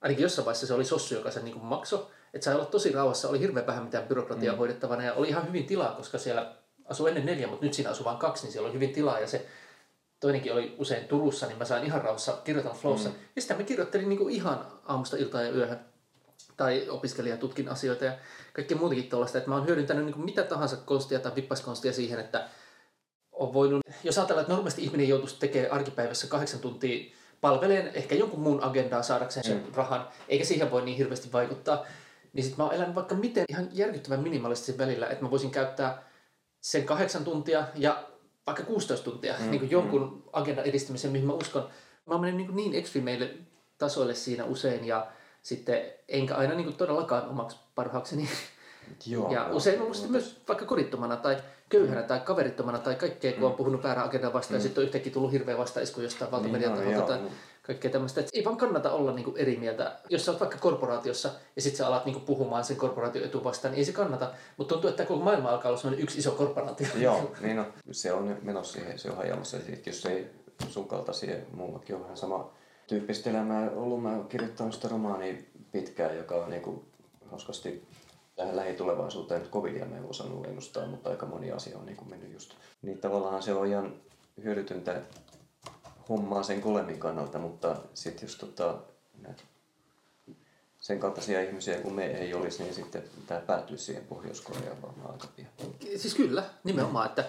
[0.00, 3.28] ainakin jossain vaiheessa se oli sossu, joka sen niin maksoi, että sai olla tosi rauhassa,
[3.28, 4.58] oli hirveän vähän mitään byrokratiaa mm.
[4.58, 6.54] hoidettavana ja oli ihan hyvin tilaa, koska siellä
[6.84, 9.26] asui ennen neljä, mutta nyt siinä asui vain kaksi, niin siellä oli hyvin tilaa ja
[9.26, 9.46] se
[10.20, 13.08] toinenkin oli usein Turussa, niin mä sain ihan rauhassa kirjoitan Flowssa.
[13.08, 13.14] Mm.
[13.36, 15.89] Ja sitä mä kirjoittelin niin kuin ihan aamusta iltaan ja yöhön
[16.60, 18.12] tai opiskelijatutkin asioita ja
[18.52, 19.38] kaikkea muutakin tuollaista.
[19.38, 22.48] Että mä oon hyödyntänyt niin kuin mitä tahansa konstia tai vippaskonstia siihen, että
[23.32, 28.40] on voinut, jos ajatellaan, että normaalisti ihminen joutuisi tekemään arkipäivässä kahdeksan tuntia palveleen ehkä jonkun
[28.40, 29.74] muun agendaa saadakseen sen mm.
[29.74, 31.84] rahan, eikä siihen voi niin hirveästi vaikuttaa,
[32.32, 36.02] niin sitten mä oon elänyt vaikka miten ihan järkyttävän minimalistisen välillä, että mä voisin käyttää
[36.60, 38.04] sen kahdeksan tuntia ja
[38.46, 39.50] vaikka 16 tuntia mm.
[39.50, 40.22] niin kuin jonkun mm.
[40.32, 41.68] agendan edistämiseen, mihin mä uskon.
[42.06, 43.30] Mä menen niin, niin extremeille
[43.78, 45.06] tasoille siinä usein ja
[45.42, 48.28] sitten enkä aina niin kuin todellakaan omaksi parhaakseni.
[49.06, 51.36] Joo, ja joo, usein on myös vaikka kodittomana tai
[51.68, 53.56] köyhänä tai kaverittomana tai kaikkea, kun on mm.
[53.56, 54.58] puhunut väärän agendan vastaan mm.
[54.58, 57.30] ja sitten on yhtäkkiä tullut hirveä vastaisku jostain valtamedian niin, taholta tai
[57.62, 58.20] kaikkea tämmöistä.
[58.20, 59.98] Että ei vaan kannata olla niinku eri mieltä.
[60.08, 63.72] Jos sä oot vaikka korporaatiossa ja sitten sä alat niinku puhumaan sen korporaation etu vastaan,
[63.72, 64.32] niin ei se kannata.
[64.56, 66.86] Mutta tuntuu, että koko maailma alkaa olla yksi iso korporaatio.
[66.96, 69.56] Joo, niin no, se on menossa siihen, se on hajaamassa.
[69.86, 70.26] Jos ei
[70.68, 72.52] sun kaltaisia, mullakin on vähän sama
[72.90, 74.02] tyyppistä elämää ollut.
[74.02, 76.84] Mä kirjoittanut sitä romaania pitkään, joka on niinku
[77.30, 77.86] hauskasti
[78.36, 82.32] tähän lähitulevaisuuteen covidia me ei osannut ennustaa, mutta aika moni asia on niin kuin mennyt
[82.32, 82.54] just.
[82.82, 83.94] Niin tavallaan se on ihan
[84.44, 85.02] hyödytöntä
[86.08, 88.78] hommaa sen kolemin kannalta, mutta sitten jos tota,
[90.80, 95.28] sen kaltaisia ihmisiä kun me ei olisi, niin sitten tämä päätyy siihen Pohjois-Koreaan varmaan aika
[95.36, 95.50] pian.
[95.96, 97.24] Siis kyllä, nimenomaan, että,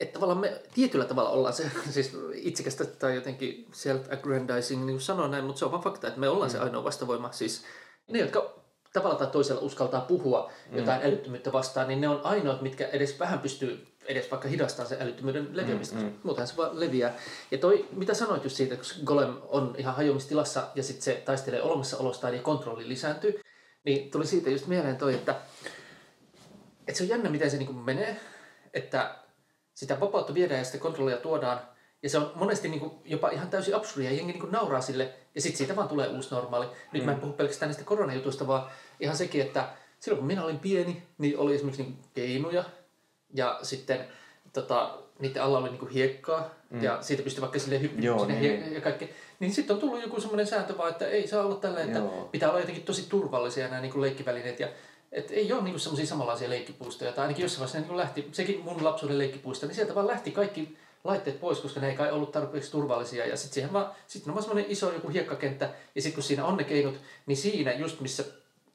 [0.00, 5.30] että tavallaan me tietyllä tavalla ollaan se, siis itsekästä tai jotenkin self-aggrandizing, niin kuin sanoin
[5.30, 6.52] näin, mutta se on vaan fakta, että me ollaan mm.
[6.52, 7.32] se ainoa vastavoima.
[7.32, 7.64] Siis
[8.08, 8.54] ne, jotka
[8.92, 11.06] tavalla tai toisella uskaltaa puhua jotain mm.
[11.06, 15.48] älyttömyyttä vastaan, niin ne on ainoat, mitkä edes vähän pystyy edes vaikka hidastaa sen älyttömyyden
[15.52, 15.96] leviämistä.
[15.96, 16.12] Mm, mm.
[16.22, 17.16] Muutenhan se vaan leviää.
[17.50, 21.62] Ja toi, mitä sanoit just siitä, kun Golem on ihan hajoamistilassa ja sitten se taistelee
[21.62, 23.40] olemassaolostaan ja kontrolli lisääntyy,
[23.84, 25.34] niin tuli siitä just mieleen toi, että,
[26.86, 28.20] että se on jännä, miten se niin menee,
[28.74, 29.16] että
[29.78, 31.60] sitä vapautta viedään ja sitä kontrollia tuodaan,
[32.02, 34.10] ja se on monesti niin kuin jopa ihan täysin absurdia.
[34.10, 36.66] Jengi niin kuin nauraa sille ja sitten siitä vaan tulee uusi normaali.
[36.92, 37.06] Nyt mm.
[37.06, 37.20] mä en mm.
[37.20, 38.70] puhu pelkästään näistä koronajutuista, vaan
[39.00, 39.68] ihan sekin, että
[40.00, 42.64] silloin kun minä olin pieni, niin oli esimerkiksi niin keinuja
[43.34, 44.04] ja sitten
[44.52, 46.82] tota, niiden alla oli niin kuin hiekkaa mm.
[46.82, 48.74] ja siitä pystyi vaikka sille hyppimään sinne niin, niin.
[48.74, 49.10] ja kaikki.
[49.40, 52.28] Niin sitten on tullut joku semmoinen sääntö vaan, että ei saa olla tällä, että Joo.
[52.32, 54.68] pitää olla jotenkin tosi turvallisia nämä niin kuin leikkivälineet ja
[55.12, 58.60] et ei ole niinku semmoisia samanlaisia leikkipuistoja, tai ainakin jossain vaiheessa ne niin lähti, sekin
[58.60, 62.32] mun lapsuuden leikkipuisto, niin sieltä vaan lähti kaikki laitteet pois, koska ne ei kai ollut
[62.32, 63.26] tarpeeksi turvallisia.
[63.26, 66.44] Ja sitten siihen vaan, sit on vaan semmoinen iso joku hiekkakenttä, ja sitten kun siinä
[66.44, 68.24] on ne keinot, niin siinä just missä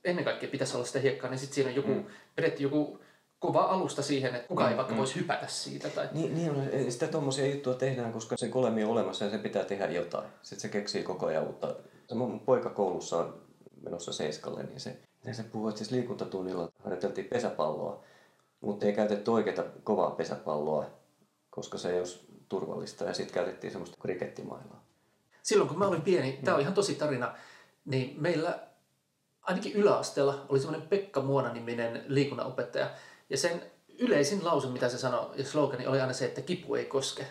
[0.04, 2.06] ennen kaikkea pitäisi olla sitä hiekkaa, niin sitten siinä on joku, mm.
[2.36, 3.00] pidetty joku
[3.40, 4.98] kova alusta siihen, että kukaan mm, ei vaikka mm.
[4.98, 5.90] voisi hypätä siitä.
[5.90, 6.10] Tai...
[6.12, 9.66] Niin, niin on, sitä tuommoisia juttuja tehdään, koska se kolemi on olemassa ja se pitää
[9.66, 10.28] tehdä jotain.
[10.42, 11.76] Sitten se keksii koko ajan uutta.
[12.08, 13.42] Se mun poika koulussa on
[13.82, 18.04] menossa seiskalle, niin se, niin se puhuu, että siis liikuntatunnilla harjoiteltiin pesäpalloa,
[18.62, 20.86] mutta ei käytetty oikeaa kovaa pesäpalloa,
[21.50, 22.20] koska se ei olisi
[22.50, 23.04] turvallista.
[23.04, 24.84] Ja sitten käytettiin semmoista krikettimailaa.
[25.44, 27.36] Silloin kun mä olin pieni, tämä on ihan tosi tarina,
[27.86, 28.60] niin meillä
[29.42, 32.90] ainakin yläasteella oli semmoinen Pekka Muona-niminen liikunnanopettaja.
[33.30, 33.64] Ja sen
[34.00, 37.26] yleisin lause, mitä se sanoi, ja slogani oli aina se, että kipu ei koske.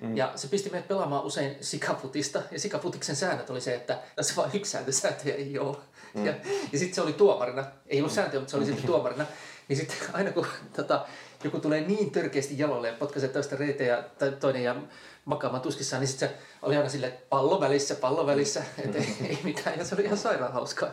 [0.00, 0.16] Mm.
[0.16, 2.42] Ja se pisti meidät pelaamaan usein sikafutista.
[2.50, 5.76] Ja sikafutiksen säännöt oli se, että tässä vain yksi sääntö, sääntöjä ei ole.
[6.14, 6.26] Mm.
[6.26, 6.34] Ja,
[6.72, 7.64] ja sitten se oli tuomarina.
[7.86, 9.26] Ei ollut sääntöjä, mutta se oli sitten tuomarina.
[9.68, 11.06] Niin sitten aina kun tota,
[11.44, 14.04] joku tulee niin törkeästi jalolle ja potkaisee toista reitä ja
[14.40, 14.76] toinen ja
[15.24, 19.16] makaamaan tuskissaan, niin sitten se oli aina silleen, että pallo välissä, pallo välissä, että ei,
[19.28, 19.78] ei mitään.
[19.78, 20.90] Ja se oli ihan sairaan hauskaa.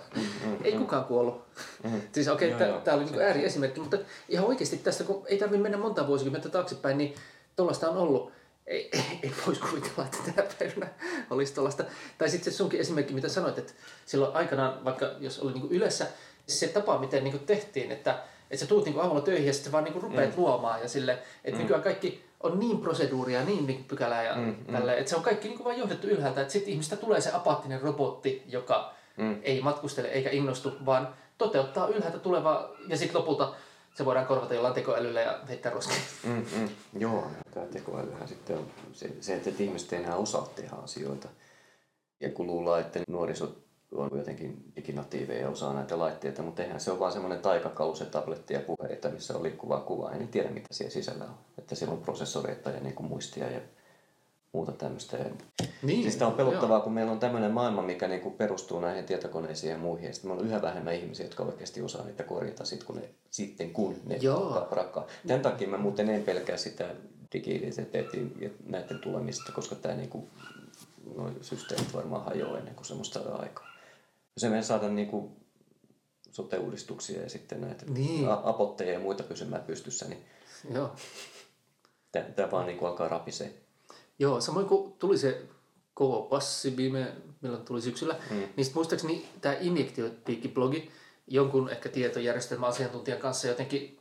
[0.64, 1.46] Ei kukaan kuollut.
[2.12, 3.98] Siis okei, okay, tämä oli niinku ääriesimerkki, mutta
[4.30, 7.16] ihan oikeasti tästä, kun ei tarvitse mennä monta vuosikymmentä taaksepäin, niin
[7.56, 8.32] tuollaista on ollut.
[8.68, 8.90] Ei,
[9.24, 10.88] ei, voisi kuvitella, että tänä päivänä
[11.30, 11.84] olisi tuollaista.
[12.18, 13.74] Tai sitten se sunkin esimerkki, mitä sanoit, että
[14.06, 16.08] silloin aikanaan, vaikka jos oli niin ylessä,
[16.48, 19.84] se tapa, miten niin tehtiin, että että sä tuut niinku aamulla töihin ja sitten vaan
[19.84, 20.42] niinku rupeat mm.
[20.42, 21.62] luomaan ja sille, että mm.
[21.62, 24.56] nykyään kaikki on niin proseduuria, niin niinku pykälää ja mm.
[24.68, 24.90] mm.
[24.90, 28.44] että se on kaikki niinku vaan johdettu ylhäältä, että sitten ihmistä tulee se apaattinen robotti,
[28.48, 29.40] joka mm.
[29.44, 33.54] ei matkustele eikä innostu, vaan toteuttaa ylhäältä tulevaa ja sitten lopulta
[33.94, 36.02] se voidaan korvata jollain tekoälyllä ja heittää roskiin.
[36.24, 36.70] Mm, mm.
[37.02, 41.28] Joo, tämä tekoälyhän sitten on se, se, että ihmiset ei enää osaa tehdä asioita.
[42.20, 46.92] Ja kun luullaan, että nuorisot on jotenkin diginatiiveja ja osaa näitä laitteita, mutta eihän se
[46.92, 50.12] ole vaan semmoinen taikakalu, se tabletti ja puheita, missä on liikkuvaa kuvaa.
[50.12, 51.38] En tiedä, mitä siellä sisällä on.
[51.58, 53.62] Että siellä on prosessoreita ja niin kuin muistia ja
[54.54, 55.18] muuta tämmöistä.
[55.82, 56.84] Niin, siis tämä on pelottavaa, joo.
[56.84, 60.08] kun meillä on tämmöinen maailma, mikä niin kuin perustuu näihin tietokoneisiin ja muihin.
[60.08, 63.74] Ja sitten on yhä vähemmän ihmisiä, jotka oikeasti osaa niitä korjata sit, kun ne, sitten,
[63.74, 64.68] kun ne joo.
[64.70, 65.08] prakkaa.
[65.28, 66.96] Tämän takia mä muuten en pelkää sitä
[67.34, 70.28] digidentiteetin ja näiden tulemista, koska tämä niin kuin,
[71.42, 73.74] systeemit varmaan hajoaa ennen kuin semmoista aikaa
[74.36, 75.32] jos me saada niin kuin
[76.32, 78.28] sote-uudistuksia ja sitten näitä niin.
[78.30, 80.26] apotteja ja muita pysymään pystyssä, niin
[80.74, 80.96] Joo.
[82.36, 83.54] tämä vaan niin kuin alkaa rapisee.
[84.20, 85.42] Joo, samoin kuin tuli se
[85.94, 88.36] kova passi viime, milloin tuli syksyllä, mm.
[88.36, 90.92] niin sitten muistaakseni tämä injektiopiikki-blogi,
[91.28, 94.00] jonkun ehkä tietojärjestelmäasiantuntijan kanssa jotenkin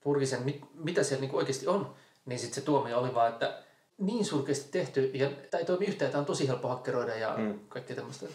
[0.00, 1.94] purki sen, mit, mitä siellä niin oikeasti on,
[2.26, 3.62] niin sitten se tuomio oli vaan, että
[3.98, 7.60] niin surkeasti tehty ja tämä ei toimi yhtään, tämä on tosi helppo hakkeroida ja mm.
[7.68, 8.26] kaikkea tämmöistä.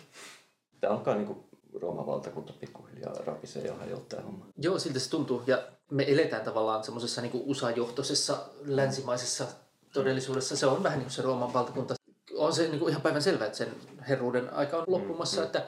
[0.79, 1.39] Tämä alkaa niin kuin
[1.81, 4.45] Rooman valtakunta pikkuhiljaa rapisee ja hajottaa homma.
[4.57, 5.43] Joo, siltä se tuntuu.
[5.47, 9.47] Ja me eletään tavallaan semmoisessa niin USA-johtoisessa länsimaisessa
[9.95, 10.57] todellisuudessa.
[10.57, 11.95] Se on vähän niin kuin se Rooman valtakunta.
[12.37, 13.75] On se niin kuin ihan päivän selvä, että sen
[14.09, 15.67] herruuden aika on loppumassa, mm, että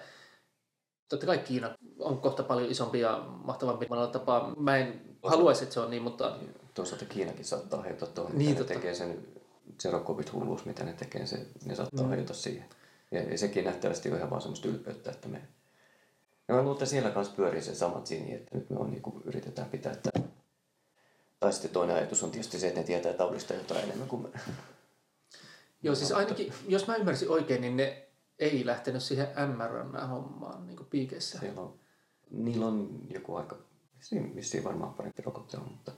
[1.10, 4.54] totta kai Kiina on kohta paljon isompi ja mahtavampi monella tapaa.
[4.58, 6.38] Mä en haluaisi, että se on niin, mutta...
[6.74, 9.28] Toisaalta Kiinakin saattaa hajota tuohon, niin, ne tekee sen
[9.82, 12.10] zero covid hulluus, mitä ne tekee, se, ne saattaa mm.
[12.10, 12.66] hajota siihen.
[13.12, 15.42] Ja, ja sekin nähtävästi on ihan vaan semmoista ylpeyttä, että me...
[16.48, 19.02] Ja mä luulen, että siellä kanssa pyörii se samat sini, että nyt me on, niin
[19.02, 20.28] kuin, yritetään pitää tämä...
[21.40, 24.30] Tai sitten toinen ajatus on tietysti se, että ne tietää taudista jotain enemmän kuin me.
[25.84, 28.08] Joo, siis ainakin, jos mä ymmärsin oikein, niin ne
[28.40, 31.40] ei lähtenyt siihen mRNA-hommaan niin piikeissä.
[31.40, 31.80] Siellä on,
[32.32, 33.58] niillä on joku aika,
[33.98, 35.92] vissiin, vissiin varmaan parempi rokote on, mutta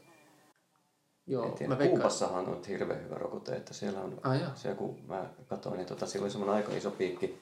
[1.27, 1.75] Joo, en tiedä.
[1.75, 5.87] Mä Kuupassahan on hirveän hyvä rokote, että siellä on, ah, siellä kun mä katsoin, niin
[5.87, 7.41] tota, siellä oli semmoinen aika iso piikki,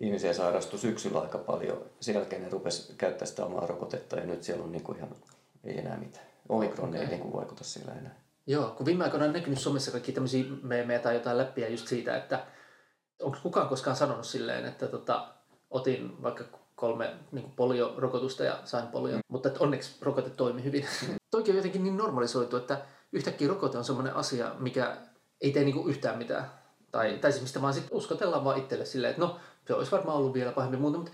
[0.00, 4.42] ihmisiä sairastui syksyllä aika paljon, sen jälkeen ne rupesi käyttää sitä omaa rokotetta ja nyt
[4.42, 5.10] siellä on niin kuin ihan,
[5.64, 6.26] ei enää mitään.
[6.48, 7.00] Omikron okay.
[7.00, 8.14] ei niin kuin vaikuta siellä enää.
[8.46, 12.16] Joo, kun viime aikoina on näkynyt somessa kaikki tämmöisiä meemejä tai jotain läppiä just siitä,
[12.16, 12.46] että
[13.22, 15.28] onko kukaan koskaan sanonut silleen, että tota,
[15.70, 16.44] otin vaikka
[16.74, 19.22] kolme niin poliorokotusta ja sain polio, mm.
[19.28, 20.86] mutta että onneksi rokote toimi hyvin.
[21.08, 21.14] Mm.
[21.30, 22.80] Toikin on jotenkin niin normalisoitu, että
[23.12, 24.96] yhtäkkiä rokote on semmoinen asia, mikä
[25.40, 26.50] ei tee niin yhtään mitään.
[26.92, 30.16] Tai, tai siis mistä vaan sitten uskotellaan vaan itselle silleen, että no, se olisi varmaan
[30.16, 31.12] ollut vielä pahemmin muuta, mutta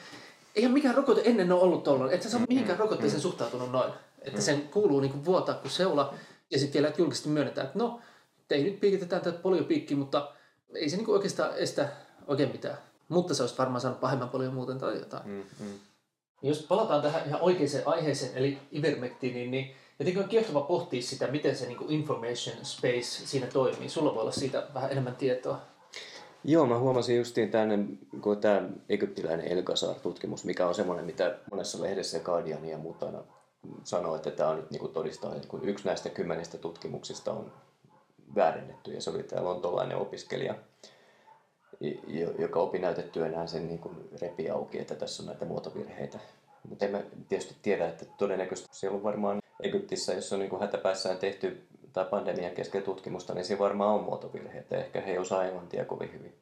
[0.54, 2.14] eihän mikään rokote ennen ole ollut tuollainen.
[2.14, 3.22] Että sä on mihinkään rokotteeseen mm.
[3.22, 3.92] suhtautunut noin.
[4.24, 6.14] Että sen kuuluu niin vuotaa kuin seula.
[6.50, 8.00] Ja sitten vielä julkisesti myönnetään, että no,
[8.50, 10.32] ei nyt piikitetään tätä poliopiikki, mutta
[10.74, 11.88] ei se niin oikeastaan estä
[12.26, 12.78] oikein mitään.
[13.08, 15.28] Mutta se olisi varmaan saanut pahemman paljon muuten tai jotain.
[15.28, 15.78] Mm, mm.
[16.42, 21.56] Jos palataan tähän ihan oikeaan aiheeseen, eli ivermektiiniin, niin jotenkin on kiehtova pohtia sitä, miten
[21.56, 23.88] se niin information space siinä toimii.
[23.88, 25.60] Sulla voi olla siitä vähän enemmän tietoa.
[26.44, 27.78] Joo, mä huomasin justiin tänne,
[28.20, 33.18] kun tämä egyptiläinen Elgasar-tutkimus, mikä on semmoinen, mitä monessa lehdessä Guardian ja muut aina
[33.84, 37.52] sanoo, että tämä on nyt niin todistaa, että kun yksi näistä kymmenestä tutkimuksista on
[38.34, 40.54] väärennetty, ja se oli tämä lontolainen opiskelija,
[42.38, 46.18] joka opi näytetyönään sen niin kuin repi auki, että tässä on näitä muotovirheitä.
[46.68, 51.18] Mutta emme tietysti tiedä, että todennäköisesti siellä on varmaan Egyptissä, jos on niin kuin hätäpäissään
[51.18, 51.62] tehty
[51.92, 54.76] tai pandemian kesken tutkimusta, niin siinä varmaan on muotovirheitä.
[54.76, 56.34] Ehkä he ei osaa englantia kovin hyvin.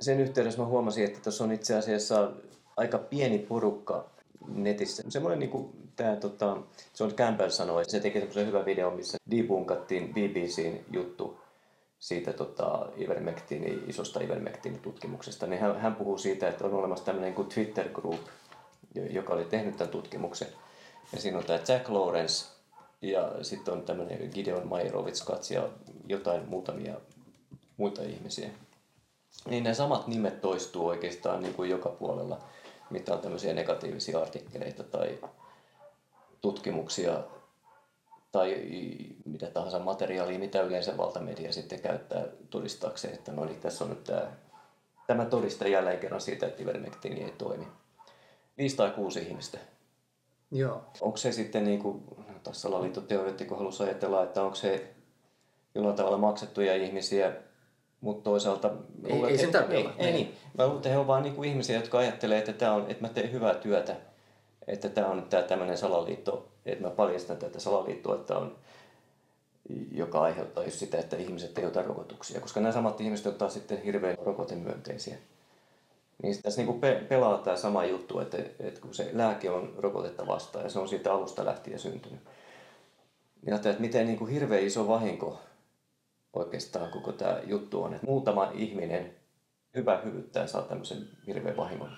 [0.00, 2.30] Sen yhteydessä mä huomasin, että tuossa on itse asiassa
[2.76, 4.10] aika pieni porukka
[4.48, 5.02] netissä.
[5.08, 6.56] Semmoinen niin kuin tämä, tota,
[7.00, 11.40] John Campbell sanoi, se teki semmoisen hyvän videon, missä debunkattiin BBCn juttu
[11.98, 14.20] siitä tota, ivermectin, isosta
[14.82, 18.20] tutkimuksesta, niin hän, hän puhuu siitä, että on olemassa tämmöinen kuin Twitter Group,
[19.10, 20.48] joka oli tehnyt tämän tutkimuksen.
[21.12, 22.46] Ja siinä on tämä Jack Lawrence
[23.02, 25.68] ja sitten on tämmöinen Gideon Mayerovits ja
[26.06, 26.94] jotain muutamia
[27.76, 28.50] muita ihmisiä.
[29.46, 32.38] Niin ne samat nimet toistuu oikeastaan niin kuin joka puolella,
[32.90, 35.18] mitä on tämmöisiä negatiivisia artikkeleita tai
[36.40, 37.22] tutkimuksia
[38.32, 38.62] tai
[39.24, 44.04] mitä tahansa materiaalia, mitä yleensä valtamedia sitten käyttää todistaakseen, että no niin, tässä on nyt
[44.04, 44.32] tämä,
[45.06, 47.66] tämä todiste jälleen kerran siitä, että ivermektiini ei toimi.
[48.58, 49.58] Viisi tai kuusi ihmistä.
[50.50, 50.82] Joo.
[51.00, 52.04] Onko se sitten, niin kuin
[52.42, 54.94] tässä salaliittoteoreetikko halusi ajatella, että onko se
[55.74, 57.32] jollain tavalla maksettuja ihmisiä,
[58.00, 58.70] mutta toisaalta...
[59.04, 59.94] Ei, luulen, ei sen tarvitse olla.
[59.98, 60.34] Ei, ei, niin.
[60.58, 63.04] Mä luulen, että he ovat vain niin kuin ihmisiä, jotka ajattelee, että, tämä on, että
[63.04, 63.96] mä teen hyvää työtä,
[64.66, 68.56] että tämä on nyt tämä tämmöinen salaliitto, että mä paljastan tätä salaliittoa, että on,
[69.92, 73.54] joka aiheuttaa just sitä, että ihmiset ei ota rokotuksia, koska nämä samat ihmiset ovat taas
[73.54, 75.16] sitten hirveän rokotemyönteisiä.
[76.22, 80.26] Niin tässä niin pe- pelaa tämä sama juttu, että, että kun se lääke on rokotetta
[80.26, 82.20] vastaan ja se on siitä alusta lähtien syntynyt,
[83.42, 85.38] niin ajattelee, että miten niin kuin hirveän iso vahinko
[86.38, 89.16] oikeastaan koko tämä juttu on, että muutama ihminen
[89.76, 91.90] hyvä hyvyyttää saa tämmöisen hirveän vahingon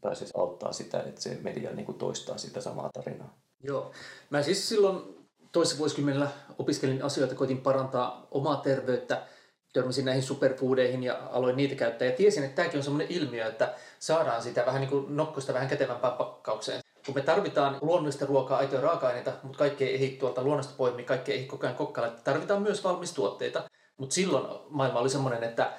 [0.00, 3.38] tai siis auttaa sitä, että se media niin kuin toistaa sitä samaa tarinaa.
[3.62, 3.92] Joo.
[4.30, 6.28] Mä siis silloin toisessa vuosikymmenellä
[6.58, 9.22] opiskelin asioita, koitin parantaa omaa terveyttä,
[9.72, 12.08] törmäsin näihin superfoodeihin ja aloin niitä käyttää.
[12.08, 15.68] Ja tiesin, että tämäkin on sellainen ilmiö, että saadaan sitä vähän niin kuin nokkosta vähän
[15.68, 16.82] kätevämpään pakkaukseen.
[17.06, 21.44] Kun me tarvitaan luonnollista ruokaa, aitoja raaka-aineita, mutta kaikki ei tuolta luonnosta poimia, kaikki ei
[21.44, 22.16] koko ajan kokkailla.
[22.24, 23.70] Tarvitaan myös valmistuotteita.
[23.96, 25.72] Mutta silloin maailma oli semmoinen, että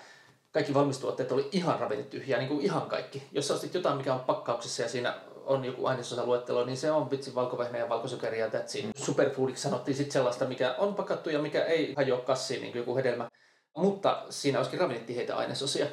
[0.52, 3.24] kaikki valmistuotteet oli ihan ravinnetyhjää, niin kuin ihan kaikki.
[3.32, 7.12] Jos sä ostit jotain, mikä on pakkauksessa ja siinä on joku ainesosaluettelo, niin se on
[7.12, 8.98] vitsi valkovehnä ja valkosokeri ja that's it.
[8.98, 12.96] Superfoodiksi sanottiin sitten sellaista, mikä on pakattu ja mikä ei hajoa kassiin, niin kuin joku
[12.96, 13.30] hedelmä.
[13.78, 15.86] Mutta siinä olisikin ravinnettiheitä ainesosia.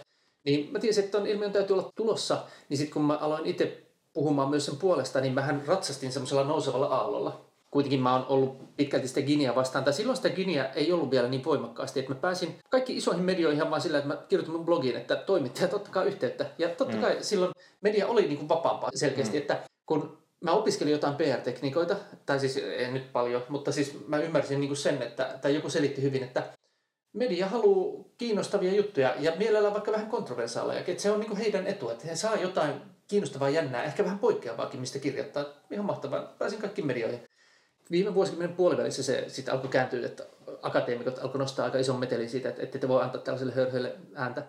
[0.44, 3.89] Niin mä tiesin, että ton ilmiön täytyy olla tulossa, niin sitten kun mä aloin itse
[4.20, 7.44] puhumaan myös sen puolesta, niin mähän ratsastin semmoisella nousevalla aallolla.
[7.70, 11.28] Kuitenkin mä oon ollut pitkälti sitä Ginia vastaan, tai silloin sitä Ginia ei ollut vielä
[11.28, 14.64] niin voimakkaasti, että mä pääsin kaikki isoihin medioihin ihan vaan sillä, että mä kirjoitin mun
[14.64, 16.46] blogiin, että toimittajat ottakaa yhteyttä.
[16.58, 17.00] Ja totta mm.
[17.00, 19.40] kai silloin media oli niin kuin vapaampaa selkeästi, mm.
[19.40, 24.60] että kun mä opiskelin jotain PR-tekniikoita, tai siis en nyt paljon, mutta siis mä ymmärsin
[24.60, 26.42] niin kuin sen, että, tai joku selitti hyvin, että
[27.12, 31.88] media haluaa kiinnostavia juttuja ja mielellään vaikka vähän kontroversaaleja, että se on niin heidän etu,
[31.90, 32.74] että he saa jotain
[33.10, 35.44] kiinnostavaa, jännää, ehkä vähän poikkeavaakin, mistä kirjoittaa.
[35.70, 36.34] Ihan mahtavaa.
[36.38, 37.20] Pääsin kaikkiin medioihin.
[37.90, 40.26] Viime vuosikymmenen puolivälissä se sitten alkoi kääntyä, että
[40.62, 44.42] akateemikot alkoi nostaa aika ison metelin siitä, että ette te voi antaa tällaiselle hörhölle ääntä.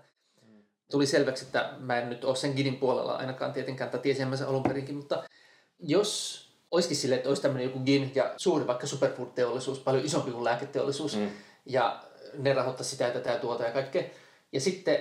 [0.91, 4.35] Tuli selväksi, että mä en nyt ole sen Ginin puolella ainakaan tietenkään, tai tiesin mä
[4.35, 5.23] sen alun perinkin, mutta
[5.79, 10.43] jos olisikin sille, että olisi tämmöinen joku Gin ja suuri vaikka superfood-teollisuus, paljon isompi kuin
[10.43, 11.29] lääketeollisuus, mm.
[11.65, 12.03] ja
[12.37, 14.03] ne rahoittaa sitä ja tätä ja tuota ja kaikkea.
[14.51, 14.99] Ja sitten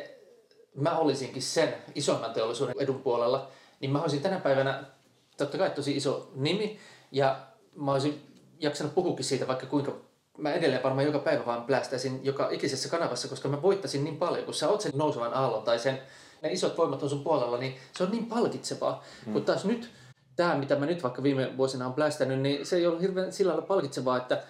[0.75, 3.49] mä olisinkin sen isomman teollisuuden edun puolella,
[3.81, 4.85] niin mä olisin tänä päivänä
[5.37, 6.79] totta kai tosi iso nimi
[7.13, 7.41] ja
[7.77, 8.23] mä olisin
[8.59, 9.93] jaksanut puhukin siitä vaikka kuinka
[10.39, 14.45] mä edelleen varmaan joka päivä vaan plästäisin joka ikisessä kanavassa, koska mä voittaisin niin paljon,
[14.45, 16.01] kun sä oot sen nousevan aallon tai sen,
[16.43, 19.05] ne isot voimat on sun puolella, niin se on niin palkitsevaa.
[19.27, 19.33] Mm.
[19.33, 19.91] Kun taas nyt,
[20.37, 23.51] tämä mitä mä nyt vaikka viime vuosina on plästänyt, niin se ei ole hirveän sillä
[23.51, 24.43] lailla palkitsevaa, että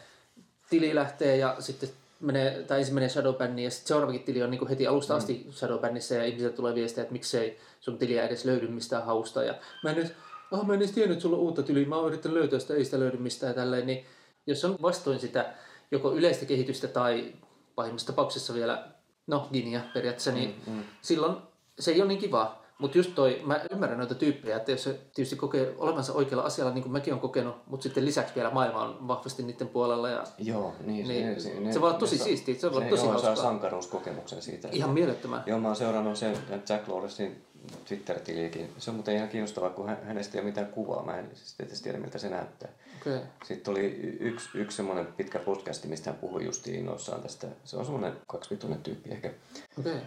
[0.70, 1.88] tili lähtee ja sitten
[2.20, 5.16] menee, tai ensin menee Shadowbanniin ja sitten seuraavakin tili on niin heti alusta mm.
[5.16, 9.42] asti Shadowbannissa ja ihmisiltä tulee viestiä, että miksei sun tiliä edes löydy mistään hausta.
[9.42, 10.14] Ja mä nyt,
[10.50, 12.74] oh, mä en edes tiennyt, että sulla on uutta tiliä, mä oon yrittänyt löytää sitä,
[12.74, 13.86] ei sitä löydy mistään ja tälleen.
[13.86, 14.06] Niin
[14.46, 15.54] jos on vastoin sitä
[15.90, 17.32] joko yleistä kehitystä tai
[17.74, 18.88] pahimmassa tapauksessa vielä,
[19.26, 20.82] no Ginia periaatteessa, niin mm, mm.
[21.02, 21.36] silloin
[21.78, 22.59] se ei ole niin kivaa.
[22.80, 26.74] Mutta just toi, mä ymmärrän noita tyyppejä, että jos se tietysti kokee olevansa oikealla asialla,
[26.74, 30.08] niin kuin mäkin olen kokenut, mutta sitten lisäksi vielä maailma on vahvasti niiden puolella.
[30.08, 33.06] Ja, joo, niin, niin se, se, se voi olla tosi siistiä, se voi olla tosi
[33.06, 34.68] joo, saa sankaruuskokemuksen siitä.
[34.72, 35.42] Ihan mielettömän.
[35.46, 36.36] Joo, mä oon seurannut sen
[36.68, 37.44] Jack Lawrencein
[37.88, 38.72] Twitter-tiliäkin.
[38.78, 41.04] Se on muuten ihan kiinnostavaa, kun hänestä ei ole mitään kuvaa.
[41.04, 42.68] Mä en siis tiedä, miltä se näyttää.
[43.00, 43.18] Okay.
[43.44, 43.86] Sitten oli
[44.20, 47.46] yksi, yksi semmoinen pitkä podcasti, mistä hän puhui just innoissaan tästä.
[47.64, 49.30] Se on semmoinen kaksivitoinen tyyppi ehkä.
[49.78, 50.00] Okay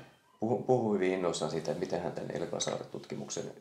[0.68, 3.52] puhui, hyvin innoissaan siitä, että miten hän tämän Elkasaari-tutkimuksen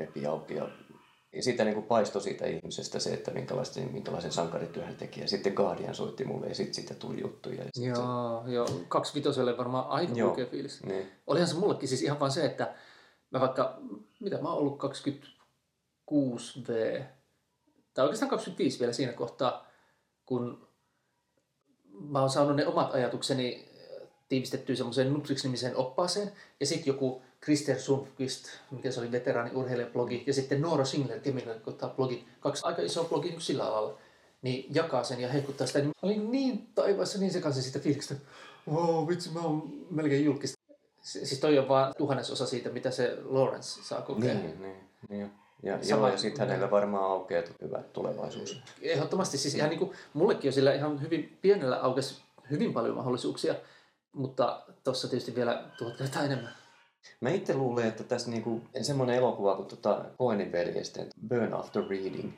[0.00, 5.20] repi auki ja siitä niin paistoi siitä ihmisestä se, että minkälaisen, minkälaisen sankarityön hän teki.
[5.20, 7.64] Ja sitten Guardian soitti mulle ja sitten siitä tuli juttuja.
[7.64, 8.52] Ja joo, se...
[8.52, 10.82] joo, kaksi vitoselle varmaan aika huikea fiilis.
[10.84, 11.10] Niin.
[11.26, 12.74] Olihan se mullekin siis ihan vaan se, että
[13.30, 13.78] mä vaikka,
[14.20, 17.02] mitä mä oon ollut 26 V,
[17.94, 19.66] tai oikeastaan 25 vielä siinä kohtaa,
[20.26, 20.68] kun
[21.88, 23.69] mä oon saanut ne omat ajatukseni
[24.30, 26.32] tiivistettyä semmoiseen Nutrix-nimiseen oppaaseen.
[26.60, 31.88] Ja sitten joku Krister Sundqvist, mikä se oli veteraani urheilijablogi, ja sitten Noora Singler, kemikottaa
[31.88, 33.98] blogi, kaksi aika isoa blogia niin sillä alalla,
[34.42, 35.78] niin jakaa sen ja heikkuttaa sitä.
[35.78, 38.14] Niin olin niin taivaassa, niin sekaisin siitä fiiliksestä,
[38.72, 40.60] wow, vitsi, mä oon melkein julkista.
[41.02, 44.34] Siis toi on vaan tuhannesosa siitä, mitä se Lawrence saa kokea.
[44.34, 44.76] Niin, niin,
[45.08, 45.30] niin.
[45.62, 48.62] Ja, Sama, joo, ja sitten hänellä varmaan aukeaa hyvä tulevaisuus.
[48.82, 53.54] Ehdottomasti, siis ihan niin kuin, mullekin on sillä ihan hyvin pienellä aukesi hyvin paljon mahdollisuuksia
[54.12, 56.52] mutta tuossa tietysti vielä tuhat kertaa enemmän.
[57.20, 62.32] Mä itse luulen, että tässä niinku, semmoinen elokuva kuin tuota Coenin veljesten Burn After Reading,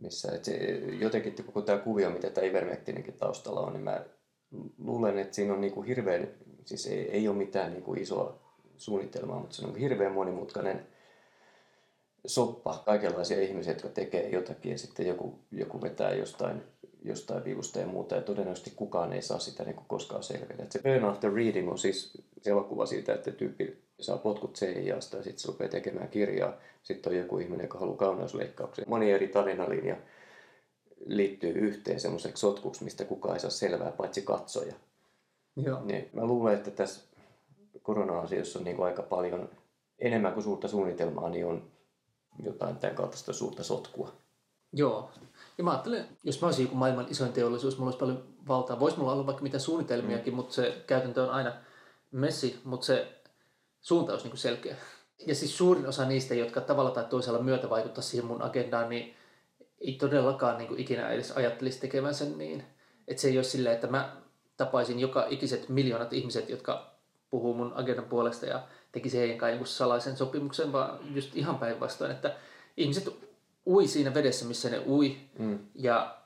[0.00, 0.54] missä et se,
[1.00, 4.04] jotenkin koko tämä kuvio, mitä tämä Ivermectinenkin taustalla on, niin mä
[4.78, 6.28] luulen, että siinä on niinku hirveän,
[6.64, 8.40] siis ei, ei ole mitään niinku isoa
[8.76, 10.86] suunnitelmaa, mutta se on hirveän monimutkainen
[12.26, 16.62] soppa kaikenlaisia ihmisiä, jotka tekee jotakin ja sitten joku, joku vetää jostain
[17.04, 20.66] jostain vivusta ja muuta, ja todennäköisesti kukaan ei saa sitä niin kuin koskaan selville.
[20.70, 25.40] se Burn After Reading on siis elokuva siitä, että tyyppi saa potkut CIAsta ja sitten
[25.40, 26.52] se rupeaa tekemään kirjaa.
[26.82, 28.84] Sitten on joku ihminen, joka haluaa kauneusleikkauksia.
[28.88, 29.96] Moni eri tarinalinja
[31.06, 34.74] liittyy yhteen semmoiseksi sotkuksi, mistä kukaan ei saa selvää, paitsi katsoja.
[35.56, 35.84] Joo.
[35.84, 37.00] Niin mä luulen, että tässä
[37.82, 39.48] korona-asiassa on niin kuin aika paljon
[39.98, 41.62] enemmän kuin suurta suunnitelmaa, niin on
[42.42, 44.12] jotain tämän kaltaista suurta sotkua.
[44.72, 45.10] Joo,
[45.58, 48.80] ja mä ajattelen, jos mä olisin joku maailman isoin teollisuus, mulla olisi paljon valtaa.
[48.80, 50.36] Voisi mulla olla vaikka mitä suunnitelmiakin, mm.
[50.36, 51.52] mutta se käytäntö on aina
[52.12, 53.22] messi, mutta se
[53.80, 54.76] suuntaus niin selkeä.
[55.26, 59.14] Ja siis suurin osa niistä, jotka tavalla tai toisella myötä vaikuttaa siihen mun agendaan, niin
[59.80, 62.64] ei todellakaan niin ikinä edes ajattelisi tekevänsä niin.
[63.08, 64.16] Että se ei ole silleen, että mä
[64.56, 66.94] tapaisin joka ikiset miljoonat ihmiset, jotka
[67.30, 68.62] puhuu mun agendan puolesta ja
[68.92, 72.36] tekisi heidän kanssa jonkun salaisen sopimuksen, vaan just ihan päinvastoin, että
[72.76, 73.08] ihmiset
[73.66, 75.16] ui siinä vedessä, missä ne ui.
[75.38, 75.58] Mm.
[75.74, 76.16] Ja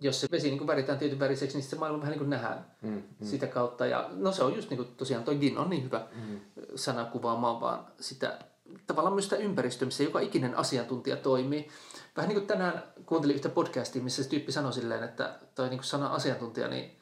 [0.00, 2.66] jos se vesi niin kuin väritään tietyn väriseksi, niin se maailma vähän niin kuin nähdään
[2.82, 3.02] mm, mm.
[3.26, 3.86] sitä kautta.
[3.86, 6.40] Ja no se on just niin kuin tosiaan toi Gin on niin hyvä mm.
[6.74, 8.38] sana kuvaamaan vaan sitä
[8.86, 11.68] tavallaan myös sitä ympäristöä, missä joka ikinen asiantuntija toimii.
[12.16, 15.78] Vähän niin kuin tänään kuuntelin yhtä podcastia, missä se tyyppi sanoi silleen, että toi niin
[15.78, 16.98] kuin sana asiantuntija, niin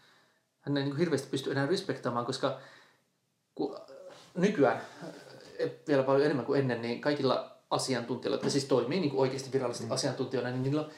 [0.61, 2.59] hän ei niin kuin hirveästi pysty enää respektaamaan, koska
[3.55, 3.79] kun
[4.35, 4.81] nykyään,
[5.89, 9.87] vielä paljon enemmän kuin ennen, niin kaikilla asiantuntijoilla, jotka siis toimii niin kuin oikeasti virallisesti
[9.87, 9.93] mm.
[9.93, 10.91] asiantuntijoina, niin niillä on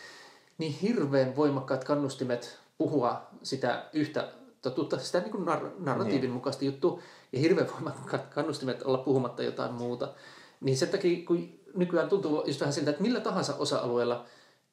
[0.58, 4.32] niin hirveän voimakkaat kannustimet puhua sitä yhtä
[4.62, 6.30] totuutta, sitä niin kuin nar- narratiivin niin.
[6.30, 7.00] mukaista juttua,
[7.32, 10.12] ja hirveän voimakkaat kannustimet olla puhumatta jotain muuta.
[10.60, 14.24] Niin sen takia, kun nykyään tuntuu just vähän siltä, että millä tahansa osa-alueella,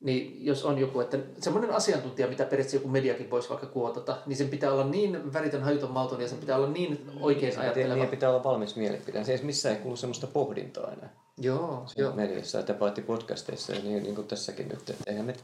[0.02, 4.38] niin jos on joku, että semmoinen asiantuntija, mitä periaatteessa joku mediakin voisi vaikka kuotata, niin
[4.38, 7.96] sen pitää olla niin väritön, hajuton, malton ja sen pitää olla niin oikein ajatteleva.
[7.96, 9.24] Niin pitää olla valmis mielipide.
[9.24, 11.10] Se ei missään ei kuulu semmoista pohdintaa enää.
[11.38, 12.16] Joo, joo.
[12.16, 14.90] Mediassa, että paitsi podcasteissa, niin, niin kuin tässäkin nyt.
[14.90, 15.36] Että eihän me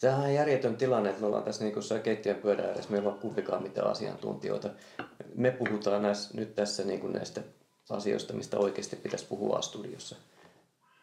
[0.00, 3.62] Tämä on järjetön tilanne, että me ollaan tässä niin keittiön pöydän ääressä, meillä on kumpikaan
[3.62, 4.70] mitään asiantuntijoita.
[5.34, 7.40] Me puhutaan näissä, nyt tässä niin kuin näistä
[7.90, 10.16] asioista, mistä oikeasti pitäisi puhua studiossa.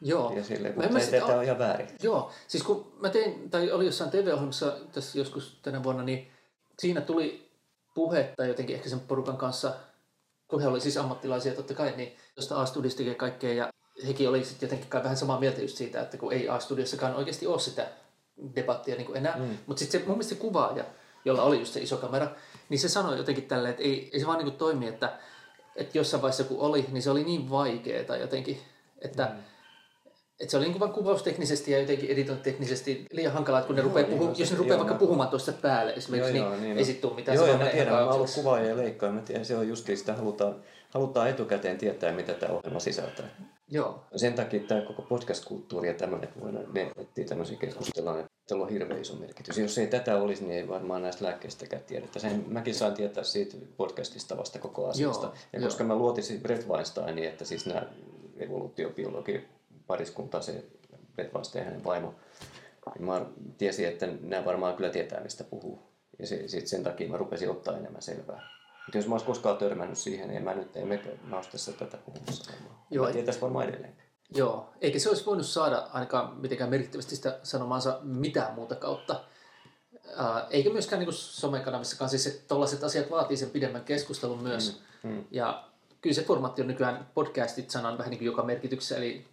[0.01, 0.33] Joo.
[0.35, 1.87] Ja silleen, kun se sitä on ihan väärin.
[2.03, 6.31] Joo, siis kun mä tein, tai oli jossain TV-ohjelmassa tässä joskus tänä vuonna, niin
[6.79, 7.51] siinä tuli
[7.93, 9.73] puhetta jotenkin ehkä sen porukan kanssa,
[10.47, 13.69] kun he olivat siis ammattilaisia totta kai, niin tuosta A-studiosta ja kaikkea, ja
[14.07, 17.47] hekin oli sitten jotenkin kai vähän samaa mieltä just siitä, että kun ei A-studiossakaan oikeasti
[17.47, 17.87] ole sitä
[18.55, 19.37] debattia niin kuin enää.
[19.37, 19.57] Mm.
[19.65, 20.83] Mutta sitten se, mun mielestä se kuvaaja,
[21.25, 22.27] jolla oli just se iso kamera,
[22.69, 25.19] niin se sanoi jotenkin tälleen, että ei, ei se vaan niin kuin toimi, että,
[25.75, 28.61] että jossain vaiheessa kun oli, niin se oli niin vaikeaa jotenkin,
[29.01, 29.43] että mm.
[30.41, 33.87] Että se oli niin vain kuvausteknisesti ja jotenkin editointiteknisesti liian hankalaa, että kun ne joo,
[33.87, 37.01] rupeaa puhu, jos ne rupeaa vaikka puhumaan tuosta päälle esimerkiksi, joo, niin, niin ei sitten
[37.01, 37.35] tule mitään.
[37.35, 40.13] Joo, joo mä tiedän, mä ollut kuvaaja ja leikkaaja, mä tiedän, se on justiin sitä,
[40.13, 40.55] halutaan,
[40.89, 43.25] halutaan etukäteen tietää, mitä tämä ohjelma sisältää.
[43.67, 44.03] Joo.
[44.15, 46.91] Sen takia tämä koko podcast-kulttuuri ja tämmöinen, että voidaan me
[47.27, 49.57] tämmöisiä keskustellaan, että tällä on hirveän iso merkitys.
[49.57, 52.19] Jos ei tätä olisi, niin ei varmaan näistä lääkkeistäkään tiedetä.
[52.19, 55.25] Sen mäkin saan tietää siitä podcastista vasta koko asiasta.
[55.25, 57.83] Joo, ja koska mä luotin Brett Weinsteiniin, että siis nämä
[58.39, 59.47] evoluutiobiologi
[59.91, 60.65] pariskunta, se
[61.15, 62.15] Brett Weinstein ja hänen vaimo,
[62.95, 63.25] niin mä
[63.57, 65.79] tiesin, että nämä varmaan kyllä tietää, mistä puhuu.
[66.19, 68.49] Ja se, sit sen takia mä rupesin ottaa enemmän selvää.
[68.85, 71.71] Mutta jos mä olisin koskaan törmännyt siihen, niin mä nyt ei me, mä olisi tässä
[71.71, 72.51] tätä puhumassa.
[72.91, 73.95] Joo, mä varmaan edelleen.
[74.35, 79.23] Joo, eikä se olisi voinut saada ainakaan mitenkään merkittävästi sitä sanomaansa mitään muuta kautta.
[80.49, 84.81] eikä myöskään niin somekanavissakaan, siis tuollaiset asiat vaatii sen pidemmän keskustelun myös.
[85.03, 85.25] Mm, mm.
[85.31, 89.25] Ja kyllä se formaatti on nykyään podcastit sanan vähän niin kuin joka merkityksessä, eli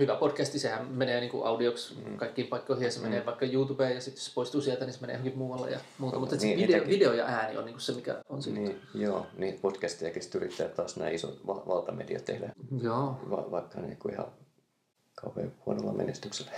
[0.00, 2.16] hyvä podcasti, sehän menee niin kuin audioksi mm.
[2.16, 3.04] kaikkiin paikkoihin ja se mm.
[3.04, 6.18] menee vaikka YouTubeen ja sitten se poistuu sieltä, niin se menee johonkin muualle ja muuta.
[6.18, 6.88] Mutta niin, video, niitäkin...
[6.88, 8.60] video, ja ääni on niin kuin se, mikä on siinä.
[8.60, 12.52] Niin, joo, niitä podcastejakin yrittää taas nämä isot va- valtamediat tehdä.
[12.82, 13.20] Joo.
[13.30, 14.26] Va- vaikka niin kuin ihan
[15.14, 16.52] kauhean huonolla menestyksellä.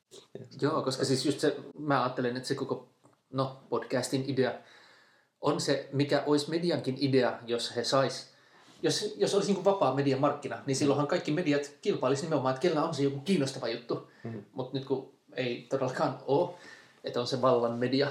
[0.62, 2.88] joo, koska siis just se, mä ajattelen, että se koko
[3.32, 4.52] no, podcastin idea
[5.40, 8.27] on se, mikä olisi mediankin idea, jos he sais
[8.82, 12.84] jos, jos olisi niin vapaa median markkina, niin silloinhan kaikki mediat kilpailisi nimenomaan, että kellä
[12.84, 14.10] on se joku kiinnostava juttu.
[14.24, 14.44] Mm.
[14.52, 16.50] Mutta nyt kun ei todellakaan ole,
[17.04, 18.08] että on se vallan media.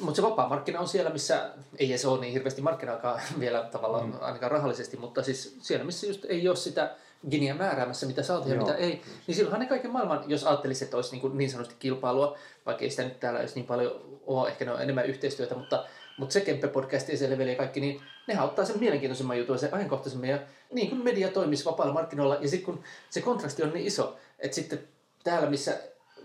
[0.00, 4.06] Mutta se vapaa markkina on siellä, missä ei se ole niin hirveästi markkinaakaan vielä tavallaan
[4.06, 4.14] mm.
[4.20, 6.94] ainakaan rahallisesti, mutta siis siellä, missä just ei ole sitä
[7.30, 10.84] giniä määräämässä, mitä saa tehdä ja mitä ei, niin silloinhan ne kaiken maailman, jos ajattelisi,
[10.84, 14.48] että olisi niin, niin sanotusti kilpailua, vaikka ei sitä nyt täällä olisi niin paljon ole,
[14.48, 15.84] ehkä ne on enemmän yhteistyötä, mutta
[16.18, 19.60] mutta se Kempe-podcast ja se Level ja kaikki, niin ne ottaa sen mielenkiintoisemman jutun ja
[19.60, 20.28] se ajankohtaisemman.
[20.28, 20.38] Ja
[20.72, 22.38] niin kuin media toimisi vapailla markkinoilla.
[22.40, 24.78] Ja sitten kun se kontrasti on niin iso, että sitten
[25.24, 25.78] täällä, missä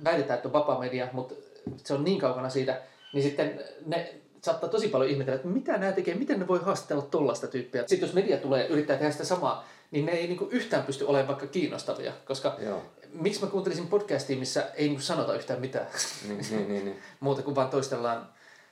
[0.03, 1.35] väitetään, että on vapaa media, mutta
[1.77, 2.81] se on niin kaukana siitä,
[3.13, 7.01] niin sitten ne saattaa tosi paljon ihmetellä, että mitä nämä tekee, miten ne voi haastatella
[7.01, 7.83] tollaista tyyppiä.
[7.87, 11.27] Sitten jos media tulee yrittää tehdä sitä samaa, niin ne ei niinku yhtään pysty olemaan
[11.27, 12.81] vaikka kiinnostavia, koska Joo.
[13.13, 15.87] miksi mä kuuntelisin podcastia, missä ei niinku sanota yhtään mitään.
[16.27, 16.99] Niin, niin, niin, niin.
[17.19, 18.29] Muuta kuin vaan toistellaan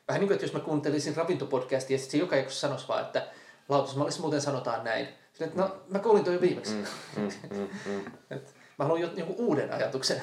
[0.07, 3.02] Vähän niin kuin, että jos mä kuuntelisin ravintopodcastia, ja sitten se joka jaksossa sanoisi vaan,
[3.02, 3.28] että
[3.69, 5.07] lautasmallissa muuten sanotaan näin.
[5.32, 6.73] Sitten, että no, mä kuulin toi jo viimeksi.
[6.73, 6.86] Mm,
[7.18, 8.02] mm, mm, mm.
[8.36, 10.22] Et, mä haluan jonkun uuden ajatuksen.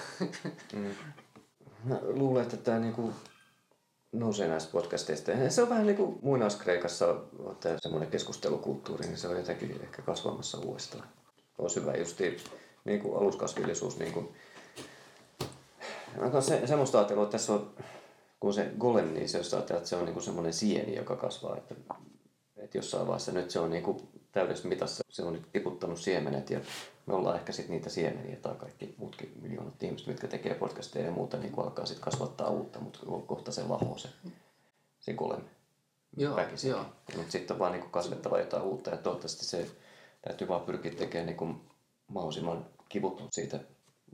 [0.72, 0.90] mm.
[1.84, 3.12] Mä luulen, että tämä niinku
[4.12, 5.30] nousee näistä podcasteista.
[5.30, 7.16] Ja se on vähän niin kuin muinaiskreikassa
[7.78, 11.08] semmoinen keskustelukulttuuri, niin se on jotenkin ehkä kasvamassa uudestaan.
[11.58, 12.20] On hyvä just
[12.84, 13.98] niin kuin aluskasvillisuus.
[13.98, 14.28] Niin kuin...
[16.16, 17.70] Mä se, semmoista ajattelua, että tässä on
[18.40, 21.56] kun se golem, niin se, jos ajatellaan, että se on niin semmoinen sieni, joka kasvaa,
[21.56, 21.74] että,
[22.56, 26.60] että jossain vaiheessa nyt se on niin täydessä mitassa, se on nyt tiputtanut siemenet ja
[27.06, 31.12] me ollaan ehkä sitten niitä siemeniä tai kaikki muutkin miljoonat ihmiset, mitkä tekee podcasteja ja
[31.12, 34.08] muuta, niin alkaa sitten kasvattaa uutta, mutta kohta se lahoo se,
[35.00, 35.42] se golem.
[36.16, 36.70] Joo, väkisin.
[36.70, 36.84] joo.
[37.16, 39.66] Mutta sitten on vaan niin kasvettava jotain uutta ja toivottavasti se
[40.22, 41.60] täytyy vaan pyrkiä tekemään niin kuin
[42.08, 43.60] mahdollisimman kivutun siitä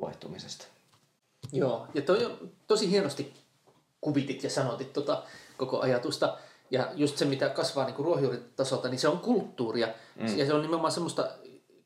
[0.01, 0.67] vaihtumisesta.
[1.53, 3.44] Joo, ja toi on tosi hienosti
[4.05, 5.23] kuvitit ja sanotit tota
[5.57, 6.39] koko ajatusta.
[6.71, 9.89] Ja just se, mitä kasvaa niin ruohonjuuritasolta, niin se on kulttuuria.
[10.21, 10.39] Mm.
[10.39, 11.31] Ja se on nimenomaan semmoista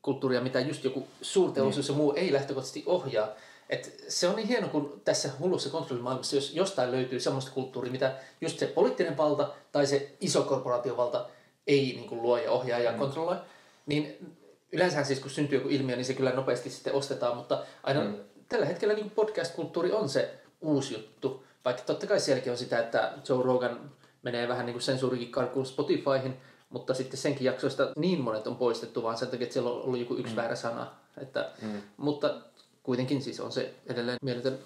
[0.01, 1.93] kulttuuria, mitä just joku suurteollisuus mm.
[1.93, 3.27] ja muu ei lähtökohtaisesti ohjaa.
[3.69, 8.15] Et se on niin hieno, kun tässä hullussa kontrollimaailmassa, jos jostain löytyy semmoista kulttuuria, mitä
[8.41, 11.29] just se poliittinen valta tai se iso korporaatiovalta
[11.67, 12.97] ei niin kuin luo ja ohjaa ja mm.
[12.97, 13.37] kontrolloi,
[13.85, 14.35] niin
[14.71, 18.15] yleensä siis kun syntyy joku ilmiö, niin se kyllä nopeasti sitten ostetaan, mutta aina mm.
[18.49, 21.43] tällä hetkellä niin podcast-kulttuuri on se uusi juttu.
[21.69, 23.91] Vaikka totta kai sielläkin on sitä, että Joe Rogan
[24.23, 26.37] menee vähän niin kuin sensuurikin karkuun Spotifyhin,
[26.69, 29.99] mutta sitten senkin jaksoista niin monet on poistettu, vaan sen takia, että siellä on ollut
[29.99, 30.35] joku yksi mm.
[30.35, 30.87] väärä sana.
[31.17, 31.81] Että, mm.
[31.97, 32.35] Mutta
[32.83, 34.59] kuitenkin siis on se edelleen mieletön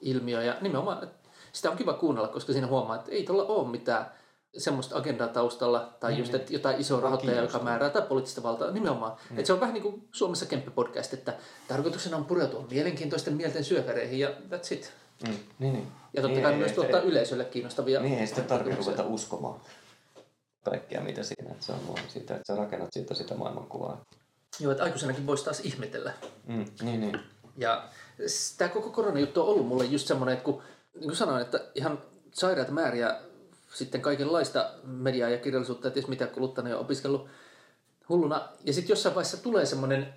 [0.00, 1.10] ilmiö ja nimenomaan
[1.52, 4.06] sitä on kiva kuunnella, koska siinä huomaa, että ei tuolla ole mitään
[4.56, 8.70] semmoista agendaa taustalla tai niin, just että jotain isoa rahoittajaa, joka määrää tai poliittista valtaa
[8.70, 9.12] nimenomaan.
[9.30, 9.38] Mm.
[9.38, 11.34] Että se on vähän niin kuin Suomessa Kemppe-podcast, että
[11.68, 14.92] tarkoituksena on pureutua mielenkiintoisten mielten syövereihin ja that's it.
[15.22, 15.36] Mm.
[15.58, 15.88] Niin, niin.
[16.12, 19.60] Ja totta kai niin, myös tuottaa ei, yleisölle kiinnostavia Niin, ei sitä tarvitse ruveta uskomaan
[20.70, 24.04] kaikkea, mitä siinä, että se on vaan sitä, että sä rakennat siitä sitä maailmankuvaa.
[24.60, 26.12] Joo, että aikuisenakin voisi taas ihmetellä.
[26.46, 27.20] Mm, niin, niin.
[27.56, 27.88] Ja
[28.58, 30.62] tämä koko koronajuttu on ollut mulle just semmoinen, että kun,
[30.94, 31.98] niin kuin sanoin, että ihan
[32.32, 33.20] sairaita määriä
[33.74, 37.28] sitten kaikenlaista mediaa ja kirjallisuutta, että mitä kuluttanut ja opiskellut
[38.08, 38.48] hulluna.
[38.64, 40.14] Ja sitten jossain vaiheessa tulee semmoinen,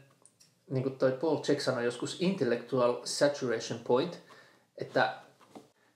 [0.69, 4.19] niin kuin toi Paul Check sanoi joskus, intellectual saturation point,
[4.79, 5.01] että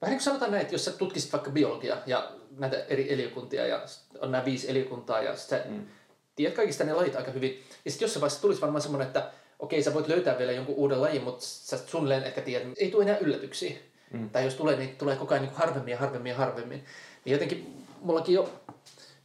[0.01, 3.68] vähän niin kuin sanotaan näin, että jos sä tutkisit vaikka biologiaa ja näitä eri eliökuntia
[3.68, 3.81] ja
[4.19, 5.85] on nämä viisi eliökuntaa ja sä mm.
[6.35, 7.64] tiedät kaikista ne lajit aika hyvin.
[7.85, 11.01] Ja sitten jossain vaiheessa tulisi varmaan semmoinen, että okei, sä voit löytää vielä jonkun uuden
[11.01, 13.77] lajin, mutta sä suunnilleen ehkä tiedät, ei tule enää yllätyksiä.
[14.14, 14.30] Mm.
[14.30, 16.85] Tai jos tulee, niin tulee koko ajan niin harvemmin ja harvemmin ja harvemmin.
[17.26, 18.49] Niin jotenkin mullakin jo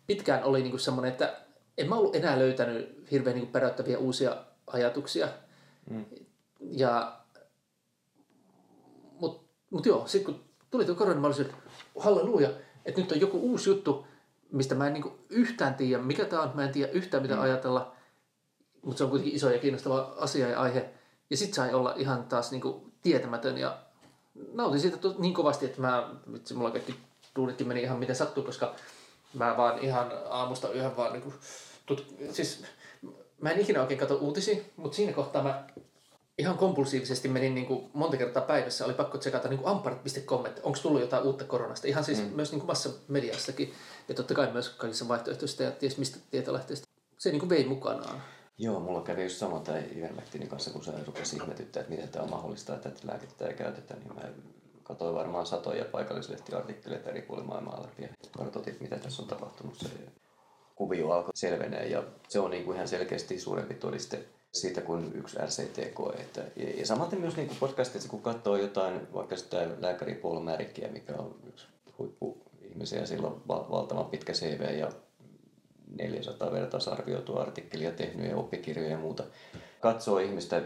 [0.07, 1.37] pitkään oli niin semmoinen, että
[1.79, 4.37] en mä ollut enää löytänyt hirveän niin päräyttäviä uusia
[4.67, 5.29] ajatuksia.
[5.91, 6.05] Mm.
[6.61, 7.17] Ja,
[9.71, 11.57] mutta mut joo, sitten kun tuli tuo korona, mä olisin, että
[11.99, 12.51] halleluja,
[12.85, 14.07] että nyt on joku uusi juttu,
[14.53, 17.41] mistä mä en niin yhtään tiedä, mikä tämä on, mä en tiedä yhtään mitä mm.
[17.41, 17.95] ajatella,
[18.83, 20.91] mutta se on kuitenkin iso ja kiinnostava asia ja aihe.
[21.31, 23.79] Ja sitten sai olla ihan taas niin tietämätön ja
[24.53, 26.95] nautin siitä niin kovasti, että mä, vitsi, mulla kaikki
[27.37, 28.75] duunitkin meni ihan miten sattuu, koska
[29.35, 31.35] mä vaan ihan aamusta yhden vaan niin kuin,
[31.87, 32.65] tut, siis
[33.41, 35.67] mä en ikinä oikein katso uutisia, mutta siinä kohtaa mä
[36.39, 40.79] ihan kompulsiivisesti menin niin kuin monta kertaa päivässä, oli pakko tsekata niin amparit.com, että onko
[40.83, 41.89] tullut jotain uutta koronasta.
[41.89, 42.31] Ihan siis mm.
[42.37, 43.73] myös niin kuin massamediassakin
[44.09, 46.87] ja totta kai myös kaikissa vaihtoehtoisista ja ties mistä tietolähteistä.
[47.19, 48.23] Se niin kuin vei mukanaan.
[48.59, 52.23] Joo, mulla kävi just sama tämä Ivermektinin kanssa, kun se rupesi ihmetyttää, että miten tämä
[52.23, 54.23] on mahdollista, että tätä lääkettä ei käytetä, niin mä
[54.83, 59.79] katsoin varmaan satoja paikallislehtiartikkeleita eri puolilla maailmaa läpi ja kartoitin, mitä tässä on tapahtunut.
[59.79, 59.89] Se
[60.75, 65.39] kuvio alkoi selvenee ja se on niin kuin ihan selkeästi suurempi todiste siitä kuin yksi
[65.39, 66.17] RCT-koe.
[66.17, 70.89] Että, ja, ja samaten myös niin podcastissa, kun katsoo jotain, vaikka sitä lääkäri Paul Märikkiä,
[70.89, 71.67] mikä on yksi
[71.99, 74.89] huippuihmisiä, sillä on valtavan pitkä CV ja
[75.97, 79.25] 400 vertaisarvioitua artikkelia tehnyt ja oppikirjoja ja muuta.
[79.81, 80.63] Katsoo ihmistä,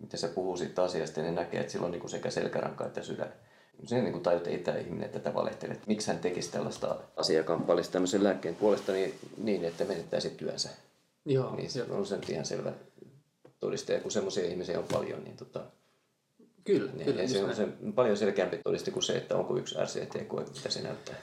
[0.00, 3.02] miten se puhuu siitä asiasta, ja ne näkee, että sillä on niin sekä selkäranka että
[3.02, 3.32] sydän.
[3.84, 5.76] Sen niin tajut, että ei tämä ihminen tätä valehtele.
[5.86, 10.68] Miksi hän tekisi tällaista asiaa kamppailisi tämmöisen lääkkeen puolesta niin, niin että menettäisi työnsä.
[11.24, 12.72] Joo, niin se on sen ihan selvä
[13.60, 13.94] todiste.
[13.94, 15.64] Ja kun semmoisia ihmisiä on paljon, niin tota,
[16.66, 17.28] Kyllä, niin, kyllä.
[17.28, 21.14] se on se paljon selkeämpi todiste kuin se, että onko yksi RCT-koe, mitä se näyttää.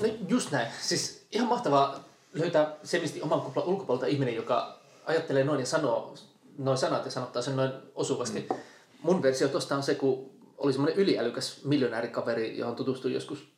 [0.00, 0.68] No just näin.
[0.80, 6.14] Siis ihan mahtavaa löytää semisti oman kuplan ulkopuolelta ihminen, joka ajattelee noin ja sanoo
[6.58, 8.46] noin sanat ja sanottaa sen noin osuvasti.
[8.50, 8.56] Mm.
[9.02, 13.52] Mun versio tuosta on se, kun oli semmoinen yliälykäs miljonäärikaveri, johon tutustuin joskus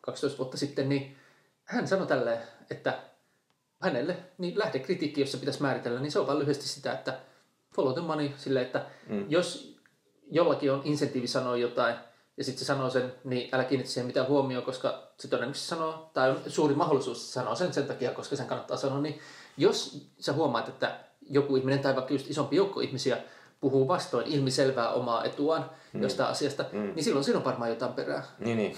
[0.00, 1.16] 12 vuotta sitten, niin
[1.64, 2.38] hän sanoi tälleen,
[2.70, 3.02] että
[3.86, 7.18] hänelle niin lähdekritiikki, jos se pitäisi määritellä, niin se on vain lyhyesti sitä, että
[7.74, 9.26] follow the money, sille, että mm.
[9.28, 9.76] jos
[10.30, 11.96] jollakin on insentiivi sanoa jotain,
[12.36, 16.10] ja sitten se sanoo sen, niin älä kiinnitä siihen mitään huomioon, koska se todennäköisesti sanoo,
[16.14, 19.18] tai on suuri mahdollisuus sanoa sen sen takia, koska sen kannattaa sanoa, niin
[19.56, 20.98] jos sä huomaat, että
[21.30, 23.18] joku ihminen tai vaikka just isompi joukko ihmisiä
[23.60, 26.02] puhuu vastoin ilmiselvää omaa etuaan mm.
[26.02, 26.92] jostain asiasta, mm.
[26.94, 28.24] niin silloin siinä on varmaan jotain perää.
[28.38, 28.76] Niin, niin.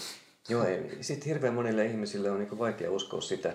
[0.49, 0.65] Joo,
[1.01, 3.55] sitten hirveän monille ihmisille on niin vaikea uskoa sitä,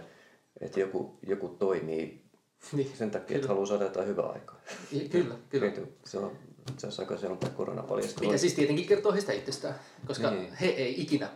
[0.62, 2.24] että joku, joku toimii
[2.74, 2.92] niin.
[2.98, 3.38] sen takia, kyllä.
[3.38, 4.62] että haluaa saada jotain hyvää aikaa.
[5.12, 5.72] Kyllä, kyllä.
[6.06, 6.32] Se on
[6.72, 8.26] itse asiassa aika selvä korona paljastuu.
[8.26, 9.76] Mikä siis tietenkin kertoo heistä itsestään,
[10.08, 10.54] koska niin.
[10.54, 11.30] he ei ikinä,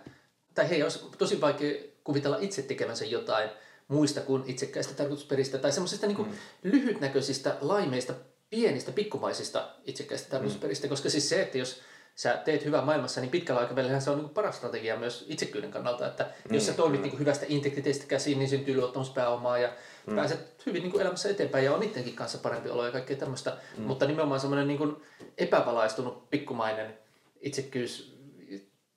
[0.55, 3.49] tai he olisi tosi vaikea kuvitella itse tekevänsä jotain
[3.87, 6.33] muista kuin itsekkäistä tarkoitusperistä tai semmoisista niin mm.
[6.63, 8.13] lyhytnäköisistä, laimeista,
[8.49, 10.89] pienistä, pikkumaisista itsekkäistä tarkoitusperistä, mm.
[10.89, 11.81] koska siis se, että jos
[12.17, 16.07] sä teet hyvää maailmassa, niin pitkällä aikavälillä se on niin paras strategia myös itsekyyden kannalta,
[16.07, 16.55] että mm.
[16.55, 17.07] jos sä toimit mm.
[17.07, 19.69] niin hyvästä integriteetistä käsiin, niin syntyy luottamuspääomaa ja
[20.07, 20.15] mm.
[20.15, 23.57] pääset hyvin niin elämässä eteenpäin ja on itsekin kanssa parempi olo ja kaikkea tämmöistä.
[23.77, 23.83] Mm.
[23.83, 24.95] Mutta nimenomaan semmoinen niin kuin
[25.37, 26.97] epävalaistunut pikkumainen
[27.41, 28.17] itsekkyys,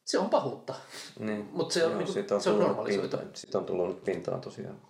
[0.04, 0.74] se on pahuutta.
[1.18, 1.48] Niin.
[1.52, 3.16] Mutta se on, Joo, niin kuin, se on normalisoitu.
[3.34, 4.80] Siitä on tullut pintaan tosiaan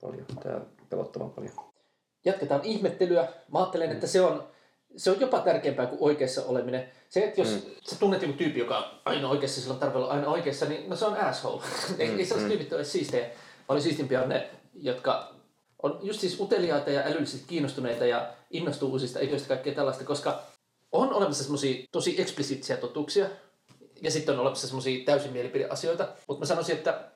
[0.00, 1.52] paljon, tämä pelottavan paljon.
[2.24, 3.28] Jatketaan ihmettelyä.
[3.52, 3.94] Mä ajattelen, mm.
[3.94, 4.48] että se on,
[4.96, 6.88] se on jopa tärkeämpää kuin oikeassa oleminen.
[7.08, 7.70] Se, että jos mm.
[7.82, 10.90] sä tunnet joku tyyppi, joka on aina oikeassa, sillä on tarve olla aina oikeassa, niin
[10.90, 11.62] no se on asshole.
[11.62, 11.94] Mm.
[11.98, 12.48] ei, ei sellaiset mm.
[12.48, 13.26] tyypit ole siistejä.
[13.66, 15.34] Paljon siistimpiä on ne, jotka
[15.82, 20.42] on just siis uteliaita ja älyllisesti kiinnostuneita ja innostuu uusista ideoista kaikkea tällaista, koska
[20.92, 23.26] on olemassa semmoisia tosi eksplisiittisiä totuuksia,
[24.02, 26.08] ja sitten on olemassa semmoisia täysin mielipideasioita.
[26.28, 27.10] Mutta mä sanoisin, että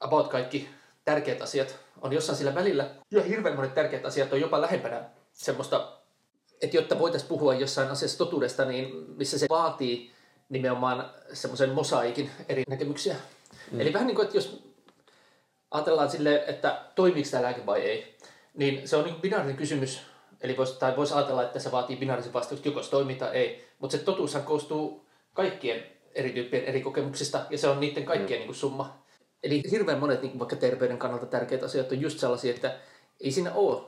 [0.00, 0.68] about kaikki
[1.04, 2.90] tärkeät asiat on jossain sillä välillä.
[3.10, 5.99] Ja hirveän monet tärkeät asiat on jopa lähempänä semmoista,
[6.62, 10.12] että jotta voitaisiin puhua jossain asiassa totuudesta, niin missä se vaatii
[10.48, 13.16] nimenomaan semmoisen mosaikin eri näkemyksiä.
[13.70, 13.80] Mm.
[13.80, 14.62] Eli vähän niin kuin, että jos
[15.70, 18.16] ajatellaan sille, että toimiiko tämä lääke vai ei,
[18.54, 20.00] niin se on niin binaarinen kysymys.
[20.40, 23.68] Eli voisi, tai voisi ajatella, että se vaatii binaarisen vastauksen, joko se toimii tai ei.
[23.78, 25.82] Mutta se totuushan koostuu kaikkien
[26.14, 28.46] eri tyyppien eri kokemuksista, ja se on niiden kaikkien mm.
[28.46, 29.00] niin summa.
[29.42, 32.78] Eli hirveän monet niin vaikka terveyden kannalta tärkeät asiat on just sellaisia, että
[33.20, 33.82] ei siinä ole.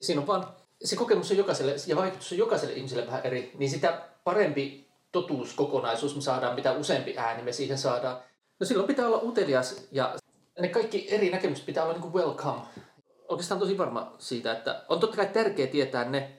[0.00, 0.46] Siinä on vaan,
[0.84, 6.14] se kokemus on jokaiselle, ja vaikutus on jokaiselle ihmiselle vähän eri, niin sitä parempi totuuskokonaisuus
[6.14, 8.16] me saadaan, mitä useampi ääni me siihen saadaan.
[8.60, 10.14] No silloin pitää olla utelias, ja
[10.58, 12.60] ne kaikki eri näkemykset pitää olla niin kuin welcome.
[13.28, 16.32] Oikeastaan tosi varma siitä, että on totta kai tärkeää tietää ne,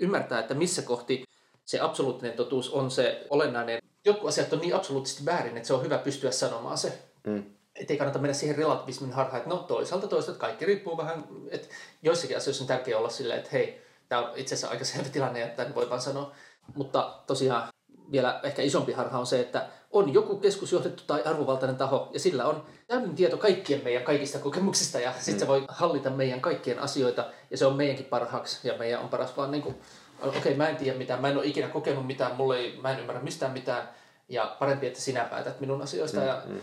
[0.00, 1.24] ymmärtää, että missä kohti
[1.64, 3.82] se absoluuttinen totuus on se olennainen.
[4.04, 6.98] Jotkut asiat on niin absoluuttisesti väärin, että se on hyvä pystyä sanomaan se.
[7.26, 7.55] Mm.
[7.80, 11.68] Että ei kannata mennä siihen relativismin harhaan, että no toisaalta toisaalta kaikki riippuu vähän, että
[12.02, 15.42] joissakin asioissa on tärkeää olla silleen, että hei, tämä on itse asiassa aika selvä tilanne,
[15.42, 16.32] että voi vaan sanoa.
[16.74, 17.68] Mutta tosiaan
[18.12, 22.46] vielä ehkä isompi harha on se, että on joku keskusjohdettu tai arvovaltainen taho, ja sillä
[22.46, 25.38] on täyden tieto kaikkien meidän kaikista kokemuksista, ja sitten mm.
[25.38, 29.36] se voi hallita meidän kaikkien asioita, ja se on meidänkin parhaaksi, ja meidän on paras
[29.36, 29.74] vaan niin kuin,
[30.22, 32.90] okei, okay, mä en tiedä mitään, mä en ole ikinä kokenut mitään, mulle ei, mä
[32.90, 33.88] en ymmärrä mistään mitään,
[34.28, 36.60] ja parempi, että sinä päätät minun asioista, mm, ja, mm.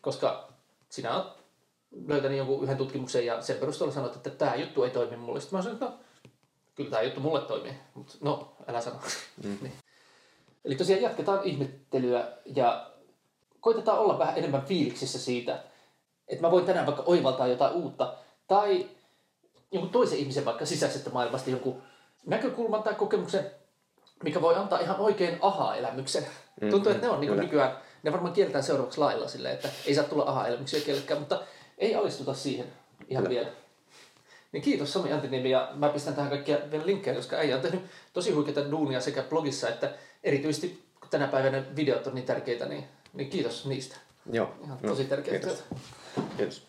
[0.00, 0.53] koska
[0.94, 1.26] sinä olet
[2.06, 5.40] löytänyt jonkun yhden tutkimuksen, ja sen perusteella sanot, että tämä juttu ei toimi mulle.
[5.40, 6.00] Sitten mä sanoin, että no,
[6.74, 8.96] kyllä tämä juttu mulle toimii, mutta no, älä sano.
[9.44, 9.58] Mm.
[9.62, 9.72] niin.
[10.64, 12.90] Eli tosiaan jatketaan ihmettelyä ja
[13.60, 15.62] koitetaan olla vähän enemmän fiiliksissä siitä,
[16.28, 18.14] että mä voin tänään vaikka oivaltaa jotain uutta,
[18.48, 18.88] tai
[19.72, 21.82] jonkun toisen ihmisen vaikka sisäisestä maailmasta jonkun
[22.26, 23.50] näkökulman tai kokemuksen,
[24.24, 26.22] mikä voi antaa ihan oikein aha-elämyksen.
[26.22, 26.70] Mm-hmm.
[26.70, 30.04] Tuntuu, että ne on niin nykyään, ne varmaan kielletään seuraavaksi lailla silleen, että ei saa
[30.04, 31.42] tulla aha-elämyksiä kellekään, mutta
[31.78, 32.66] ei alistuta siihen
[33.08, 33.34] ihan Kyllä.
[33.34, 33.52] vielä.
[34.52, 37.82] Niin kiitos Sami Antiniemi ja mä pistän tähän kaikkia vielä linkkejä, koska äijä on tehnyt
[38.12, 39.94] tosi huikeita duunia sekä blogissa että
[40.24, 43.96] erityisesti kun tänä päivänä videot on niin tärkeitä, niin, niin kiitos niistä.
[44.32, 44.54] Joo.
[44.64, 45.46] Ihan tosi tärkeitä.
[45.46, 45.64] Kiitos.
[46.36, 46.66] kiitos.